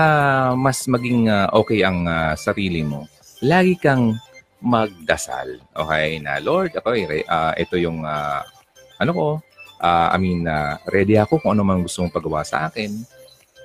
mas 0.53 0.85
maging 0.85 1.33
uh, 1.33 1.49
okay 1.57 1.81
ang 1.81 2.05
uh, 2.05 2.37
sarili 2.37 2.85
mo, 2.85 3.09
lagi 3.41 3.81
kang 3.81 4.21
magdasal. 4.61 5.57
Okay? 5.73 6.21
Na, 6.21 6.37
Lord, 6.45 6.77
okay, 6.77 7.25
uh, 7.25 7.57
ito 7.57 7.81
yung, 7.81 8.05
uh, 8.05 8.45
ano 9.01 9.11
ko, 9.17 9.27
uh, 9.81 10.09
I 10.13 10.17
mean, 10.21 10.45
uh, 10.45 10.77
ready 10.93 11.17
ako 11.17 11.41
kung 11.41 11.57
ano 11.57 11.65
man 11.65 11.83
gusto 11.83 12.05
mong 12.05 12.15
pagawa 12.15 12.45
sa 12.45 12.69
akin. 12.69 12.93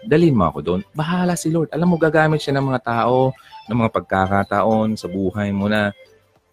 Dalhin 0.03 0.35
mo 0.35 0.47
ako 0.47 0.59
doon. 0.63 0.81
Bahala 0.91 1.35
si 1.35 1.51
Lord. 1.51 1.71
Alam 1.71 1.95
mo, 1.95 1.97
gagamit 1.99 2.43
siya 2.43 2.59
ng 2.59 2.65
mga 2.71 2.81
tao, 2.83 3.31
ng 3.67 3.77
mga 3.77 3.91
pagkakataon 3.91 4.99
sa 4.99 5.07
buhay 5.07 5.51
mo 5.55 5.71
na 5.71 5.95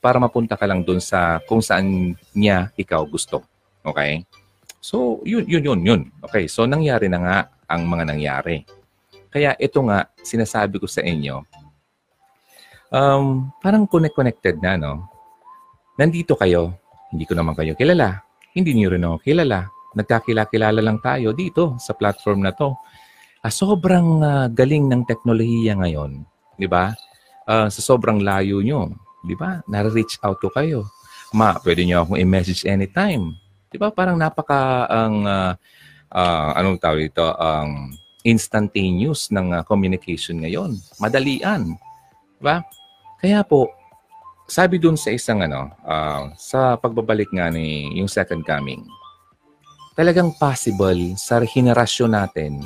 para 0.00 0.16
mapunta 0.16 0.56
ka 0.56 0.64
lang 0.64 0.80
doon 0.86 1.02
sa 1.02 1.42
kung 1.44 1.60
saan 1.60 2.16
niya 2.32 2.72
ikaw 2.78 3.04
gusto. 3.04 3.44
Okay? 3.84 4.24
So, 4.80 5.20
yun, 5.28 5.44
yun, 5.44 5.60
yun, 5.60 5.80
yun. 5.84 6.00
Okay, 6.24 6.48
so 6.48 6.64
nangyari 6.64 7.10
na 7.10 7.20
nga 7.20 7.36
ang 7.70 7.86
mga 7.86 8.04
nangyari. 8.10 8.66
Kaya 9.30 9.54
ito 9.62 9.78
nga, 9.86 10.10
sinasabi 10.26 10.82
ko 10.82 10.90
sa 10.90 11.06
inyo, 11.06 11.38
um, 12.90 13.46
parang 13.62 13.86
connect-connected 13.86 14.58
na, 14.58 14.74
no? 14.74 15.06
Nandito 15.94 16.34
kayo, 16.34 16.74
hindi 17.14 17.22
ko 17.30 17.38
naman 17.38 17.54
kayo 17.54 17.78
kilala, 17.78 18.26
hindi 18.50 18.74
niyo 18.74 18.90
rin 18.90 19.06
ako 19.06 19.22
kilala. 19.22 19.70
Nagkakilala 19.94 20.82
lang 20.82 20.98
tayo 20.98 21.30
dito 21.30 21.78
sa 21.78 21.94
platform 21.94 22.42
na 22.42 22.50
to. 22.50 22.74
Ah, 23.40 23.54
sobrang 23.54 24.20
uh, 24.20 24.46
galing 24.50 24.90
ng 24.90 25.06
teknolohiya 25.06 25.78
ngayon, 25.78 26.26
di 26.58 26.66
ba? 26.66 26.90
Uh, 27.46 27.70
sa 27.70 27.80
sobrang 27.80 28.18
layo 28.18 28.60
nyo, 28.60 28.90
di 29.22 29.38
ba? 29.38 29.62
Nare-reach 29.70 30.18
out 30.26 30.42
ko 30.42 30.50
kayo. 30.50 30.90
Ma, 31.30 31.54
pwede 31.62 31.86
niyo 31.86 32.02
akong 32.02 32.18
i-message 32.18 32.66
anytime. 32.66 33.38
'Di 33.70 33.78
ba? 33.78 33.94
Parang 33.94 34.18
napaka 34.18 34.90
ang 34.90 35.22
uh, 35.22 35.54
uh, 36.12 36.50
anong 36.58 36.78
tawag 36.78 37.10
ang 37.16 37.94
um, 37.94 37.98
instantaneous 38.26 39.32
ng 39.32 39.56
uh, 39.56 39.62
communication 39.64 40.44
ngayon. 40.44 40.76
Madalian. 41.00 41.74
'Di 42.36 42.42
ba? 42.44 42.60
Kaya 43.20 43.40
po 43.44 43.68
sabi 44.50 44.82
doon 44.82 44.98
sa 44.98 45.14
isang 45.14 45.46
ano, 45.46 45.70
uh, 45.86 46.34
sa 46.34 46.74
pagbabalik 46.74 47.30
nga 47.30 47.48
ni 47.54 47.94
yung 47.94 48.10
second 48.10 48.42
coming, 48.42 48.82
talagang 49.94 50.34
possible 50.36 51.14
sa 51.14 51.38
henerasyon 51.38 52.10
natin 52.10 52.58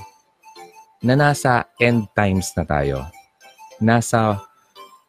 na 1.05 1.13
nasa 1.13 1.69
end 1.77 2.09
times 2.17 2.57
na 2.57 2.65
tayo. 2.65 3.05
Nasa 3.85 4.41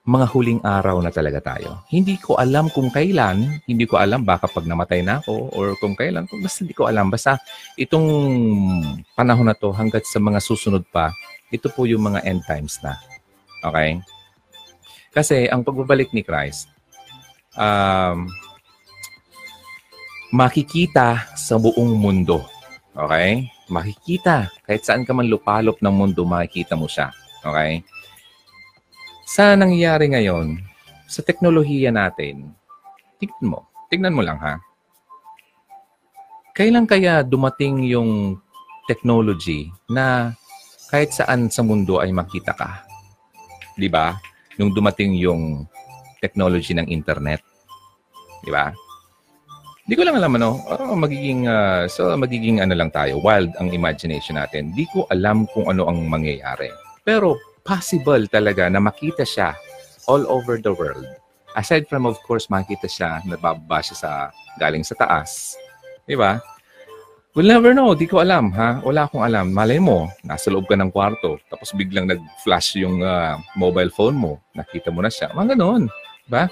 mga 0.05 0.25
huling 0.29 0.61
araw 0.61 1.01
na 1.01 1.09
talaga 1.09 1.41
tayo. 1.41 1.81
Hindi 1.89 2.21
ko 2.21 2.37
alam 2.37 2.69
kung 2.69 2.93
kailan, 2.93 3.65
hindi 3.65 3.89
ko 3.89 3.97
alam 3.97 4.21
baka 4.21 4.45
pag 4.45 4.69
namatay 4.69 5.01
na 5.01 5.17
ako 5.17 5.49
or 5.49 5.73
kung 5.81 5.97
kailan, 5.97 6.29
basta 6.29 6.61
hindi 6.61 6.77
ko 6.77 6.85
alam. 6.85 7.09
Basta 7.09 7.41
itong 7.73 8.07
panahon 9.17 9.49
na 9.49 9.57
to 9.57 9.73
hanggat 9.73 10.05
sa 10.05 10.21
mga 10.21 10.37
susunod 10.45 10.85
pa, 10.93 11.09
ito 11.49 11.73
po 11.73 11.89
yung 11.89 12.05
mga 12.05 12.21
end 12.21 12.45
times 12.45 12.77
na. 12.85 13.01
Okay? 13.65 13.97
Kasi 15.09 15.49
ang 15.49 15.65
pagbabalik 15.65 16.13
ni 16.13 16.21
Christ, 16.21 16.69
um, 17.57 18.29
makikita 20.29 21.33
sa 21.33 21.57
buong 21.57 21.97
mundo. 21.97 22.45
Okay? 22.93 23.49
Makikita. 23.73 24.53
Kahit 24.69 24.85
saan 24.85 25.01
ka 25.01 25.17
man 25.17 25.25
lupalop 25.25 25.81
ng 25.81 25.95
mundo, 25.97 26.21
makikita 26.29 26.77
mo 26.77 26.85
siya. 26.85 27.09
Okay? 27.41 27.81
Sa 29.25 29.57
nangyayari 29.57 30.13
ngayon, 30.13 30.61
sa 31.09 31.25
teknolohiya 31.25 31.89
natin, 31.89 32.53
tignan 33.17 33.57
mo. 33.57 33.59
Tignan 33.89 34.13
mo 34.13 34.21
lang 34.21 34.37
ha. 34.37 34.61
Kailan 36.53 36.85
kaya 36.85 37.25
dumating 37.25 37.83
yung 37.89 38.37
technology 38.85 39.73
na 39.89 40.37
kahit 40.93 41.09
saan 41.11 41.49
sa 41.49 41.65
mundo 41.65 41.97
ay 41.99 42.13
makita 42.13 42.53
ka? 42.53 42.85
'Di 43.75 43.89
ba? 43.89 44.13
Nung 44.61 44.71
dumating 44.71 45.17
yung 45.17 45.65
technology 46.21 46.77
ng 46.77 46.87
internet. 46.87 47.41
'Di 48.45 48.53
ba? 48.53 48.71
Hindi 49.85 49.95
ko 49.97 50.03
lang 50.05 50.17
alam 50.17 50.33
ano, 50.37 50.49
oh, 50.65 50.97
magiging 50.97 51.45
uh, 51.45 51.85
so 51.89 52.09
magiging 52.17 52.61
ano 52.61 52.73
lang 52.73 52.89
tayo, 52.89 53.21
wild 53.21 53.53
ang 53.57 53.69
imagination 53.73 54.37
natin. 54.37 54.73
Hindi 54.73 54.85
ko 54.89 55.05
alam 55.09 55.49
kung 55.49 55.69
ano 55.69 55.89
ang 55.89 56.05
mangyayari. 56.09 56.69
Pero 57.05 57.37
possible 57.65 58.29
talaga 58.29 58.69
na 58.69 58.77
makita 58.77 59.25
siya 59.25 59.57
all 60.05 60.23
over 60.29 60.61
the 60.61 60.69
world. 60.69 61.09
Aside 61.57 61.89
from, 61.89 62.05
of 62.05 62.21
course, 62.21 62.45
makita 62.47 62.85
siya, 62.85 63.25
nabababa 63.25 63.81
siya 63.81 63.97
sa, 63.97 64.11
galing 64.61 64.85
sa 64.85 64.93
taas. 64.93 65.57
Di 66.05 66.13
ba? 66.13 66.37
We'll 67.33 67.49
never 67.49 67.75
know. 67.75 67.97
Di 67.97 68.07
ko 68.07 68.21
alam, 68.23 68.53
ha? 68.55 68.79
Wala 68.85 69.09
akong 69.09 69.25
alam. 69.25 69.51
Malay 69.51 69.81
mo, 69.81 70.07
nasa 70.23 70.47
loob 70.53 70.69
ka 70.69 70.77
ng 70.77 70.93
kwarto, 70.93 71.35
tapos 71.51 71.75
biglang 71.75 72.07
nag-flash 72.07 72.79
yung 72.79 73.03
uh, 73.03 73.35
mobile 73.59 73.91
phone 73.91 74.15
mo. 74.15 74.39
Nakita 74.55 74.93
mo 74.93 75.03
na 75.03 75.11
siya. 75.11 75.33
Mga 75.35 75.57
ganon. 75.57 75.91
Ba? 76.31 76.47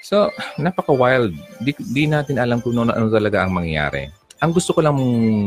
So, 0.00 0.32
napaka-wild. 0.56 1.36
Di, 1.60 1.76
di 1.76 2.08
natin 2.08 2.40
alam 2.40 2.64
kung 2.64 2.76
ano, 2.80 2.96
ano 2.96 3.12
talaga 3.12 3.44
ang 3.44 3.52
mangyayari. 3.52 4.08
Ang 4.40 4.56
gusto 4.56 4.72
ko 4.72 4.80
lang 4.80 4.96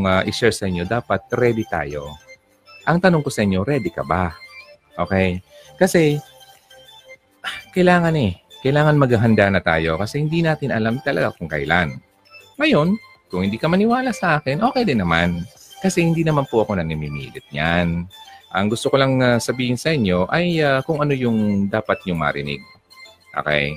uh, 0.06 0.22
i-share 0.26 0.54
sa 0.54 0.70
inyo, 0.70 0.86
dapat 0.86 1.26
ready 1.34 1.66
tayo. 1.66 2.14
Ang 2.86 3.02
tanong 3.02 3.26
ko 3.26 3.34
sa 3.34 3.42
inyo, 3.42 3.66
ready 3.66 3.90
ka 3.90 4.06
ba? 4.06 4.43
Okay? 4.98 5.42
Kasi, 5.78 6.22
kailangan 7.74 8.14
eh. 8.18 8.40
Kailangan 8.64 8.96
maghahanda 8.96 9.52
na 9.52 9.60
tayo 9.60 10.00
kasi 10.00 10.24
hindi 10.24 10.40
natin 10.40 10.72
alam 10.72 10.96
talaga 11.04 11.36
kung 11.36 11.52
kailan. 11.52 12.00
Ngayon, 12.56 12.96
kung 13.28 13.44
hindi 13.44 13.60
ka 13.60 13.68
maniwala 13.68 14.16
sa 14.16 14.40
akin, 14.40 14.64
okay 14.64 14.88
din 14.88 15.04
naman. 15.04 15.44
Kasi 15.84 16.00
hindi 16.00 16.24
naman 16.24 16.48
po 16.48 16.64
ako 16.64 16.80
nanimimilit 16.80 17.44
niyan. 17.52 18.08
Ang 18.54 18.66
gusto 18.72 18.88
ko 18.88 18.96
lang 18.96 19.20
uh, 19.20 19.42
sabihin 19.42 19.76
sa 19.76 19.92
inyo 19.92 20.30
ay 20.32 20.64
uh, 20.64 20.80
kung 20.86 21.04
ano 21.04 21.12
yung 21.12 21.68
dapat 21.68 22.00
nyo 22.08 22.16
marinig. 22.16 22.62
Okay? 23.36 23.76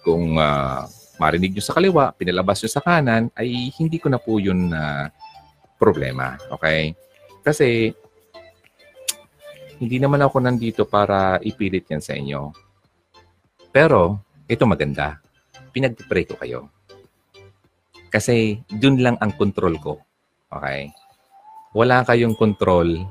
Kung 0.00 0.40
uh, 0.40 0.88
marinig 1.20 1.52
nyo 1.52 1.60
sa 1.60 1.76
kaliwa, 1.76 2.14
pinalabas 2.16 2.62
nyo 2.62 2.70
sa 2.72 2.80
kanan, 2.80 3.28
ay 3.36 3.68
hindi 3.76 4.00
ko 4.00 4.08
na 4.08 4.22
po 4.22 4.40
yun 4.40 4.72
uh, 4.72 5.12
problema. 5.76 6.40
Okay? 6.56 6.96
Kasi 7.42 7.92
hindi 9.82 9.98
naman 9.98 10.22
ako 10.22 10.38
nandito 10.38 10.86
para 10.86 11.42
ipilit 11.42 11.90
yan 11.90 11.98
sa 11.98 12.14
inyo. 12.14 12.54
Pero, 13.74 14.22
ito 14.46 14.62
maganda. 14.62 15.18
Pinag-pray 15.74 16.22
ko 16.22 16.38
kayo. 16.38 16.70
Kasi, 18.06 18.62
dun 18.70 19.02
lang 19.02 19.18
ang 19.18 19.34
control 19.34 19.82
ko. 19.82 19.98
Okay? 20.54 20.94
Wala 21.74 22.06
kayong 22.06 22.38
control 22.38 23.02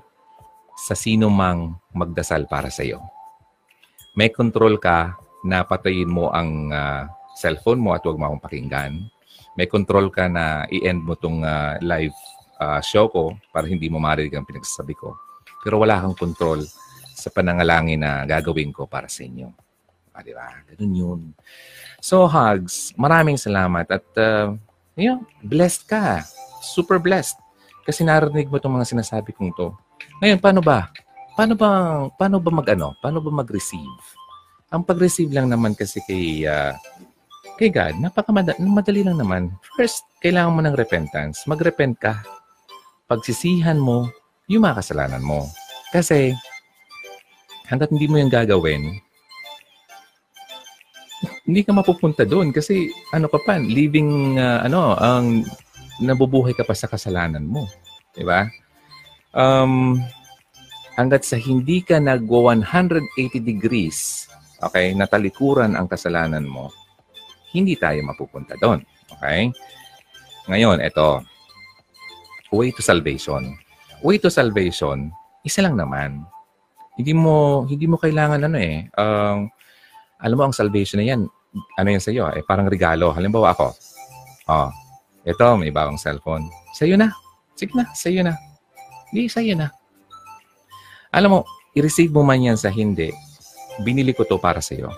sa 0.79 0.95
sino 0.95 1.27
mang 1.27 1.75
magdasal 1.91 2.47
para 2.47 2.71
sa 2.71 2.87
iyo. 2.87 3.03
May 4.15 4.31
control 4.31 4.79
ka 4.79 5.19
na 5.43 5.67
patayin 5.67 6.07
mo 6.07 6.31
ang 6.31 6.71
uh, 6.71 7.03
cellphone 7.35 7.83
mo 7.83 7.91
at 7.91 8.05
huwag 8.07 8.15
mo 8.15 8.31
akong 8.31 8.47
pakinggan. 8.47 9.11
May 9.59 9.67
control 9.67 10.07
ka 10.07 10.31
na 10.31 10.63
i-end 10.71 11.03
mo 11.03 11.19
tong 11.19 11.43
uh, 11.43 11.75
live 11.83 12.15
uh, 12.63 12.79
show 12.79 13.11
ko 13.11 13.35
para 13.51 13.67
hindi 13.67 13.91
mo 13.91 13.99
marinig 13.99 14.31
ang 14.31 14.47
pinagsasabi 14.47 14.95
ko 14.95 15.30
pero 15.61 15.77
wala 15.81 16.01
kang 16.01 16.17
control 16.17 16.65
sa 17.13 17.29
panangalangin 17.29 18.01
na 18.01 18.25
gagawin 18.25 18.73
ko 18.73 18.89
para 18.89 19.05
sa 19.05 19.21
inyo. 19.21 19.53
Ah, 20.11 20.25
di 20.25 20.33
ba? 20.33 20.49
Ganun 20.73 20.93
yun. 20.93 21.21
So, 22.01 22.25
hugs, 22.25 22.91
maraming 22.97 23.37
salamat 23.37 23.85
at 23.87 24.05
uh, 24.17 24.57
yun, 24.97 25.23
blessed 25.45 25.85
ka. 25.85 26.25
Super 26.65 26.97
blessed. 26.97 27.37
Kasi 27.85 28.01
narinig 28.01 28.49
mo 28.49 28.57
itong 28.57 28.75
mga 28.75 28.89
sinasabi 28.89 29.31
kong 29.31 29.53
to. 29.53 29.69
Ngayon, 30.19 30.41
paano 30.41 30.61
ba? 30.65 30.89
Paano 31.37 31.53
ba, 31.55 31.69
paano 32.17 32.37
ba 32.41 32.51
mag-ano? 32.51 32.93
Paano 32.99 33.21
ba 33.21 33.31
mag-receive? 33.31 34.01
Ang 34.73 34.83
pag-receive 34.83 35.31
lang 35.31 35.47
naman 35.47 35.77
kasi 35.77 36.01
kay, 36.05 36.45
uh, 36.45 36.75
kay 37.55 37.69
God, 37.69 38.01
napakamadali 38.01 39.01
lang 39.05 39.17
naman. 39.17 39.53
First, 39.77 40.05
kailangan 40.19 40.53
mo 40.53 40.61
ng 40.65 40.75
repentance. 40.77 41.45
Mag-repent 41.47 41.97
ka. 41.97 42.21
Pagsisihan 43.07 43.79
mo, 43.79 44.09
yung 44.51 44.67
mga 44.67 44.83
kasalanan 44.83 45.23
mo. 45.23 45.47
Kasi, 45.95 46.35
hanggat 47.71 47.87
hindi 47.95 48.11
mo 48.11 48.19
yung 48.19 48.27
gagawin, 48.27 48.99
hindi 51.47 51.61
ka 51.63 51.71
mapupunta 51.71 52.27
doon 52.27 52.51
kasi 52.51 52.91
ano 53.15 53.31
ka 53.31 53.39
pa, 53.43 53.55
living 53.59 54.35
uh, 54.35 54.63
ano, 54.67 54.95
ang 54.99 55.47
nabubuhay 56.01 56.51
ka 56.51 56.65
pa 56.65 56.73
sa 56.73 56.89
kasalanan 56.89 57.45
mo. 57.45 57.69
'Di 58.15 58.25
ba? 58.25 58.49
Um 59.35 60.01
hangga't 60.97 61.23
sa 61.23 61.37
hindi 61.37 61.85
ka 61.85 62.01
nag 62.01 62.25
180 62.25 63.41
degrees, 63.41 64.27
okay, 64.59 64.91
natalikuran 64.95 65.77
ang 65.77 65.87
kasalanan 65.87 66.43
mo, 66.43 66.73
hindi 67.55 67.75
tayo 67.79 68.01
mapupunta 68.03 68.55
doon. 68.59 68.83
Okay? 69.17 69.51
Ngayon, 70.51 70.83
ito. 70.83 71.23
Way 72.51 72.75
to 72.75 72.83
salvation. 72.83 73.55
Way 74.01 74.17
to 74.17 74.33
salvation, 74.33 75.13
isa 75.45 75.61
lang 75.61 75.77
naman. 75.77 76.25
Hindi 76.97 77.13
mo 77.13 77.65
hindi 77.69 77.85
mo 77.85 78.01
kailangan 78.01 78.41
ano 78.49 78.57
eh, 78.57 78.89
um, 78.97 79.45
alam 80.21 80.37
mo 80.37 80.43
ang 80.49 80.55
salvation 80.57 81.01
na 81.01 81.05
yan, 81.05 81.21
ano 81.77 81.87
yan 81.89 82.01
sa 82.01 82.09
iyo, 82.09 82.29
eh 82.33 82.41
parang 82.45 82.69
regalo. 82.69 83.13
Halimbawa 83.13 83.53
ako, 83.53 83.73
oh, 84.49 84.69
ito 85.21 85.45
may 85.57 85.69
bagong 85.69 86.01
cellphone. 86.01 86.49
Sa 86.73 86.89
iyo 86.89 86.97
na. 86.97 87.13
Sige 87.53 87.77
na, 87.77 87.85
sa 87.93 88.09
iyo 88.09 88.25
na. 88.25 88.33
Hindi, 89.09 89.29
sa 89.29 89.41
iyo 89.41 89.53
na. 89.53 89.69
Alam 91.13 91.29
mo, 91.29 91.39
i-receive 91.77 92.09
mo 92.09 92.25
man 92.25 92.41
yan 92.41 92.57
sa 92.57 92.73
hindi, 92.73 93.13
binili 93.85 94.17
ko 94.17 94.25
to 94.25 94.41
para 94.41 94.63
sa 94.65 94.73
iyo. 94.73 94.89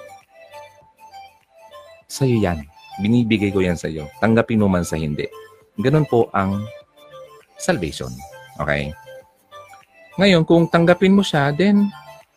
Sa 2.08 2.24
iyo 2.24 2.40
yan. 2.40 2.64
Binibigay 3.04 3.52
ko 3.52 3.60
yan 3.60 3.76
sa 3.76 3.92
iyo. 3.92 4.08
Tanggapin 4.24 4.62
mo 4.64 4.72
man 4.72 4.86
sa 4.88 4.96
hindi. 4.96 5.28
Ganun 5.76 6.08
po 6.08 6.30
ang 6.32 6.64
salvation. 7.58 8.14
Okay? 8.62 8.94
Ngayon, 10.22 10.46
kung 10.46 10.70
tanggapin 10.70 11.18
mo 11.18 11.26
siya, 11.26 11.50
then 11.54 11.90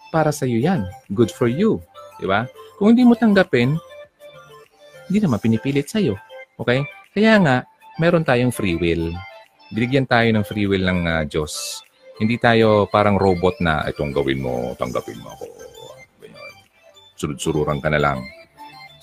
para 0.09 0.33
sa 0.33 0.49
iyo 0.49 0.65
yan. 0.65 0.89
Good 1.13 1.29
for 1.29 1.51
you. 1.51 1.83
Di 2.17 2.25
ba? 2.25 2.49
Kung 2.81 2.97
hindi 2.97 3.05
mo 3.05 3.13
tanggapin, 3.13 3.77
hindi 5.09 5.19
naman 5.21 5.41
pinipilit 5.41 5.89
sa'yo. 5.89 6.17
Okay? 6.57 6.85
Kaya 7.13 7.37
nga, 7.41 7.57
meron 8.01 8.25
tayong 8.25 8.53
free 8.53 8.77
will. 8.81 9.13
Binigyan 9.73 10.09
tayo 10.09 10.29
ng 10.33 10.45
free 10.47 10.65
will 10.65 10.85
ng 10.85 11.01
uh, 11.05 11.23
Diyos. 11.29 11.85
Hindi 12.17 12.41
tayo 12.41 12.89
parang 12.89 13.21
robot 13.21 13.61
na 13.61 13.85
itong 13.93 14.13
gawin 14.15 14.41
mo, 14.41 14.73
tanggapin 14.81 15.21
mo 15.21 15.37
ako. 15.37 15.45
Ganyan. 16.23 16.53
Surud-sururan 17.21 17.81
ka 17.85 17.93
na 17.93 18.01
lang. 18.01 18.19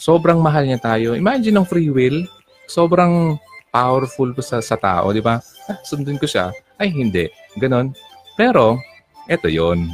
Sobrang 0.02 0.42
mahal 0.42 0.66
niya 0.66 0.82
tayo. 0.82 1.14
Imagine 1.14 1.62
ng 1.62 1.68
free 1.70 1.94
will, 1.94 2.26
sobrang 2.66 3.38
powerful 3.70 4.34
sa, 4.42 4.62
sa 4.62 4.78
tao, 4.78 5.14
di 5.14 5.22
ba? 5.22 5.38
Ah, 5.70 5.78
sundin 5.86 6.18
ko 6.18 6.26
siya. 6.26 6.50
Ay, 6.84 6.92
hindi. 6.92 7.32
Ganon. 7.56 7.96
Pero, 8.36 8.76
eto 9.32 9.48
yon 9.48 9.88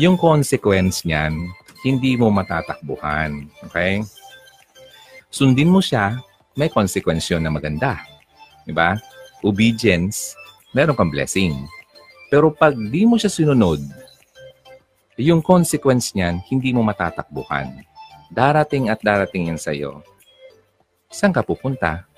Yung 0.00 0.16
consequence 0.16 1.04
niyan, 1.04 1.36
hindi 1.84 2.16
mo 2.16 2.32
matatakbuhan. 2.32 3.52
Okay? 3.68 4.00
Sundin 5.28 5.68
mo 5.68 5.84
siya, 5.84 6.24
may 6.56 6.72
consequence 6.72 7.28
yun 7.28 7.44
na 7.44 7.52
maganda. 7.52 8.00
Di 8.64 8.72
ba? 8.72 8.96
Obedience, 9.44 10.32
meron 10.72 10.96
kang 10.96 11.12
blessing. 11.12 11.52
Pero 12.32 12.48
pag 12.48 12.72
di 12.72 13.04
mo 13.04 13.20
siya 13.20 13.28
sinunod, 13.28 13.84
yung 15.20 15.44
consequence 15.44 16.16
niyan, 16.16 16.40
hindi 16.48 16.72
mo 16.72 16.80
matatakbuhan. 16.80 17.84
Darating 18.32 18.88
at 18.88 19.04
darating 19.04 19.52
yan 19.52 19.60
sa'yo. 19.60 20.00
Saan 21.12 21.36
ka 21.36 21.44
pupunta? 21.44 22.08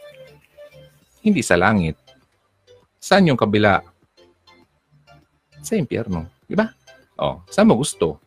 Hindi 1.19 1.43
sa 1.43 1.59
langit. 1.59 2.06
Saan 3.07 3.31
yung 3.31 3.39
kabila? 3.39 3.87
Sa 5.63 5.79
impyerno. 5.79 6.27
Di 6.43 6.59
ba? 6.59 6.67
Oh, 7.23 7.39
saan 7.47 7.71
mo 7.71 7.79
gusto? 7.79 8.19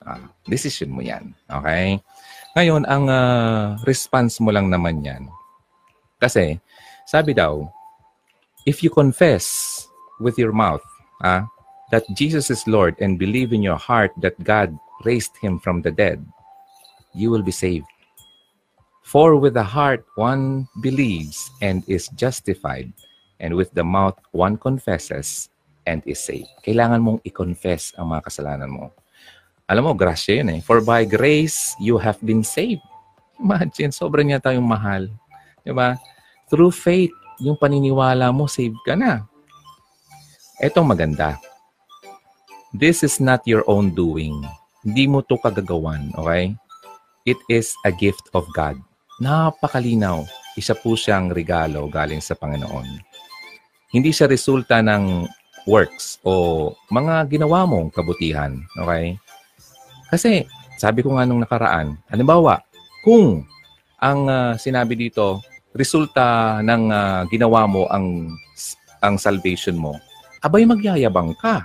Uh, 0.00 0.32
decision 0.48 0.88
mo 0.88 1.04
yan. 1.04 1.36
Okay? 1.44 2.00
Ngayon, 2.56 2.88
ang 2.88 3.04
uh, 3.12 3.76
response 3.84 4.40
mo 4.40 4.48
lang 4.48 4.72
naman 4.72 5.04
yan. 5.04 5.28
Kasi, 6.16 6.56
sabi 7.04 7.36
daw, 7.36 7.68
if 8.64 8.80
you 8.80 8.88
confess 8.88 9.84
with 10.16 10.40
your 10.40 10.56
mouth 10.56 10.80
uh, 11.20 11.44
that 11.92 12.08
Jesus 12.16 12.48
is 12.48 12.64
Lord 12.64 12.96
and 13.04 13.20
believe 13.20 13.52
in 13.52 13.60
your 13.60 13.76
heart 13.76 14.16
that 14.24 14.40
God 14.40 14.72
raised 15.04 15.36
him 15.36 15.60
from 15.60 15.84
the 15.84 15.92
dead, 15.92 16.24
you 17.12 17.28
will 17.28 17.44
be 17.44 17.52
saved. 17.52 17.92
For 19.04 19.36
with 19.36 19.52
the 19.52 19.68
heart 19.68 20.08
one 20.16 20.64
believes 20.80 21.52
and 21.60 21.84
is 21.84 22.08
justified, 22.16 22.88
and 23.44 23.52
with 23.52 23.68
the 23.76 23.84
mouth 23.84 24.16
one 24.32 24.56
confesses 24.56 25.52
and 25.84 26.00
is 26.08 26.24
saved. 26.24 26.48
Kailangan 26.64 27.04
mong 27.04 27.20
i-confess 27.28 27.92
ang 28.00 28.16
mga 28.16 28.24
kasalanan 28.24 28.72
mo. 28.72 28.88
Alam 29.68 29.88
mo, 29.88 29.92
grasya 29.92 30.40
yun 30.40 30.56
eh. 30.56 30.60
For 30.64 30.80
by 30.80 31.04
grace, 31.04 31.76
you 31.76 32.00
have 32.00 32.16
been 32.24 32.40
saved. 32.40 32.80
Imagine, 33.36 33.92
sobrang 33.92 34.28
niya 34.28 34.40
tayong 34.40 34.64
mahal. 34.64 35.12
Di 35.60 35.72
ba? 35.72 35.96
Through 36.48 36.72
faith, 36.72 37.12
yung 37.40 37.56
paniniwala 37.60 38.32
mo, 38.32 38.48
saved 38.48 38.80
ka 38.84 38.96
na. 38.96 39.28
Ito 40.60 40.80
maganda. 40.84 41.36
This 42.72 43.04
is 43.04 43.20
not 43.20 43.44
your 43.44 43.64
own 43.68 43.92
doing. 43.92 44.40
Hindi 44.84 45.04
mo 45.08 45.24
to 45.24 45.40
kagagawan, 45.40 46.12
okay? 46.16 46.56
It 47.24 47.40
is 47.48 47.72
a 47.88 47.92
gift 47.92 48.28
of 48.36 48.44
God. 48.52 48.76
Napakalinaw. 49.16 50.28
Isa 50.54 50.76
po 50.76 50.92
siyang 50.92 51.32
regalo 51.32 51.88
galing 51.88 52.20
sa 52.20 52.36
Panginoon. 52.36 53.13
Hindi 53.94 54.10
siya 54.10 54.26
resulta 54.26 54.82
ng 54.82 55.30
works 55.70 56.18
o 56.26 56.74
mga 56.90 57.30
ginawa 57.30 57.62
mong 57.62 57.94
kabutihan, 57.94 58.58
okay? 58.74 59.14
Kasi 60.10 60.50
sabi 60.74 61.06
ko 61.06 61.14
nga 61.14 61.22
nung 61.22 61.38
nakaraan, 61.38 61.94
halimbawa, 62.10 62.58
kung 63.06 63.46
ang 64.02 64.20
uh, 64.26 64.52
sinabi 64.58 64.98
dito, 64.98 65.38
resulta 65.78 66.58
ng 66.60 66.90
uh, 66.90 67.22
ginawa 67.30 67.70
mo 67.70 67.86
ang 67.86 68.34
ang 68.98 69.14
salvation 69.14 69.78
mo, 69.78 69.94
abay 70.42 70.66
magyayabang 70.66 71.36
ka. 71.38 71.62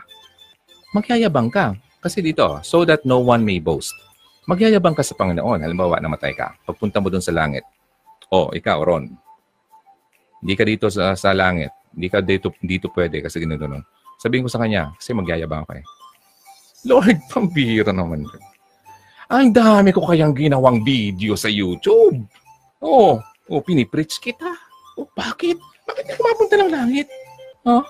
Magyayabang 0.93 1.49
ka. 1.49 1.73
Kasi 1.99 2.23
dito, 2.23 2.61
so 2.63 2.87
that 2.87 3.03
no 3.03 3.19
one 3.19 3.43
may 3.43 3.57
boast. 3.59 3.91
Magyayabang 4.47 4.95
ka 4.95 5.03
sa 5.03 5.13
Panginoon. 5.13 5.61
Halimbawa, 5.61 6.01
namatay 6.01 6.33
ka. 6.33 6.55
Pagpunta 6.65 6.97
mo 6.97 7.11
dun 7.11 7.21
sa 7.21 7.35
langit. 7.35 7.61
O, 8.33 8.47
oh, 8.47 8.55
ikaw, 8.55 8.81
Ron. 8.81 9.05
Hindi 10.41 10.53
ka 10.55 10.63
dito 10.65 10.87
sa, 10.89 11.13
sa 11.13 11.35
langit. 11.35 11.69
Hindi 11.93 12.07
ka 12.07 12.19
dito, 12.21 12.53
dito 12.61 12.87
pwede 12.93 13.23
kasi 13.23 13.41
gano'n. 13.41 13.83
Sabihin 14.19 14.43
ko 14.45 14.51
sa 14.51 14.59
kanya, 14.59 14.91
kasi 14.99 15.15
magyayabang 15.15 15.63
ka 15.63 15.79
eh. 15.79 15.85
Lord, 16.87 17.19
pambira 17.31 17.91
naman. 17.95 18.27
Ang 19.29 19.53
dami 19.53 19.93
ko 19.93 20.03
kayang 20.03 20.33
ginawang 20.33 20.81
video 20.81 21.37
sa 21.37 21.47
YouTube. 21.47 22.25
Oo, 22.81 23.19
oh, 23.19 23.53
oh, 23.53 23.61
pinipreach 23.61 24.17
kita. 24.17 24.49
Oh, 24.97 25.07
bakit? 25.13 25.55
Bakit 25.85 26.05
ka 26.09 26.19
mapunta 26.19 26.55
ng 26.57 26.71
langit? 26.73 27.07
Huh? 27.63 27.85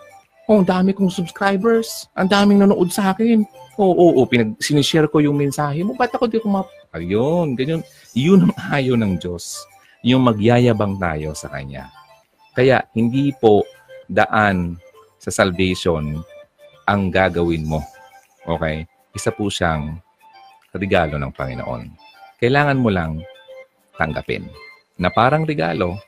Oh, 0.49 0.59
ang 0.59 0.65
dami 0.65 0.97
kong 0.97 1.13
subscribers. 1.13 2.09
Ang 2.17 2.27
daming 2.27 2.59
nanood 2.65 2.89
sa 2.89 3.13
akin. 3.13 3.45
Oo, 3.77 3.93
oh, 3.93 3.93
oh, 3.93 4.11
oh, 4.19 4.25
pinag 4.25 4.57
sinishare 4.57 5.05
ko 5.05 5.21
yung 5.21 5.37
mensahe 5.37 5.85
mo. 5.85 5.93
Ba't 5.93 6.11
ako 6.11 6.25
di 6.25 6.41
ko. 6.41 6.49
Ayun, 6.89 7.53
ganyan. 7.53 7.85
Yun 8.17 8.49
ang 8.49 8.53
ayaw 8.73 8.97
ng 8.97 9.21
Diyos. 9.21 9.61
Yung 10.01 10.25
magyayabang 10.25 10.97
tayo 10.97 11.37
sa 11.37 11.53
Kanya. 11.53 11.93
Kaya, 12.57 12.81
hindi 12.97 13.29
po 13.37 13.61
daan 14.09 14.81
sa 15.21 15.29
salvation 15.29 16.19
ang 16.89 17.13
gagawin 17.13 17.63
mo 17.69 17.79
Okay? 18.49 18.89
Isa 19.13 19.29
po 19.29 19.49
siyang 19.49 20.01
regalo 20.73 21.21
ng 21.21 21.33
Panginoon. 21.33 21.83
Kailangan 22.41 22.81
mo 22.81 22.89
lang 22.89 23.21
tanggapin. 23.97 24.49
Na 24.99 25.13
parang 25.13 25.45
regalo. 25.45 25.99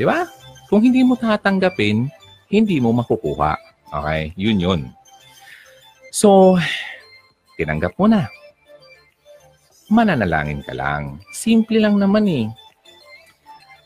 Di 0.00 0.04
ba? 0.08 0.24
Kung 0.66 0.82
hindi 0.82 1.04
mo 1.04 1.14
tatanggapin, 1.14 2.08
hindi 2.50 2.76
mo 2.80 2.96
makukuha. 2.96 3.52
Okay? 3.90 4.32
Yun 4.40 4.62
yun. 4.64 4.80
So, 6.10 6.56
tinanggap 7.60 7.94
mo 8.00 8.08
na. 8.08 8.26
Mananalangin 9.86 10.66
ka 10.66 10.74
lang. 10.74 11.22
Simple 11.30 11.78
lang 11.78 12.00
naman 12.00 12.26
eh. 12.26 12.46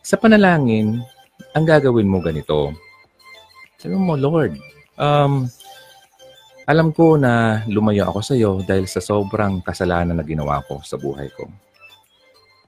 Sa 0.00 0.16
panalangin, 0.16 1.04
ang 1.52 1.64
gagawin 1.68 2.08
mo 2.08 2.24
ganito. 2.24 2.72
Sabi 3.80 3.96
mo, 3.96 4.12
Lord, 4.12 4.60
um, 5.00 5.48
alam 6.68 6.92
ko 6.92 7.16
na 7.16 7.64
lumayo 7.64 8.12
ako 8.12 8.20
sa 8.20 8.36
iyo 8.36 8.60
dahil 8.60 8.84
sa 8.84 9.00
sobrang 9.00 9.64
kasalanan 9.64 10.20
na 10.20 10.26
ginawa 10.28 10.60
ko 10.68 10.84
sa 10.84 11.00
buhay 11.00 11.32
ko. 11.32 11.48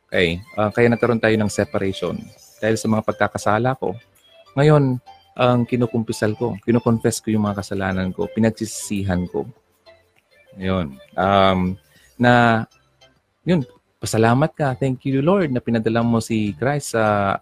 Okay, 0.09 0.41
uh, 0.57 0.73
kaya 0.73 0.89
nagkaroon 0.89 1.21
tayo 1.21 1.37
ng 1.37 1.53
separation 1.53 2.17
dahil 2.65 2.81
sa 2.81 2.89
mga 2.89 3.05
pagkakasala 3.05 3.77
ko. 3.77 3.93
Ngayon, 4.57 4.97
ang 5.37 5.69
kinukumpisal 5.69 6.33
ko, 6.33 6.57
kinukonfess 6.65 7.21
ko 7.21 7.29
yung 7.29 7.45
mga 7.45 7.61
kasalanan 7.61 8.09
ko, 8.17 8.25
pinagsisihan 8.33 9.29
ko. 9.29 9.45
Ayun. 10.57 10.97
Um, 11.13 11.77
na, 12.17 12.65
yun, 13.45 13.69
pasalamat 14.01 14.53
ka. 14.57 14.77
Thank 14.81 15.05
you, 15.09 15.21
Lord, 15.21 15.53
na 15.53 15.61
pinadala 15.61 16.01
mo 16.01 16.25
si 16.25 16.57
Christ 16.57 16.97
sa 16.97 17.37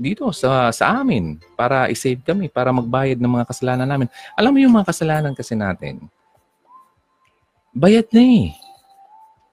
dito 0.00 0.28
sa 0.32 0.72
sa 0.72 1.00
amin 1.00 1.40
para 1.56 1.88
i-save 1.92 2.20
kami, 2.24 2.48
para 2.48 2.72
magbayad 2.72 3.20
ng 3.20 3.32
mga 3.40 3.48
kasalanan 3.48 3.88
namin. 3.88 4.08
Alam 4.36 4.52
mo 4.54 4.58
yung 4.60 4.74
mga 4.74 4.88
kasalanan 4.88 5.32
kasi 5.36 5.52
natin, 5.56 6.08
bayad 7.72 8.08
na 8.12 8.22
eh. 8.22 8.48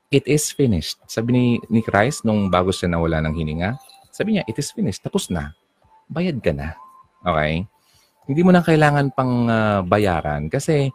it 0.09 0.25
is 0.25 0.49
finished. 0.49 0.97
Sabi 1.05 1.29
ni, 1.33 1.45
ni 1.69 1.85
Christ 1.85 2.25
nung 2.25 2.49
bago 2.49 2.73
siya 2.73 2.89
nawala 2.89 3.21
ng 3.21 3.33
hininga, 3.37 3.77
sabi 4.09 4.35
niya, 4.35 4.43
it 4.49 4.57
is 4.57 4.73
finished. 4.73 5.05
Tapos 5.05 5.29
na. 5.29 5.53
Bayad 6.09 6.41
ka 6.41 6.49
na. 6.49 6.73
Okay? 7.21 7.61
Hindi 8.25 8.41
mo 8.41 8.49
na 8.49 8.65
kailangan 8.65 9.13
pang 9.13 9.45
uh, 9.45 9.85
bayaran 9.85 10.49
kasi 10.49 10.89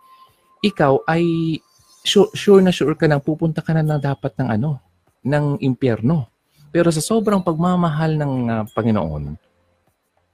ikaw 0.67 1.03
ay 1.07 1.57
sure, 2.03 2.31
sure 2.35 2.63
na 2.63 2.71
sure 2.75 2.95
ka 2.95 3.07
nang 3.07 3.23
pupunta 3.23 3.63
ka 3.63 3.75
na 3.75 3.83
na 3.83 4.03
dapat 4.03 4.35
ng 4.39 4.49
ano, 4.55 4.83
ng 5.25 5.63
impyerno. 5.63 6.31
Pero 6.75 6.91
sa 6.91 6.99
sobrang 6.99 7.39
pagmamahal 7.39 8.19
ng 8.19 8.35
uh, 8.51 8.65
Panginoon, 8.75 9.39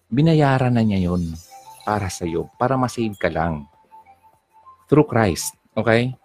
binayaran 0.09 0.73
na 0.73 0.81
niya 0.81 1.13
yon 1.13 1.37
para 1.85 2.09
sa 2.09 2.25
iyo, 2.25 2.49
para 2.57 2.81
masave 2.81 3.13
ka 3.21 3.29
lang. 3.29 3.69
Through 4.89 5.05
Christ. 5.05 5.53
Okay? 5.77 6.17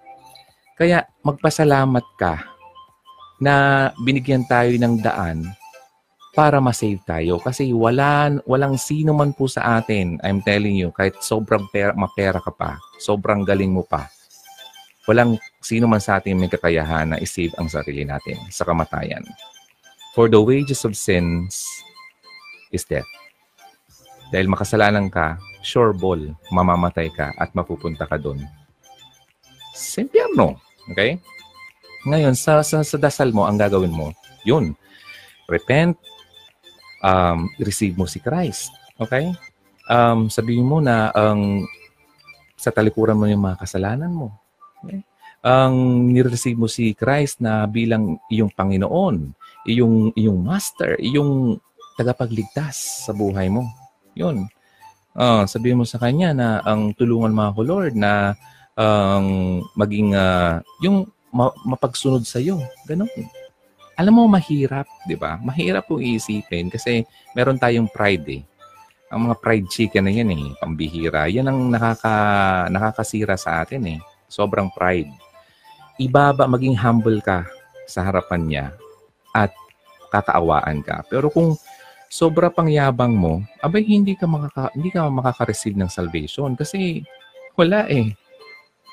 Kaya 0.79 1.03
magpasalamat 1.19 2.07
ka 2.15 2.47
na 3.43 3.91
binigyan 4.07 4.47
tayo 4.47 4.71
ng 4.79 5.03
daan 5.03 5.51
para 6.31 6.63
ma-save 6.63 7.03
tayo. 7.03 7.39
Kasi 7.43 7.75
wala, 7.75 8.39
walang 8.47 8.79
sino 8.79 9.11
man 9.11 9.35
po 9.35 9.51
sa 9.51 9.79
atin, 9.79 10.19
I'm 10.23 10.39
telling 10.43 10.79
you, 10.79 10.95
kahit 10.95 11.19
sobrang 11.19 11.67
pera, 11.71 11.91
mapera 11.91 12.39
ka 12.39 12.55
pa, 12.55 12.79
sobrang 12.99 13.43
galing 13.43 13.71
mo 13.71 13.83
pa, 13.83 14.07
walang 15.07 15.39
sino 15.63 15.87
man 15.87 16.03
sa 16.03 16.19
atin 16.19 16.39
may 16.39 16.51
kakayahan 16.51 17.15
na 17.15 17.19
i-save 17.19 17.55
ang 17.59 17.67
sarili 17.71 18.03
natin 18.03 18.35
sa 18.51 18.67
kamatayan. 18.67 19.23
For 20.15 20.31
the 20.31 20.39
wages 20.39 20.87
of 20.87 20.95
sins 20.95 21.59
is 22.71 22.87
death. 22.87 23.07
Dahil 24.31 24.47
makasalanan 24.47 25.11
ka, 25.11 25.35
sure 25.59 25.91
ball, 25.91 26.31
mamamatay 26.55 27.11
ka 27.11 27.35
at 27.35 27.51
mapupunta 27.51 28.07
ka 28.07 28.15
doon 28.15 28.39
sa 29.75 29.99
impyerno. 29.99 30.55
Okay? 30.95 31.19
Ngayon, 32.07 32.31
sa, 32.31 32.63
sa, 32.63 32.79
sa 32.79 32.95
dasal 32.95 33.35
mo, 33.35 33.43
ang 33.43 33.59
gagawin 33.59 33.91
mo, 33.91 34.15
yun. 34.47 34.71
Repent, 35.51 35.99
um, 37.03 37.51
receive 37.59 37.99
mo 37.99 38.07
si 38.07 38.23
Christ. 38.23 38.71
Okay? 38.95 39.35
Um, 39.91 40.31
sabihin 40.31 40.63
mo 40.63 40.79
na 40.79 41.11
ang 41.11 41.67
um, 41.67 41.73
sa 42.55 42.71
talikuran 42.71 43.19
mo 43.19 43.27
yung 43.27 43.43
mga 43.43 43.67
kasalanan 43.67 44.15
mo. 44.15 44.31
Okay? 44.79 45.03
Ang 45.43 46.07
nireceive 46.15 46.57
mo 46.57 46.71
si 46.71 46.95
Christ 46.95 47.43
na 47.43 47.67
bilang 47.67 48.17
iyong 48.31 48.49
Panginoon, 48.49 49.35
iyong, 49.65 50.13
iyong 50.13 50.39
Master, 50.39 50.95
iyong 51.01 51.57
tagapagligtas 51.97 53.05
sa 53.07 53.11
buhay 53.11 53.49
mo. 53.49 53.65
Yun. 54.13 54.47
Uh, 55.15 55.43
sabihin 55.49 55.81
mo 55.81 55.85
sa 55.87 55.99
Kanya 55.99 56.31
na 56.31 56.47
ang 56.63 56.93
tulungan 56.93 57.33
mo 57.33 57.51
ako, 57.51 57.59
Lord, 57.65 57.95
na 57.97 58.35
ang 58.75 59.27
um, 59.63 59.71
maging 59.79 60.11
uh, 60.11 60.59
yung 60.83 61.07
ma- 61.31 61.55
mapagsunod 61.63 62.27
sa 62.27 62.43
iyo. 62.43 62.59
Ganun. 62.83 63.09
Alam 63.95 64.13
mo, 64.19 64.23
mahirap, 64.27 64.83
di 65.07 65.15
ba? 65.15 65.39
Mahirap 65.39 65.87
kung 65.87 66.03
iisipin 66.03 66.67
kasi 66.67 67.07
meron 67.31 67.55
tayong 67.55 67.87
pride 67.87 68.27
eh. 68.27 68.43
Ang 69.07 69.31
mga 69.31 69.35
pride 69.39 69.67
chicken 69.71 70.03
na 70.03 70.11
yan 70.11 70.35
eh, 70.35 70.51
pambihira. 70.59 71.31
Yan 71.31 71.47
ang 71.47 71.71
nakaka, 71.71 72.15
nakakasira 72.67 73.39
sa 73.39 73.63
atin 73.63 73.95
eh. 73.95 73.99
Sobrang 74.27 74.67
pride. 74.75 75.07
Ibaba, 75.95 76.43
maging 76.43 76.75
humble 76.75 77.23
ka 77.23 77.47
sa 77.87 78.03
harapan 78.03 78.43
niya 78.43 78.65
at 79.35 79.51
kakaawaan 80.15 80.79
ka. 80.79 81.03
Pero 81.11 81.27
kung 81.27 81.59
sobra 82.07 82.47
pang 82.47 82.71
yabang 82.71 83.11
mo, 83.11 83.43
abay 83.59 83.83
hindi 83.83 84.15
ka 84.15 84.23
makaka, 84.23 84.71
hindi 84.71 84.89
ka 84.95 85.11
makaka-receive 85.11 85.75
ng 85.75 85.91
salvation 85.91 86.55
kasi 86.55 87.03
wala 87.59 87.83
eh. 87.91 88.15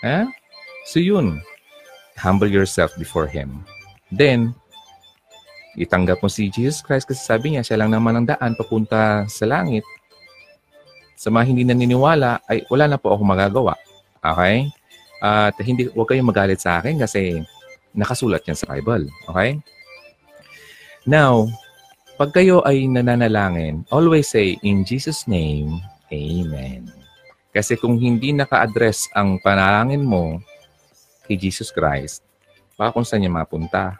Eh? 0.02 0.26
So 0.90 0.98
yun, 0.98 1.38
humble 2.18 2.50
yourself 2.50 2.90
before 2.98 3.30
Him. 3.30 3.62
Then, 4.10 4.50
itanggap 5.78 6.20
mo 6.20 6.28
si 6.28 6.50
Jesus 6.50 6.82
Christ 6.82 7.08
kasi 7.08 7.22
sabi 7.22 7.54
niya, 7.54 7.62
siya 7.62 7.80
lang 7.80 7.94
naman 7.94 8.18
ang 8.18 8.26
daan 8.26 8.58
papunta 8.58 9.24
sa 9.30 9.44
langit. 9.46 9.86
Sa 11.14 11.30
mga 11.30 11.44
hindi 11.46 11.62
naniniwala, 11.62 12.42
ay 12.50 12.66
wala 12.66 12.90
na 12.90 12.98
po 12.98 13.14
ako 13.14 13.22
magagawa. 13.22 13.78
Okay? 14.18 14.66
At 15.22 15.54
hindi, 15.62 15.86
huwag 15.94 16.10
kayong 16.10 16.26
magalit 16.26 16.58
sa 16.58 16.82
akin 16.82 16.98
kasi 16.98 17.38
nakasulat 17.94 18.42
yan 18.42 18.58
sa 18.58 18.74
Bible. 18.74 19.06
Okay? 19.30 19.62
Now, 21.02 21.50
pag 22.16 22.30
kayo 22.30 22.62
ay 22.62 22.86
nananalangin, 22.86 23.82
always 23.90 24.30
say, 24.30 24.60
in 24.62 24.86
Jesus' 24.86 25.26
name, 25.26 25.82
Amen. 26.12 26.92
Kasi 27.48 27.80
kung 27.80 27.96
hindi 27.96 28.36
naka-address 28.36 29.08
ang 29.16 29.40
panalangin 29.40 30.04
mo 30.04 30.40
kay 31.24 31.40
Jesus 31.40 31.72
Christ, 31.72 32.20
baka 32.76 32.92
kung 32.92 33.04
saan 33.04 33.24
niya 33.24 33.32
mapunta. 33.32 33.96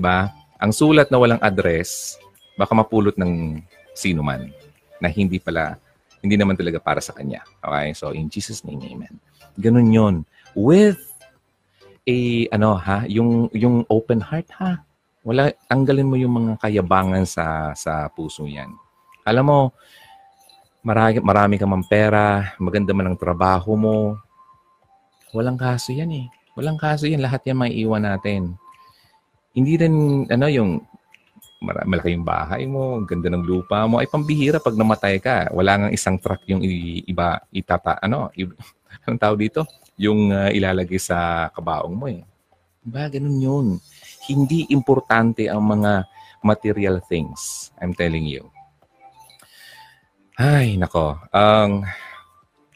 ba? 0.00 0.32
Ang 0.56 0.72
sulat 0.72 1.12
na 1.12 1.20
walang 1.20 1.40
address, 1.44 2.16
baka 2.56 2.72
mapulot 2.72 3.12
ng 3.20 3.60
sino 3.92 4.24
man 4.24 4.48
na 4.96 5.12
hindi 5.12 5.36
pala, 5.36 5.76
hindi 6.24 6.40
naman 6.40 6.56
talaga 6.56 6.80
para 6.80 7.00
sa 7.04 7.12
kanya. 7.12 7.44
Okay? 7.60 7.92
So, 7.92 8.16
in 8.16 8.32
Jesus' 8.32 8.64
name, 8.64 8.80
amen. 8.80 9.20
Ganun 9.60 9.92
yon 9.92 10.14
With 10.56 11.00
a, 12.08 12.48
ano 12.56 12.80
ha, 12.80 13.04
yung, 13.04 13.52
yung 13.52 13.84
open 13.92 14.24
heart 14.24 14.48
ha. 14.56 14.80
Wala, 15.26 15.50
tanggalin 15.66 16.06
mo 16.06 16.14
yung 16.14 16.34
mga 16.38 16.52
kayabangan 16.62 17.26
sa, 17.26 17.74
sa 17.74 18.06
puso 18.14 18.46
yan. 18.46 18.70
Alam 19.26 19.44
mo, 19.50 19.58
marami, 20.86 21.18
marami 21.18 21.54
ka 21.58 21.66
mang 21.66 21.82
pera, 21.82 22.54
maganda 22.62 22.94
man 22.94 23.10
ang 23.10 23.18
trabaho 23.18 23.74
mo, 23.74 24.14
walang 25.34 25.58
kaso 25.58 25.90
yan 25.92 26.08
eh. 26.14 26.26
Walang 26.56 26.80
kaso 26.80 27.04
yan. 27.04 27.20
Lahat 27.20 27.44
yan 27.44 27.58
may 27.60 27.76
iwan 27.76 28.06
natin. 28.06 28.56
Hindi 29.52 29.76
rin, 29.76 30.24
ano, 30.30 30.46
yung 30.48 30.80
malaki 31.60 32.16
yung 32.16 32.24
bahay 32.24 32.64
mo, 32.68 33.00
ganda 33.04 33.28
ng 33.32 33.44
lupa 33.44 33.84
mo, 33.84 34.00
ay 34.00 34.08
pambihira 34.08 34.60
pag 34.60 34.76
namatay 34.76 35.20
ka. 35.20 35.52
Wala 35.52 35.76
nga 35.76 35.88
isang 35.92 36.16
truck 36.16 36.40
yung 36.48 36.62
iba 36.62 37.42
itata, 37.52 38.00
ano, 38.00 38.32
i- 38.36 38.48
anong 39.04 39.20
tawag 39.20 39.40
dito? 39.40 39.68
Yung 39.96 40.32
uh, 40.32 40.52
ilalagay 40.52 41.00
sa 41.00 41.48
kabaong 41.52 41.96
mo 41.96 42.06
eh. 42.08 42.20
Diba? 42.84 43.08
Ganun 43.08 43.36
yun. 43.40 43.66
Hindi 44.28 44.66
importante 44.70 45.46
ang 45.46 45.62
mga 45.64 46.06
material 46.42 47.02
things. 47.06 47.70
I'm 47.82 47.94
telling 47.94 48.26
you. 48.26 48.46
Ay, 50.36 50.76
nako. 50.76 51.16
Ang 51.32 51.88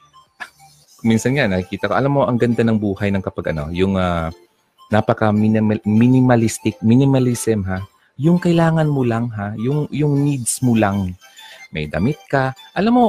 minsan 1.08 1.36
nga 1.36 1.46
nakikita 1.46 1.92
ko, 1.92 1.94
alam 1.94 2.12
mo, 2.16 2.24
ang 2.24 2.40
ganda 2.40 2.64
ng 2.64 2.80
buhay 2.80 3.12
ng 3.12 3.22
kapag 3.22 3.52
ano, 3.52 3.68
yung 3.70 4.00
uh, 4.00 4.32
napaka 4.90 5.30
minimal, 5.30 5.78
minimalistic, 5.86 6.74
minimalism 6.82 7.62
ha. 7.68 7.84
Yung 8.20 8.36
kailangan 8.36 8.90
mo 8.90 9.06
lang 9.06 9.32
ha, 9.32 9.56
yung 9.56 9.88
yung 9.88 10.20
needs 10.20 10.60
mo 10.60 10.76
lang. 10.76 11.16
May 11.72 11.86
damit 11.86 12.18
ka. 12.28 12.52
Alam 12.74 12.92
mo, 12.92 13.04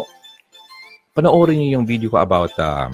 panoorin 1.18 1.60
niyo 1.60 1.82
yung 1.82 1.86
video 1.90 2.14
ko 2.14 2.22
about 2.22 2.54
uh, 2.62 2.88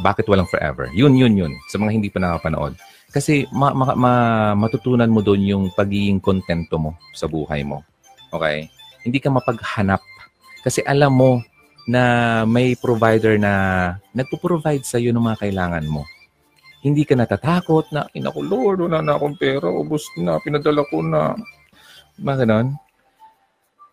bakit 0.00 0.24
walang 0.26 0.48
forever. 0.48 0.88
Yun, 0.96 1.14
yun, 1.14 1.36
yun. 1.36 1.52
Sa 1.68 1.76
mga 1.76 1.92
hindi 1.92 2.08
pa 2.08 2.18
nakapanood. 2.18 2.74
Kasi 3.12 3.44
ma- 3.52 3.76
ma- 3.76 3.94
ma- 3.94 4.56
matutunan 4.56 5.12
mo 5.12 5.20
doon 5.20 5.44
yung 5.44 5.64
pagiging 5.76 6.18
kontento 6.18 6.80
mo 6.80 6.96
sa 7.12 7.28
buhay 7.28 7.60
mo. 7.60 7.84
Okay? 8.32 8.72
Hindi 9.04 9.20
ka 9.20 9.28
mapaghanap 9.28 10.00
kasi 10.64 10.80
alam 10.88 11.12
mo 11.12 11.44
na 11.84 12.42
may 12.46 12.78
provider 12.78 13.36
na 13.36 13.52
nagpo-provide 14.14 14.86
sa 14.86 14.96
iyo 14.96 15.10
ng 15.10 15.22
mga 15.22 15.40
kailangan 15.44 15.86
mo. 15.86 16.06
Hindi 16.82 17.06
ka 17.06 17.14
natatakot 17.14 17.90
na, 17.94 18.06
inaku 18.14 18.42
Lord, 18.42 18.86
wala 18.86 19.02
na 19.02 19.14
akong 19.14 19.38
pera, 19.38 19.70
ubos 19.70 20.06
na, 20.18 20.38
pinadala 20.42 20.82
ko 20.90 20.98
na. 21.02 21.34
Mga 22.18 22.46
ganon. 22.46 22.74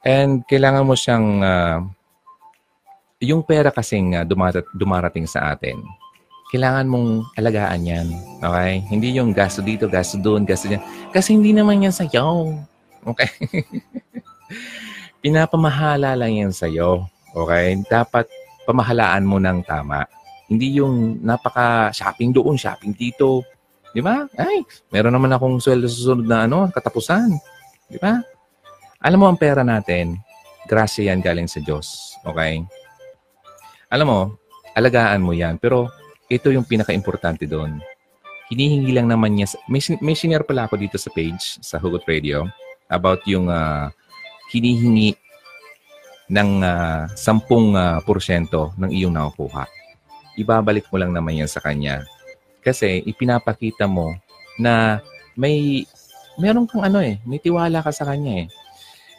And 0.01 0.41
kailangan 0.45 0.85
mo 0.85 0.97
siyang, 0.97 1.27
uh, 1.41 1.77
yung 3.19 3.43
pera 3.45 3.69
kasing 3.69 4.15
uh, 4.17 4.25
dumarat, 4.25 4.65
dumarating 4.73 5.27
sa 5.29 5.53
atin, 5.53 5.81
kailangan 6.49 6.89
mong 6.89 7.29
alagaan 7.37 7.85
yan. 7.85 8.07
Okay? 8.41 8.81
Hindi 8.89 9.13
yung 9.13 9.37
gasto 9.37 9.61
dito, 9.61 9.85
gasto 9.85 10.17
doon, 10.17 10.49
gasto 10.49 10.65
dyan. 10.65 10.81
Kasi 11.13 11.37
hindi 11.37 11.53
naman 11.53 11.85
yan 11.85 11.93
sa'yo. 11.93 12.57
Okay? 13.05 13.29
pinapamahala 15.23 16.17
lang 16.17 16.33
yan 16.33 16.53
sa'yo. 16.53 17.05
Okay? 17.37 17.77
Dapat 17.85 18.25
pamahalaan 18.65 19.29
mo 19.29 19.37
ng 19.37 19.61
tama. 19.61 20.09
Hindi 20.49 20.81
yung 20.81 21.21
napaka-shopping 21.21 22.33
doon, 22.33 22.57
shopping 22.57 22.97
dito. 22.97 23.45
Di 23.93 24.01
ba? 24.01 24.25
Ay, 24.33 24.65
meron 24.89 25.13
naman 25.13 25.29
akong 25.29 25.61
sweldo 25.61 25.85
susunod 25.85 26.25
na 26.25 26.49
ano, 26.49 26.65
katapusan. 26.73 27.37
Di 27.85 28.01
ba? 28.01 28.17
Alam 29.05 29.17
mo, 29.21 29.25
ang 29.29 29.37
pera 29.37 29.61
natin, 29.61 30.17
grasya 30.65 31.13
yan 31.13 31.21
galing 31.21 31.45
sa 31.45 31.61
Diyos. 31.61 32.17
Okay? 32.25 32.65
Alam 33.93 34.07
mo, 34.09 34.21
alagaan 34.73 35.21
mo 35.21 35.37
yan. 35.37 35.61
Pero 35.61 35.89
ito 36.29 36.53
yung 36.53 36.63
pinaka-importante 36.63 37.49
doon. 37.49 37.81
Hinihingi 38.53 38.93
lang 38.93 39.09
naman 39.09 39.33
niya. 39.33 39.49
May, 39.65 39.81
may 40.01 40.13
senior 40.13 40.45
pala 40.45 40.69
ako 40.69 40.77
dito 40.77 40.97
sa 41.01 41.09
page, 41.09 41.57
sa 41.61 41.81
Hugot 41.81 42.05
Radio, 42.05 42.45
about 42.89 43.25
yung 43.25 43.49
uh, 43.49 43.89
hinihingi 44.53 45.17
ng 46.29 46.61
uh, 46.61 47.09
10% 47.17 48.53
uh, 48.53 48.69
ng 48.77 48.91
iyong 48.93 49.13
nakukuha. 49.13 49.65
Ibabalik 50.37 50.85
mo 50.93 51.01
lang 51.01 51.11
naman 51.13 51.41
yan 51.41 51.49
sa 51.49 51.61
kanya. 51.61 52.05
Kasi 52.61 53.01
ipinapakita 53.09 53.89
mo 53.89 54.13
na 54.61 55.01
may 55.33 55.85
meron 56.37 56.69
kang 56.69 56.85
ano 56.85 57.01
eh, 57.01 57.17
may 57.25 57.41
tiwala 57.41 57.81
ka 57.81 57.89
sa 57.89 58.05
kanya 58.05 58.45
eh. 58.45 58.47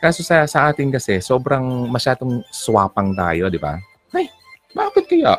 Kaso 0.00 0.24
sa 0.24 0.48
sa 0.48 0.72
atin 0.72 0.88
kasi 0.88 1.20
sobrang 1.20 1.90
masyadong 1.90 2.40
swapang 2.48 3.12
tayo, 3.12 3.52
di 3.52 3.60
ba? 3.60 3.76
Ay, 4.16 4.32
bakit 4.72 5.04
kaya? 5.10 5.36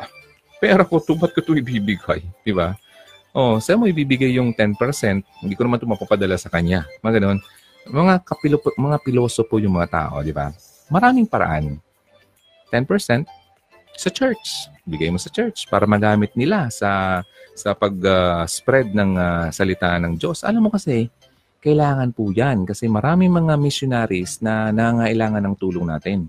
Pera 0.62 0.86
ko 0.86 1.02
to, 1.02 1.18
ba't 1.18 1.34
ko 1.34 1.42
to 1.42 1.58
ibibigay? 1.58 2.22
Di 2.46 2.54
ba? 2.54 2.78
Oh, 3.34 3.58
saan 3.58 3.82
mo 3.82 3.90
ibibigay 3.90 4.38
yung 4.38 4.54
10%? 4.54 4.78
Hindi 5.42 5.54
ko 5.58 5.66
naman 5.66 5.82
ito 5.82 5.90
mapapadala 5.90 6.38
sa 6.38 6.46
kanya. 6.46 6.86
Mga 7.02 7.18
ganun. 7.18 7.38
Mga, 7.90 8.14
kapilo, 8.22 8.62
mga 8.78 9.02
pilosopo 9.02 9.58
yung 9.58 9.74
mga 9.74 9.90
tao, 9.90 10.22
di 10.22 10.30
ba? 10.30 10.54
Maraming 10.86 11.26
paraan. 11.26 11.82
10% 12.70 13.26
sa 13.98 14.08
church. 14.14 14.70
Bigay 14.86 15.10
mo 15.10 15.18
sa 15.18 15.34
church 15.34 15.66
para 15.66 15.82
magamit 15.82 16.30
nila 16.38 16.70
sa 16.70 17.20
sa 17.52 17.76
pag-spread 17.76 18.94
uh, 18.94 18.96
ng 18.96 19.10
uh, 19.18 19.46
salita 19.52 19.98
ng 19.98 20.16
Diyos. 20.16 20.46
Alam 20.46 20.68
mo 20.68 20.70
kasi, 20.72 21.10
kailangan 21.62 22.10
po 22.10 22.32
yan 22.32 22.64
kasi 22.66 22.88
maraming 22.90 23.30
mga 23.30 23.54
missionaries 23.60 24.40
na 24.42 24.72
nangailangan 24.72 25.42
ng 25.42 25.54
tulong 25.58 25.86
natin. 25.90 26.26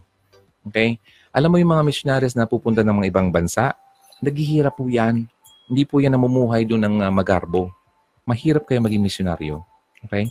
Okay? 0.68 1.00
Alam 1.34 1.56
mo 1.56 1.58
yung 1.58 1.74
mga 1.74 1.86
missionaries 1.88 2.36
na 2.38 2.46
pupunta 2.46 2.86
ng 2.86 3.02
mga 3.02 3.10
ibang 3.10 3.30
bansa, 3.34 3.74
naghihirap 4.24 4.80
po 4.80 4.88
yan 4.88 5.28
hindi 5.68 5.84
po 5.88 6.04
yan 6.04 6.16
namumuhay 6.16 6.68
doon 6.68 6.86
ng 6.86 6.96
uh, 7.08 7.12
magarbo. 7.12 7.72
Mahirap 8.28 8.68
kayo 8.68 8.84
maging 8.84 9.04
misyonaryo. 9.04 9.64
Okay? 10.08 10.28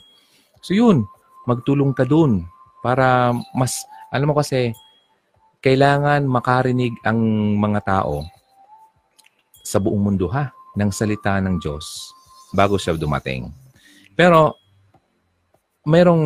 So 0.61 0.76
yun, 0.76 1.09
magtulong 1.49 1.97
ka 1.97 2.05
doon 2.05 2.45
para 2.84 3.32
mas, 3.57 3.84
alam 4.12 4.32
mo 4.32 4.34
kasi, 4.36 4.70
kailangan 5.62 6.26
makarinig 6.26 6.95
ang 7.07 7.18
mga 7.59 7.80
tao 7.86 8.26
sa 9.62 9.78
buong 9.78 10.11
mundo 10.11 10.26
ha, 10.30 10.51
ng 10.74 10.90
salita 10.90 11.38
ng 11.38 11.59
Diyos 11.62 12.12
bago 12.55 12.76
siya 12.76 12.99
dumating. 12.99 13.49
Pero, 14.12 14.59
merong, 15.86 16.22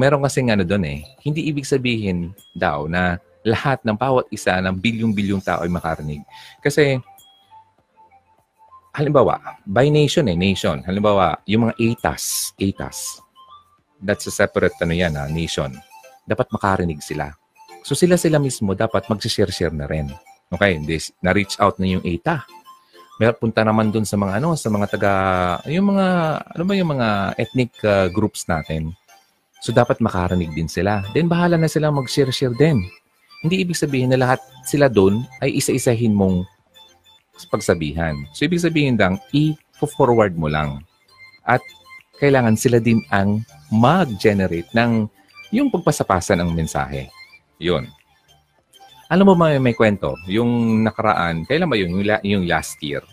merong 0.00 0.24
kasing 0.24 0.54
ano 0.54 0.64
doon 0.64 0.84
eh, 0.86 0.98
hindi 1.22 1.46
ibig 1.46 1.68
sabihin 1.68 2.32
daw 2.56 2.88
na 2.88 3.20
lahat 3.46 3.78
ng 3.86 3.94
bawat 3.94 4.26
isa 4.34 4.58
ng 4.58 4.74
bilyong-bilyong 4.74 5.38
tao 5.38 5.62
ay 5.62 5.70
makarinig. 5.70 6.26
Kasi, 6.58 6.98
halimbawa, 8.90 9.38
by 9.62 9.86
nation 9.86 10.26
eh, 10.26 10.34
nation. 10.34 10.82
Halimbawa, 10.82 11.38
yung 11.46 11.70
mga 11.70 11.78
ATAS, 11.78 12.50
ATAS, 12.58 13.22
that's 14.02 14.26
a 14.26 14.34
separate 14.34 14.74
ano 14.82 14.92
yan, 14.98 15.14
ha, 15.14 15.24
ah, 15.24 15.30
nation. 15.30 15.70
Dapat 16.26 16.50
makarinig 16.50 16.98
sila. 16.98 17.30
So 17.86 17.94
sila-sila 17.94 18.42
mismo 18.42 18.74
dapat 18.74 19.06
mag-share-share 19.06 19.70
na 19.70 19.86
rin. 19.86 20.10
Okay, 20.50 20.82
this, 20.82 21.14
na-reach 21.22 21.54
out 21.62 21.78
na 21.78 21.86
yung 21.86 22.02
ATA. 22.02 22.42
May 23.22 23.30
punta 23.32 23.62
naman 23.62 23.94
dun 23.94 24.04
sa 24.04 24.18
mga 24.18 24.42
ano, 24.42 24.58
sa 24.58 24.68
mga 24.68 24.86
taga, 24.90 25.12
yung 25.70 25.94
mga, 25.94 26.06
ano 26.50 26.62
ba 26.66 26.74
yung 26.74 26.90
mga 26.98 27.08
ethnic 27.38 27.72
uh, 27.86 28.10
groups 28.10 28.44
natin. 28.50 28.90
So 29.62 29.70
dapat 29.70 30.02
makarinig 30.02 30.52
din 30.52 30.66
sila. 30.68 31.06
Then 31.14 31.30
bahala 31.30 31.56
na 31.56 31.70
sila 31.70 31.94
mag-share-share 31.94 32.58
din. 32.58 32.84
Hindi 33.44 33.62
ibig 33.62 33.76
sabihin 33.76 34.12
na 34.12 34.20
lahat 34.20 34.40
sila 34.64 34.88
doon 34.88 35.24
ay 35.44 35.56
isa-isahin 35.60 36.16
mong 36.16 36.46
pagsabihan. 37.52 38.16
So, 38.32 38.48
ibig 38.48 38.64
sabihin 38.64 38.96
lang, 38.96 39.20
i-forward 39.36 40.36
mo 40.40 40.48
lang. 40.48 40.80
At 41.44 41.60
kailangan 42.16 42.56
sila 42.56 42.80
din 42.80 43.04
ang 43.12 43.44
mag-generate 43.68 44.72
ng 44.72 45.04
yung 45.52 45.68
pagpasapasa 45.68 46.32
ng 46.34 46.48
mensahe. 46.56 47.12
Yun. 47.60 47.86
Alam 49.06 49.30
mo 49.30 49.34
ba 49.38 49.52
may, 49.52 49.62
may 49.62 49.76
kwento? 49.76 50.18
Yung 50.26 50.82
nakaraan, 50.82 51.46
kailan 51.46 51.70
ba 51.70 51.78
yun? 51.78 51.94
Yung, 51.94 52.02
yung 52.26 52.44
last 52.48 52.80
year. 52.82 53.04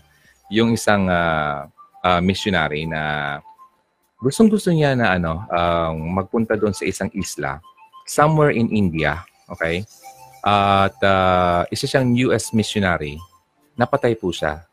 Yung 0.49 0.73
isang 0.73 1.05
uh, 1.05 1.69
uh, 2.01 2.21
missionary 2.23 2.89
na 2.89 3.37
gustong 4.17 4.49
gusto 4.49 4.73
niya 4.73 4.97
na 4.97 5.19
ano, 5.19 5.45
uh, 5.51 5.93
magpunta 5.93 6.57
doon 6.57 6.73
sa 6.73 6.87
isang 6.87 7.11
isla 7.13 7.61
somewhere 8.07 8.51
in 8.51 8.71
India. 8.73 9.21
Okay? 9.51 9.85
At 10.43 10.95
uh, 10.99 11.63
isa 11.71 11.87
siyang 11.87 12.11
US 12.27 12.51
missionary 12.51 13.15
napatay 13.77 14.13
po 14.17 14.29
siya. 14.29 14.65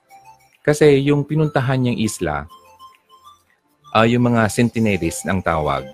Kasi 0.61 1.01
yung 1.09 1.25
pinuntahan 1.25 1.81
niyang 1.81 2.01
isla, 2.01 2.45
uh, 3.97 4.05
yung 4.05 4.29
mga 4.33 4.45
centineries 4.53 5.25
ang 5.25 5.41
tawag, 5.41 5.89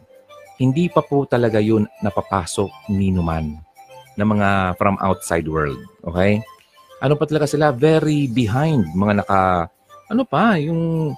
hindi 0.59 0.91
pa 0.91 1.05
po 1.05 1.29
talaga 1.29 1.62
yun 1.62 1.87
napapasok 2.03 2.91
ni 2.91 3.12
numan 3.14 3.55
na 4.16 4.24
mga 4.24 4.74
from 4.81 4.97
outside 4.99 5.47
world. 5.47 5.79
Okay? 6.03 6.41
Ano 6.99 7.14
pa 7.14 7.29
talaga 7.29 7.47
sila? 7.47 7.70
Very 7.70 8.27
behind. 8.27 8.89
Mga 8.97 9.22
naka, 9.22 9.68
ano 10.09 10.24
pa, 10.24 10.57
yung 10.57 11.12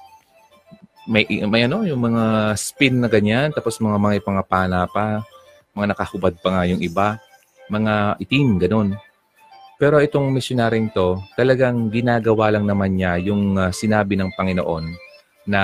may, 1.09 1.25
may 1.49 1.65
ano, 1.65 1.89
yung 1.89 2.05
mga 2.05 2.53
spin 2.59 3.01
na 3.01 3.09
ganyan, 3.09 3.49
tapos 3.55 3.81
mga 3.81 3.97
mga 3.97 4.15
pangapana 4.21 4.85
pa, 4.91 5.25
mga 5.73 5.97
nakahubad 5.97 6.37
pa 6.43 6.49
nga 6.53 6.63
yung 6.69 6.83
iba, 6.85 7.17
mga 7.69 8.21
itim, 8.21 8.59
ganun. 8.61 8.97
Pero 9.79 10.03
itong 10.03 10.35
missionaryng 10.35 10.91
to, 10.91 11.23
talagang 11.39 11.87
ginagawa 11.95 12.51
lang 12.51 12.67
naman 12.67 12.99
niya 12.99 13.15
yung 13.23 13.55
uh, 13.55 13.71
sinabi 13.71 14.19
ng 14.19 14.35
Panginoon 14.35 14.91
na 15.47 15.63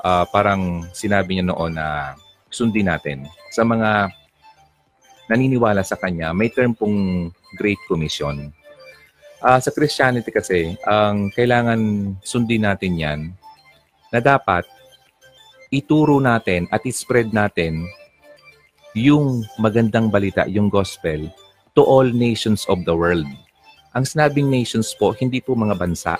uh, 0.00 0.24
parang 0.32 0.88
sinabi 0.96 1.36
niya 1.36 1.52
noon 1.52 1.76
na 1.76 2.16
sundin 2.48 2.88
natin. 2.88 3.28
Sa 3.52 3.62
mga 3.62 4.08
naniniwala 5.28 5.84
sa 5.84 6.00
Kanya, 6.00 6.32
may 6.32 6.48
term 6.48 6.72
pong 6.72 7.28
Great 7.60 7.78
Commission. 7.84 8.48
Uh, 9.44 9.60
sa 9.60 9.68
Christianity 9.68 10.32
kasi, 10.32 10.72
ang 10.88 11.28
kailangan 11.36 12.14
sundin 12.24 12.64
natin 12.64 12.96
yan 12.96 13.20
na 14.08 14.24
dapat 14.24 14.64
ituro 15.68 16.16
natin 16.16 16.64
at 16.72 16.80
i-spread 16.86 17.34
natin 17.34 17.84
yung 18.94 19.42
magandang 19.58 20.08
balita, 20.08 20.46
yung 20.46 20.70
gospel, 20.70 21.26
to 21.74 21.82
all 21.82 22.06
nations 22.06 22.62
of 22.70 22.86
the 22.86 22.94
world. 22.94 23.26
Ang 23.94 24.06
sinabing 24.06 24.46
nations 24.46 24.94
po, 24.94 25.14
hindi 25.14 25.42
po 25.42 25.58
mga 25.58 25.74
bansa. 25.74 26.14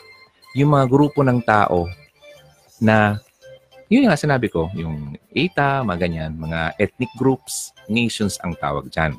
Yung 0.58 0.74
mga 0.74 0.90
grupo 0.90 1.22
ng 1.22 1.42
tao 1.42 1.86
na, 2.82 3.18
yun 3.86 4.10
nga 4.10 4.18
sinabi 4.18 4.50
ko, 4.50 4.70
yung 4.74 5.14
ETA, 5.30 5.86
mga 5.86 5.98
ganyan, 6.06 6.32
mga 6.34 6.74
ethnic 6.78 7.10
groups, 7.14 7.70
nations 7.86 8.38
ang 8.42 8.58
tawag 8.58 8.90
dyan. 8.90 9.14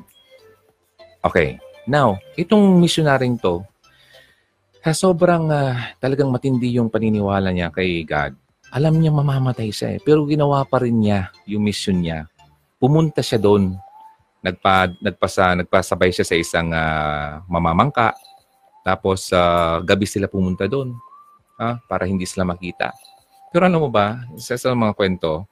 Okay. 1.24 1.56
Now, 1.88 2.20
itong 2.36 2.80
missionaryng 2.80 3.40
to, 3.40 3.64
sa 4.86 4.94
sobrang 4.94 5.50
uh, 5.50 5.74
talagang 5.98 6.30
matindi 6.30 6.78
yung 6.78 6.86
paniniwala 6.86 7.50
niya 7.50 7.74
kay 7.74 8.06
God, 8.06 8.38
alam 8.70 8.98
niya 8.98 9.10
mamamatay 9.10 9.74
siya 9.74 9.96
eh. 9.96 10.00
Pero 10.02 10.22
ginawa 10.26 10.62
pa 10.62 10.78
rin 10.82 10.98
niya 11.02 11.34
yung 11.46 11.66
mission 11.66 11.98
niya. 11.98 12.30
Pumunta 12.76 13.24
siya 13.24 13.40
doon 13.40 13.76
nagpa 14.44 14.94
nagpasa 15.02 15.58
nagpasabay 15.58 16.14
siya 16.14 16.26
sa 16.26 16.36
isang 16.38 16.70
uh, 16.70 17.42
mamamangka. 17.50 18.14
Tapos 18.86 19.34
uh, 19.34 19.82
gabi 19.82 20.06
sila 20.06 20.30
pumunta 20.30 20.70
doon 20.70 20.94
uh, 21.58 21.74
para 21.90 22.06
hindi 22.06 22.22
sila 22.28 22.46
makita. 22.46 22.94
Pero 23.50 23.66
ano 23.66 23.82
mo 23.82 23.88
ba, 23.90 24.22
sa, 24.38 24.54
sa 24.54 24.70
mga 24.76 24.94
kwento, 24.94 25.48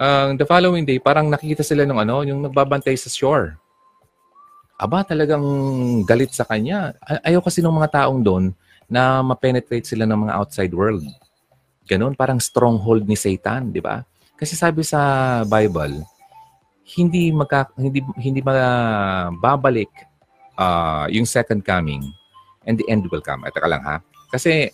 uh, 0.00 0.34
the 0.34 0.42
following 0.48 0.82
day 0.82 0.98
parang 0.98 1.30
nakikita 1.30 1.62
sila 1.62 1.86
ng 1.86 1.98
ano, 2.00 2.26
yung 2.26 2.42
nagbabantay 2.42 2.96
sa 2.98 3.12
shore. 3.12 3.54
Aba, 4.80 5.04
talagang 5.04 5.44
galit 6.08 6.32
sa 6.32 6.48
kanya. 6.48 6.96
Ayaw 7.20 7.44
kasi 7.44 7.60
ng 7.60 7.68
mga 7.68 8.00
taong 8.00 8.24
doon 8.24 8.56
na 8.88 9.20
ma-penetrate 9.20 9.84
sila 9.84 10.08
ng 10.08 10.26
mga 10.26 10.32
outside 10.40 10.72
world. 10.72 11.04
Ganon, 11.84 12.16
parang 12.16 12.40
stronghold 12.40 13.04
ni 13.04 13.12
Satan, 13.12 13.76
di 13.76 13.84
ba? 13.84 14.00
Kasi 14.40 14.56
sabi 14.56 14.80
sa 14.80 15.44
Bible, 15.44 16.00
hindi 16.96 17.30
magka, 17.30 17.70
hindi 17.78 18.02
hindi 18.18 18.40
babalik 19.38 19.90
uh, 20.58 21.06
yung 21.12 21.26
second 21.28 21.62
coming 21.62 22.02
and 22.66 22.76
the 22.76 22.86
end 22.90 23.06
will 23.08 23.22
come. 23.22 23.46
Ito 23.46 23.62
lang 23.64 23.82
ha. 23.86 24.02
Kasi 24.30 24.70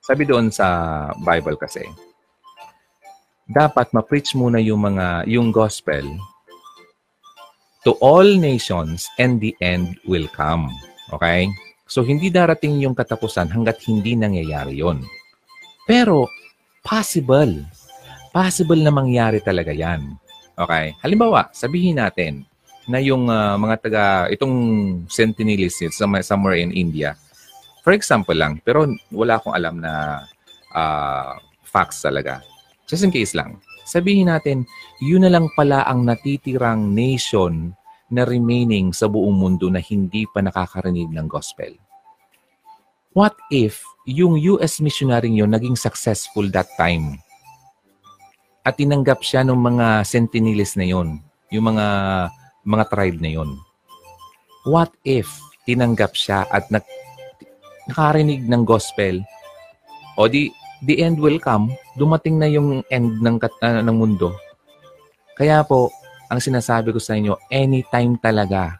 sabi 0.00 0.26
doon 0.26 0.50
sa 0.50 0.66
Bible 1.22 1.54
kasi 1.60 1.84
dapat 3.50 3.90
ma-preach 3.94 4.34
muna 4.38 4.62
yung 4.62 4.82
mga 4.82 5.26
yung 5.26 5.50
gospel 5.50 6.06
to 7.82 7.96
all 7.98 8.26
nations 8.26 9.08
and 9.18 9.42
the 9.42 9.54
end 9.62 9.98
will 10.06 10.26
come. 10.34 10.70
Okay? 11.14 11.50
So 11.90 12.06
hindi 12.06 12.30
darating 12.30 12.78
yung 12.78 12.94
katapusan 12.94 13.50
hanggat 13.50 13.82
hindi 13.86 14.14
nangyayari 14.14 14.78
yon. 14.78 15.02
Pero 15.86 16.30
possible. 16.86 17.66
Possible 18.30 18.78
na 18.78 18.94
mangyari 18.94 19.42
talaga 19.42 19.74
'yan. 19.74 20.14
Okay? 20.56 20.96
Halimbawa, 21.02 21.50
sabihin 21.54 21.98
natin 21.98 22.46
na 22.90 22.98
yung 22.98 23.30
uh, 23.30 23.54
mga 23.60 23.76
taga, 23.82 24.04
itong 24.32 24.54
Sentinelist 25.06 25.82
somewhere 26.24 26.58
in 26.58 26.74
India, 26.74 27.14
for 27.84 27.94
example 27.94 28.34
lang, 28.34 28.58
pero 28.64 28.88
wala 29.14 29.38
akong 29.38 29.54
alam 29.54 29.78
na 29.78 30.24
uh, 30.74 31.38
facts 31.62 32.02
talaga. 32.02 32.42
Just 32.90 33.06
in 33.06 33.14
case 33.14 33.36
lang. 33.36 33.62
Sabihin 33.86 34.30
natin, 34.30 34.66
yun 35.02 35.22
na 35.22 35.30
lang 35.30 35.50
pala 35.54 35.86
ang 35.86 36.06
natitirang 36.06 36.94
nation 36.94 37.74
na 38.10 38.26
remaining 38.26 38.90
sa 38.90 39.06
buong 39.06 39.34
mundo 39.34 39.70
na 39.70 39.78
hindi 39.78 40.26
pa 40.30 40.42
nakakarinig 40.42 41.10
ng 41.14 41.26
gospel. 41.30 41.74
what 43.12 43.34
if 43.50 43.82
yung 44.06 44.38
US 44.56 44.78
missionary 44.78 45.30
yun 45.30 45.50
naging 45.50 45.74
successful 45.74 46.46
that 46.50 46.70
time? 46.78 47.18
At 48.60 48.76
tinanggap 48.76 49.24
siya 49.24 49.40
ng 49.46 49.56
mga 49.56 50.04
Sentinelis 50.04 50.76
na 50.76 50.84
yon, 50.84 51.20
yung 51.48 51.72
mga 51.72 51.86
mga 52.64 52.84
tribe 52.92 53.18
na 53.20 53.30
yon. 53.32 53.50
What 54.68 54.92
if 55.08 55.28
tinanggap 55.64 56.12
siya 56.12 56.44
at 56.52 56.68
nag, 56.68 56.84
nakarinig 57.88 58.44
ng 58.44 58.62
gospel? 58.68 59.24
O 60.20 60.28
di, 60.28 60.52
the 60.84 61.00
end 61.00 61.16
will 61.16 61.40
come, 61.40 61.72
dumating 61.96 62.36
na 62.36 62.48
yung 62.48 62.84
end 62.92 63.24
ng, 63.24 63.40
uh, 63.40 63.80
ng 63.80 63.96
mundo. 63.96 64.36
Kaya 65.32 65.64
po, 65.64 65.88
ang 66.28 66.36
sinasabi 66.36 66.92
ko 66.92 67.00
sa 67.00 67.16
inyo, 67.16 67.40
anytime 67.48 68.20
talaga, 68.20 68.76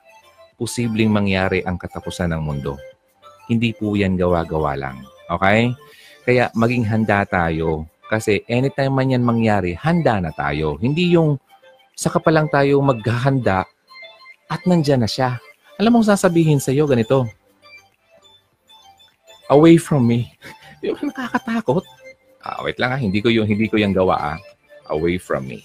posibleng 0.60 1.08
mangyari 1.08 1.64
ang 1.64 1.80
katapusan 1.80 2.36
ng 2.36 2.42
mundo. 2.44 2.76
Hindi 3.48 3.72
po 3.72 3.96
yan 3.96 4.20
gawa-gawa 4.20 4.76
lang. 4.76 5.00
Okay? 5.32 5.72
Kaya 6.28 6.52
maging 6.52 6.84
handa 6.84 7.24
tayo. 7.24 7.88
Kasi 8.10 8.42
anytime 8.50 8.90
man 8.90 9.14
yan 9.14 9.22
mangyari, 9.22 9.78
handa 9.78 10.18
na 10.18 10.34
tayo. 10.34 10.74
Hindi 10.82 11.14
yung 11.14 11.38
saka 11.94 12.18
pa 12.18 12.34
lang 12.34 12.50
tayo 12.50 12.82
maghahanda 12.82 13.62
at 14.50 14.60
nandyan 14.66 15.06
na 15.06 15.10
siya. 15.10 15.38
Alam 15.78 15.96
mo 15.96 15.98
sasabihin 16.02 16.58
sa 16.58 16.74
iyo 16.74 16.90
ganito, 16.90 17.30
away 19.46 19.78
from 19.78 20.10
me. 20.10 20.34
Ba 20.82 20.98
nakakatakot? 21.06 21.86
Ah, 22.42 22.64
wait 22.66 22.80
lang 22.80 22.90
ha, 22.90 22.98
hindi 22.98 23.22
ko 23.22 23.30
yung 23.30 23.46
hindi 23.46 23.70
ko 23.70 23.78
yung 23.78 23.94
gawa 23.94 24.34
ah. 24.34 24.38
Away 24.90 25.22
from 25.22 25.46
me. 25.46 25.62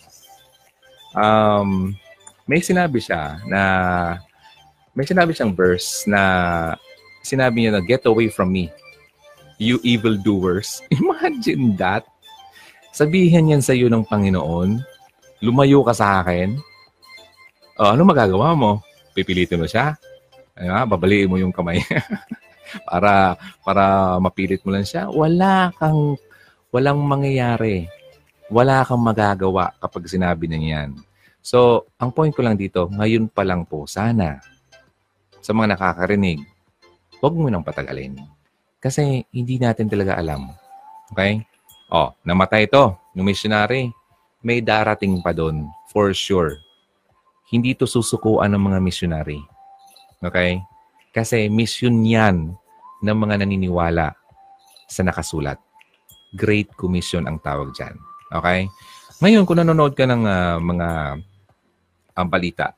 Um, 1.18 1.98
may 2.46 2.62
sinabi 2.62 3.02
siya 3.02 3.42
na 3.50 3.62
may 4.94 5.08
sinabi 5.08 5.34
siyang 5.34 5.56
verse 5.56 6.06
na 6.06 6.22
sinabi 7.26 7.66
niya 7.66 7.74
na, 7.74 7.82
get 7.82 8.06
away 8.06 8.30
from 8.30 8.54
me, 8.54 8.70
you 9.58 9.82
evil 9.82 10.14
doers. 10.16 10.80
Imagine 10.94 11.74
that. 11.82 12.06
Sabihin 12.96 13.52
yan 13.52 13.60
sa 13.60 13.76
iyo 13.76 13.92
ng 13.92 14.08
Panginoon, 14.08 14.80
lumayo 15.44 15.84
ka 15.84 15.92
sa 15.92 16.24
akin. 16.24 16.56
O, 17.76 17.92
ano 17.92 18.08
magagawa 18.08 18.56
mo? 18.56 18.80
Pipilitin 19.12 19.60
mo 19.60 19.68
siya? 19.68 20.00
Ano, 20.56 20.88
babaliin 20.88 21.28
mo 21.28 21.36
yung 21.36 21.52
kamay 21.52 21.84
para 22.88 23.36
para 23.68 24.16
mapilit 24.24 24.64
mo 24.64 24.72
lang 24.72 24.88
siya. 24.88 25.12
Wala 25.12 25.76
kang 25.76 26.16
walang 26.72 27.04
mangyayari. 27.04 27.92
Wala 28.48 28.88
kang 28.88 29.04
magagawa 29.04 29.76
kapag 29.84 30.08
sinabi 30.08 30.48
niya 30.48 30.80
yan. 30.80 30.90
So, 31.44 31.92
ang 32.00 32.16
point 32.16 32.32
ko 32.32 32.48
lang 32.48 32.56
dito, 32.56 32.88
ngayon 32.88 33.28
pa 33.28 33.44
lang 33.44 33.68
po, 33.68 33.84
sana 33.84 34.40
sa 35.44 35.52
mga 35.52 35.76
nakakarinig, 35.76 36.40
huwag 37.20 37.36
mo 37.36 37.52
nang 37.52 37.68
patagalin. 37.68 38.24
Kasi 38.80 39.28
hindi 39.36 39.60
natin 39.60 39.92
talaga 39.92 40.16
alam. 40.16 40.48
Okay? 41.12 41.44
Oh, 41.96 42.12
namatay 42.28 42.68
ito, 42.68 42.92
yung 43.16 43.24
missionary. 43.24 43.88
May 44.44 44.60
darating 44.60 45.24
pa 45.24 45.32
doon, 45.32 45.72
for 45.96 46.12
sure. 46.12 46.60
Hindi 47.48 47.72
to 47.72 47.88
susukuan 47.88 48.52
ng 48.52 48.60
mga 48.68 48.80
missionary. 48.84 49.40
Okay? 50.20 50.60
Kasi 51.16 51.48
mission 51.48 51.96
yan 52.04 52.52
ng 53.00 53.16
mga 53.16 53.48
naniniwala 53.48 54.12
sa 54.92 55.08
nakasulat. 55.08 55.56
Great 56.36 56.68
Commission 56.76 57.32
ang 57.32 57.40
tawag 57.40 57.72
dyan. 57.72 57.96
Okay? 58.28 58.68
Ngayon, 59.24 59.48
kung 59.48 59.64
nanonood 59.64 59.96
ka 59.96 60.04
ng 60.04 60.24
uh, 60.28 60.60
mga 60.60 60.90
ang 62.12 62.28
balita, 62.28 62.76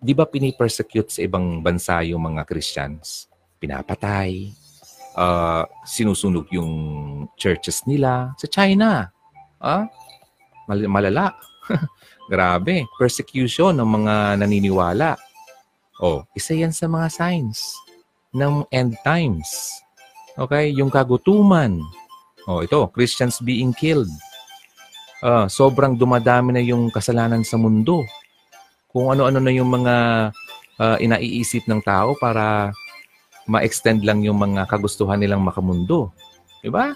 di 0.00 0.16
ba 0.16 0.24
pinipersecute 0.24 1.12
sa 1.12 1.20
ibang 1.20 1.60
bansa 1.60 2.00
yung 2.08 2.24
mga 2.24 2.48
Christians? 2.48 3.28
Pinapatay, 3.60 4.48
uh, 5.18 5.62
sinusunog 5.82 6.46
yung 6.54 6.70
churches 7.34 7.82
nila 7.90 8.32
sa 8.38 8.46
China. 8.46 9.10
Ah? 9.58 9.90
Mal- 10.70 10.86
malala. 10.86 11.34
Grabe. 12.30 12.86
Persecution 12.94 13.74
ng 13.74 13.88
mga 13.88 14.14
naniniwala. 14.38 15.18
Oh, 15.98 16.22
isa 16.38 16.54
yan 16.54 16.70
sa 16.70 16.86
mga 16.86 17.10
signs 17.10 17.74
ng 18.30 18.62
end 18.70 18.94
times. 19.02 19.50
Okay? 20.38 20.70
Yung 20.78 20.94
kagutuman. 20.94 21.82
Oh, 22.46 22.62
ito, 22.62 22.86
Christians 22.94 23.42
being 23.42 23.74
killed. 23.74 24.08
Uh, 25.18 25.50
sobrang 25.50 25.98
dumadami 25.98 26.54
na 26.54 26.62
yung 26.62 26.94
kasalanan 26.94 27.42
sa 27.42 27.58
mundo 27.58 28.06
kung 28.86 29.10
ano-ano 29.10 29.42
na 29.42 29.50
yung 29.50 29.66
mga 29.66 29.94
uh, 30.78 30.96
inaiisip 31.02 31.66
ng 31.66 31.82
tao 31.82 32.14
para 32.14 32.70
ma-extend 33.48 34.04
lang 34.04 34.20
yung 34.20 34.36
mga 34.36 34.68
kagustuhan 34.68 35.18
nilang 35.18 35.40
makamundo. 35.40 36.12
Di 36.60 36.68
ba? 36.68 36.92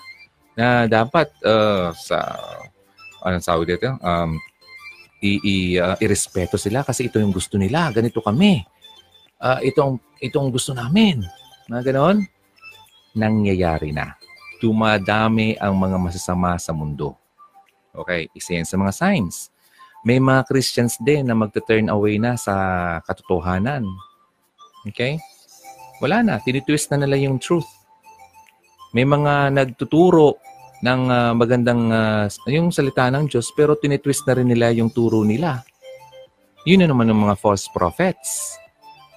Na 0.52 0.84
dapat 0.84 1.32
uh, 1.48 1.96
sa 1.96 2.36
anong 3.24 3.42
tawag 3.42 3.66
dito? 3.72 3.96
Um, 4.04 4.36
i, 5.24 5.40
i 5.40 5.54
uh, 5.80 5.96
irespeto 5.96 6.60
sila 6.60 6.84
kasi 6.84 7.08
ito 7.08 7.16
yung 7.16 7.32
gusto 7.32 7.56
nila. 7.56 7.88
Ganito 7.88 8.20
kami. 8.20 8.60
Uh, 9.40 9.58
itong 9.64 9.96
itong 10.20 10.52
gusto 10.52 10.76
namin. 10.76 11.24
Na 11.72 11.80
ganoon. 11.80 12.20
Nangyayari 13.16 13.96
na. 13.96 14.12
Tumadami 14.60 15.56
ang 15.56 15.74
mga 15.74 15.96
masasama 15.96 16.60
sa 16.60 16.76
mundo. 16.76 17.16
Okay, 17.92 18.28
isa 18.36 18.56
yan 18.56 18.68
sa 18.68 18.76
mga 18.76 18.92
signs. 18.92 19.52
May 20.02 20.18
mga 20.18 20.48
Christians 20.48 20.98
din 20.98 21.28
na 21.28 21.36
magta-turn 21.36 21.86
away 21.86 22.18
na 22.18 22.34
sa 22.34 22.54
katotohanan. 23.06 23.86
Okay? 24.88 25.20
Wala 26.02 26.18
na. 26.26 26.34
Tinitwist 26.42 26.90
na 26.90 26.98
nila 26.98 27.14
yung 27.22 27.38
truth. 27.38 27.68
May 28.90 29.06
mga 29.06 29.54
nagtuturo 29.54 30.42
ng 30.82 31.00
uh, 31.06 31.32
magandang 31.38 31.82
uh, 31.94 32.26
yung 32.50 32.74
salita 32.74 33.06
ng 33.06 33.30
Diyos 33.30 33.54
pero 33.54 33.78
tinitwist 33.78 34.26
na 34.26 34.34
rin 34.34 34.50
nila 34.50 34.74
yung 34.74 34.90
turo 34.90 35.22
nila. 35.22 35.62
Yun 36.66 36.82
na 36.82 36.90
naman 36.90 37.06
ng 37.06 37.22
mga 37.30 37.38
false 37.38 37.70
prophets. 37.70 38.58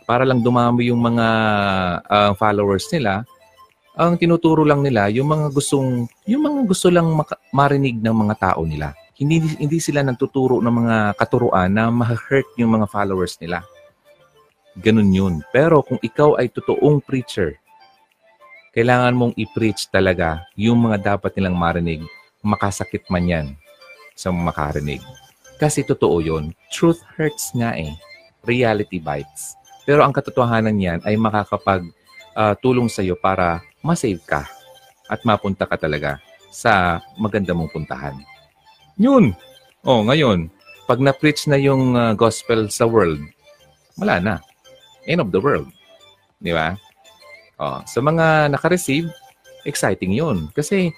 Para 0.05 0.21
lang 0.21 0.45
dumami 0.45 0.93
yung 0.93 1.01
mga 1.01 1.27
uh, 2.05 2.31
followers 2.37 2.85
nila, 2.93 3.25
ang 3.97 4.21
tinuturo 4.21 4.61
lang 4.61 4.85
nila 4.85 5.09
yung 5.09 5.25
mga 5.25 5.49
gustong 5.49 6.05
yung 6.29 6.43
mga 6.45 6.69
gusto 6.69 6.93
lang 6.93 7.09
maka- 7.09 7.41
marinig 7.49 7.97
ng 8.03 8.13
mga 8.13 8.35
tao 8.37 8.61
nila 8.67 8.91
hindi 9.15 9.39
hindi 9.55 9.79
sila 9.79 10.03
nagtuturo 10.03 10.59
ng 10.59 10.75
mga 10.83 10.95
katuruan 11.15 11.71
na 11.71 11.87
ma-hurt 11.87 12.47
yung 12.59 12.75
mga 12.75 12.87
followers 12.91 13.39
nila. 13.39 13.63
Ganun 14.79 15.11
yun. 15.15 15.35
Pero 15.55 15.79
kung 15.83 15.99
ikaw 16.03 16.35
ay 16.35 16.51
totoong 16.51 16.99
preacher, 16.99 17.55
kailangan 18.75 19.15
mong 19.15 19.33
i-preach 19.39 19.87
talaga 19.87 20.43
yung 20.59 20.91
mga 20.91 21.15
dapat 21.15 21.31
nilang 21.39 21.55
marinig, 21.55 22.03
makasakit 22.43 23.07
man 23.07 23.23
yan 23.23 23.47
sa 24.19 24.35
makarinig. 24.35 24.99
Kasi 25.55 25.87
totoo 25.87 26.19
yun. 26.19 26.51
Truth 26.67 26.99
hurts 27.15 27.55
nga 27.55 27.71
eh. 27.79 27.95
Reality 28.43 28.99
bites. 28.99 29.55
Pero 29.87 30.03
ang 30.03 30.11
katotohanan 30.11 30.75
niyan 30.75 30.99
ay 31.07 31.15
makakapag 31.15 31.87
uh, 32.35 32.53
tulong 32.59 32.91
sa 32.91 32.99
iyo 32.99 33.15
para 33.15 33.63
ma-save 33.79 34.19
ka 34.27 34.43
at 35.07 35.23
mapunta 35.23 35.63
ka 35.63 35.79
talaga 35.79 36.19
sa 36.51 36.99
maganda 37.15 37.55
mong 37.55 37.71
puntahan. 37.71 38.17
Yun. 38.99 39.31
Oh, 39.85 40.03
ngayon, 40.03 40.51
pag 40.89 40.99
na-preach 40.99 41.47
na 41.47 41.55
yung 41.55 41.93
uh, 41.95 42.11
gospel 42.17 42.67
sa 42.67 42.89
world, 42.89 43.21
wala 43.95 44.19
na. 44.19 44.35
End 45.05 45.21
of 45.21 45.29
the 45.29 45.41
world. 45.41 45.69
Di 46.41 46.51
ba? 46.51 46.77
Oh, 47.55 47.79
sa 47.87 47.99
mga 48.03 48.51
naka-receive, 48.51 49.07
exciting 49.63 50.11
yun. 50.11 50.51
Kasi, 50.51 50.91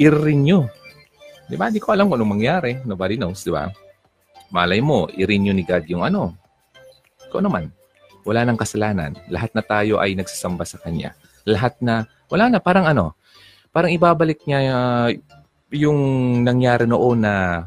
i-renew. 0.00 0.66
Di 1.46 1.56
ba? 1.56 1.70
Di 1.70 1.78
ko 1.78 1.94
alam 1.94 2.08
kung 2.08 2.18
anong 2.18 2.34
mangyari. 2.40 2.80
Nobody 2.82 3.20
knows, 3.20 3.44
di 3.44 3.52
ba? 3.52 3.70
Malay 4.50 4.82
mo, 4.82 5.06
i-renew 5.14 5.54
ni 5.54 5.62
God 5.62 5.86
yung 5.86 6.02
ano. 6.02 6.34
Kung 7.30 7.46
ano 7.46 7.50
man. 7.52 7.66
Wala 8.26 8.44
nang 8.44 8.58
kasalanan. 8.58 9.16
Lahat 9.32 9.54
na 9.56 9.62
tayo 9.64 10.02
ay 10.02 10.18
nagsasamba 10.18 10.66
sa 10.66 10.76
Kanya. 10.82 11.16
Lahat 11.48 11.78
na, 11.80 12.04
wala 12.28 12.52
na, 12.52 12.58
parang 12.60 12.84
ano, 12.84 13.16
parang 13.70 13.94
ibabalik 13.94 14.42
niya 14.44 14.58
uh, 14.74 15.08
yung 15.70 15.98
nangyari 16.42 16.84
noon 16.84 17.22
na 17.22 17.64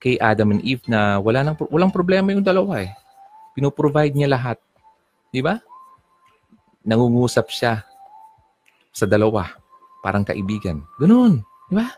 kay 0.00 0.16
Adam 0.20 0.56
and 0.56 0.64
Eve 0.64 0.84
na 0.88 1.20
wala 1.20 1.44
nang 1.44 1.56
walang 1.68 1.92
problema 1.92 2.32
yung 2.32 2.44
dalawa 2.44 2.80
eh. 2.84 2.92
Pino-provide 3.54 4.14
niya 4.14 4.28
lahat. 4.30 4.58
'Di 5.30 5.40
ba? 5.40 5.58
Nangungusap 6.84 7.48
siya 7.48 7.86
sa 8.92 9.06
dalawa, 9.08 9.48
parang 10.04 10.26
kaibigan. 10.26 10.82
Ganoon, 11.00 11.40
'di 11.70 11.74
ba? 11.74 11.88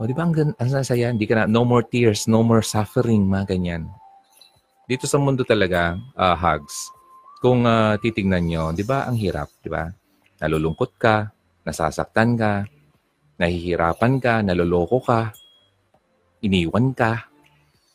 O 0.00 0.08
di 0.08 0.16
ba 0.16 0.24
ang, 0.26 0.34
ang 0.34 0.68
saya, 0.82 1.12
hindi 1.12 1.28
ka 1.28 1.36
na, 1.36 1.44
no 1.46 1.62
more 1.62 1.84
tears, 1.84 2.26
no 2.26 2.42
more 2.42 2.64
suffering, 2.64 3.28
mga 3.28 3.54
ganyan. 3.54 3.86
Dito 4.88 5.06
sa 5.06 5.20
mundo 5.20 5.46
talaga, 5.46 5.94
uh, 6.16 6.34
hugs, 6.34 6.90
kung 7.38 7.68
uh, 7.68 7.94
titingnan 8.02 8.44
nyo, 8.48 8.64
di 8.74 8.82
ba, 8.82 9.06
ang 9.06 9.14
hirap, 9.14 9.52
di 9.62 9.70
ba? 9.70 9.86
Nalulungkot 10.42 10.98
ka, 10.98 11.30
nasasaktan 11.62 12.34
ka, 12.34 12.66
nahihirapan 13.38 14.18
ka, 14.18 14.42
naloloko 14.42 14.98
ka, 14.98 15.30
iniwan 16.42 16.90
ka. 16.96 17.30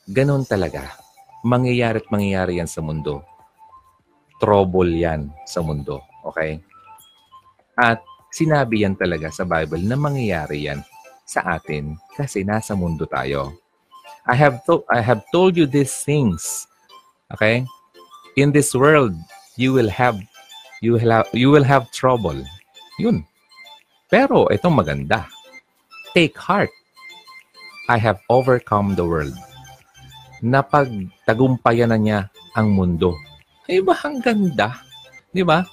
Ganon 0.07 0.47
talaga. 0.47 1.06
Mangyayari 1.47 2.03
at 2.03 2.11
mangyayari 2.11 2.59
yan 2.59 2.67
sa 2.67 2.83
mundo. 2.83 3.23
Trouble 4.43 4.91
yan 4.91 5.31
sa 5.47 5.63
mundo. 5.63 6.03
Okay? 6.27 6.59
At 7.79 8.03
sinabi 8.35 8.83
yan 8.83 8.99
talaga 8.99 9.31
sa 9.31 9.47
Bible 9.47 9.79
na 9.87 9.95
mangyayari 9.95 10.67
yan 10.67 10.83
sa 11.23 11.55
atin 11.55 11.95
kasi 12.19 12.43
nasa 12.43 12.75
mundo 12.75 13.07
tayo. 13.07 13.55
I 14.27 14.35
have 14.35 14.59
to- 14.67 14.83
I 14.91 14.99
have 14.99 15.23
told 15.31 15.55
you 15.55 15.63
these 15.63 15.95
things. 16.03 16.67
Okay? 17.31 17.63
In 18.35 18.51
this 18.51 18.75
world, 18.75 19.15
you 19.55 19.71
will 19.71 19.87
have 19.87 20.19
you 20.81 20.93
will 20.93 21.09
have, 21.09 21.25
you 21.33 21.49
will 21.49 21.65
have 21.65 21.89
trouble. 21.91 22.37
Yun. 22.99 23.25
Pero 24.09 24.47
itong 24.53 24.77
maganda. 24.77 25.25
Take 26.13 26.37
heart. 26.37 26.69
I 27.89 27.97
have 27.97 28.19
overcome 28.29 28.93
the 28.93 29.05
world. 29.05 29.33
Napagtagumpayan 30.43 31.89
na 31.89 31.97
niya 31.97 32.19
ang 32.53 32.73
mundo. 32.73 33.17
Ay 33.65 33.81
ba, 33.81 33.97
ang 34.05 34.21
ganda. 34.21 34.79
Di 35.33 35.41
ba? 35.43 35.65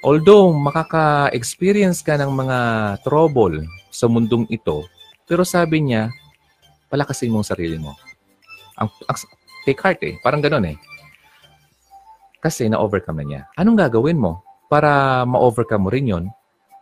Although 0.00 0.56
makaka-experience 0.56 2.00
ka 2.00 2.16
ng 2.16 2.32
mga 2.32 2.58
trouble 3.04 3.64
sa 3.92 4.08
mundong 4.08 4.48
ito, 4.48 4.88
pero 5.28 5.44
sabi 5.44 5.84
niya, 5.84 6.08
palakasin 6.88 7.30
mo 7.30 7.44
ang 7.44 7.48
sarili 7.48 7.76
mo. 7.76 7.94
Ang, 8.80 8.88
ang 9.06 9.16
take 9.68 9.80
heart 9.80 10.00
eh. 10.02 10.16
Parang 10.24 10.40
ganun 10.40 10.66
eh. 10.66 10.76
Kasi 12.40 12.66
na-overcome 12.72 13.20
na 13.20 13.24
niya. 13.28 13.42
Anong 13.54 13.76
gagawin 13.76 14.16
mo 14.16 14.40
para 14.72 15.22
ma-overcome 15.28 15.84
mo 15.84 15.90
rin 15.92 16.08
yon? 16.08 16.24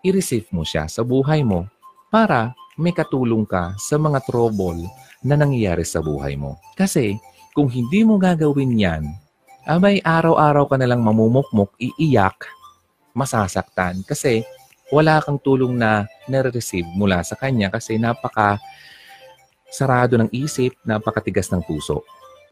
I-receive 0.07 0.47
mo 0.55 0.63
siya 0.63 0.87
sa 0.87 1.03
buhay 1.03 1.43
mo 1.43 1.67
para 2.09 2.55
may 2.79 2.95
katulong 2.95 3.43
ka 3.43 3.75
sa 3.75 3.99
mga 3.99 4.23
trouble 4.23 4.87
na 5.23 5.35
nangyayari 5.35 5.83
sa 5.83 5.99
buhay 6.03 6.39
mo. 6.39 6.59
Kasi 6.79 7.19
kung 7.55 7.67
hindi 7.67 8.07
mo 8.07 8.19
gagawin 8.21 8.79
yan, 8.79 9.03
abay 9.67 9.99
araw-araw 10.01 10.71
ka 10.71 10.77
nalang 10.79 11.03
mamumukmok, 11.03 11.75
iiyak, 11.77 12.47
masasaktan 13.13 14.07
kasi 14.07 14.47
wala 14.95 15.21
kang 15.21 15.37
tulong 15.43 15.77
na 15.77 16.09
nare-receive 16.31 16.87
mula 16.97 17.21
sa 17.27 17.37
kanya 17.37 17.69
kasi 17.69 18.01
napaka 18.01 18.57
sarado 19.69 20.17
ng 20.17 20.33
isip, 20.33 20.73
napakatigas 20.81 21.53
ng 21.53 21.61
puso, 21.61 22.01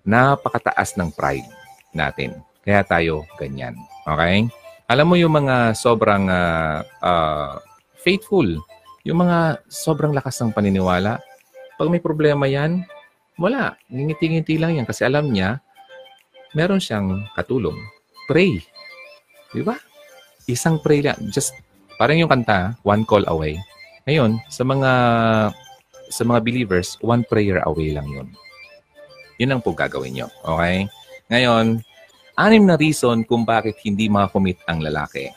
napakataas 0.05 1.01
ng 1.01 1.09
pride 1.17 1.49
natin. 1.97 2.37
Kaya 2.61 2.85
tayo 2.85 3.25
ganyan. 3.41 3.73
Okay? 4.05 4.45
Alam 4.87 5.07
mo 5.09 5.17
yung 5.17 5.33
mga 5.33 5.73
sobrang 5.73 6.29
ah, 6.29 6.85
ah, 7.01 7.57
faithful, 8.05 8.47
yung 9.07 9.19
mga 9.25 9.65
sobrang 9.71 10.13
lakas 10.13 10.37
ng 10.43 10.53
paniniwala, 10.53 11.23
pag 11.77 11.89
may 11.93 12.01
problema 12.01 12.49
yan, 12.49 12.85
wala. 13.37 13.77
Ngingiti-ngiti 13.93 14.57
lang 14.57 14.81
yan 14.81 14.87
kasi 14.89 15.05
alam 15.05 15.29
niya, 15.29 15.61
meron 16.57 16.81
siyang 16.81 17.29
katulong. 17.37 17.77
Pray. 18.27 18.65
Di 19.53 19.63
ba? 19.63 19.77
Isang 20.49 20.81
pray 20.81 21.05
lang. 21.05 21.21
Just, 21.29 21.53
parang 22.01 22.17
yung 22.17 22.33
kanta, 22.33 22.75
one 22.83 23.05
call 23.05 23.25
away. 23.29 23.61
Ngayon, 24.09 24.41
sa 24.49 24.63
mga 24.63 24.93
sa 26.07 26.23
mga 26.23 26.41
believers, 26.43 26.95
one 27.03 27.27
prayer 27.27 27.59
away 27.67 27.91
lang 27.91 28.07
yun. 28.07 28.29
Yun 29.43 29.59
ang 29.59 29.63
po 29.63 29.75
gagawin 29.75 30.15
nyo. 30.17 30.29
Okay? 30.47 30.87
Ngayon, 31.29 31.83
anim 32.39 32.65
na 32.65 32.79
reason 32.79 33.27
kung 33.27 33.43
bakit 33.43 33.77
hindi 33.83 34.07
makakommit 34.07 34.63
ang 34.71 34.81
lalaki. 34.81 35.29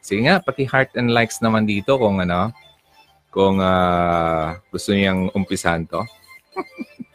Sige 0.00 0.26
nga, 0.26 0.40
pati 0.40 0.64
heart 0.64 0.96
and 0.96 1.12
likes 1.12 1.38
naman 1.44 1.68
dito 1.68 2.00
kung 2.00 2.24
ano, 2.24 2.50
kung 3.30 3.62
ah, 3.62 4.58
gusto 4.74 4.90
niyang 4.90 5.30
umpisahan 5.32 5.86
to. 5.86 6.02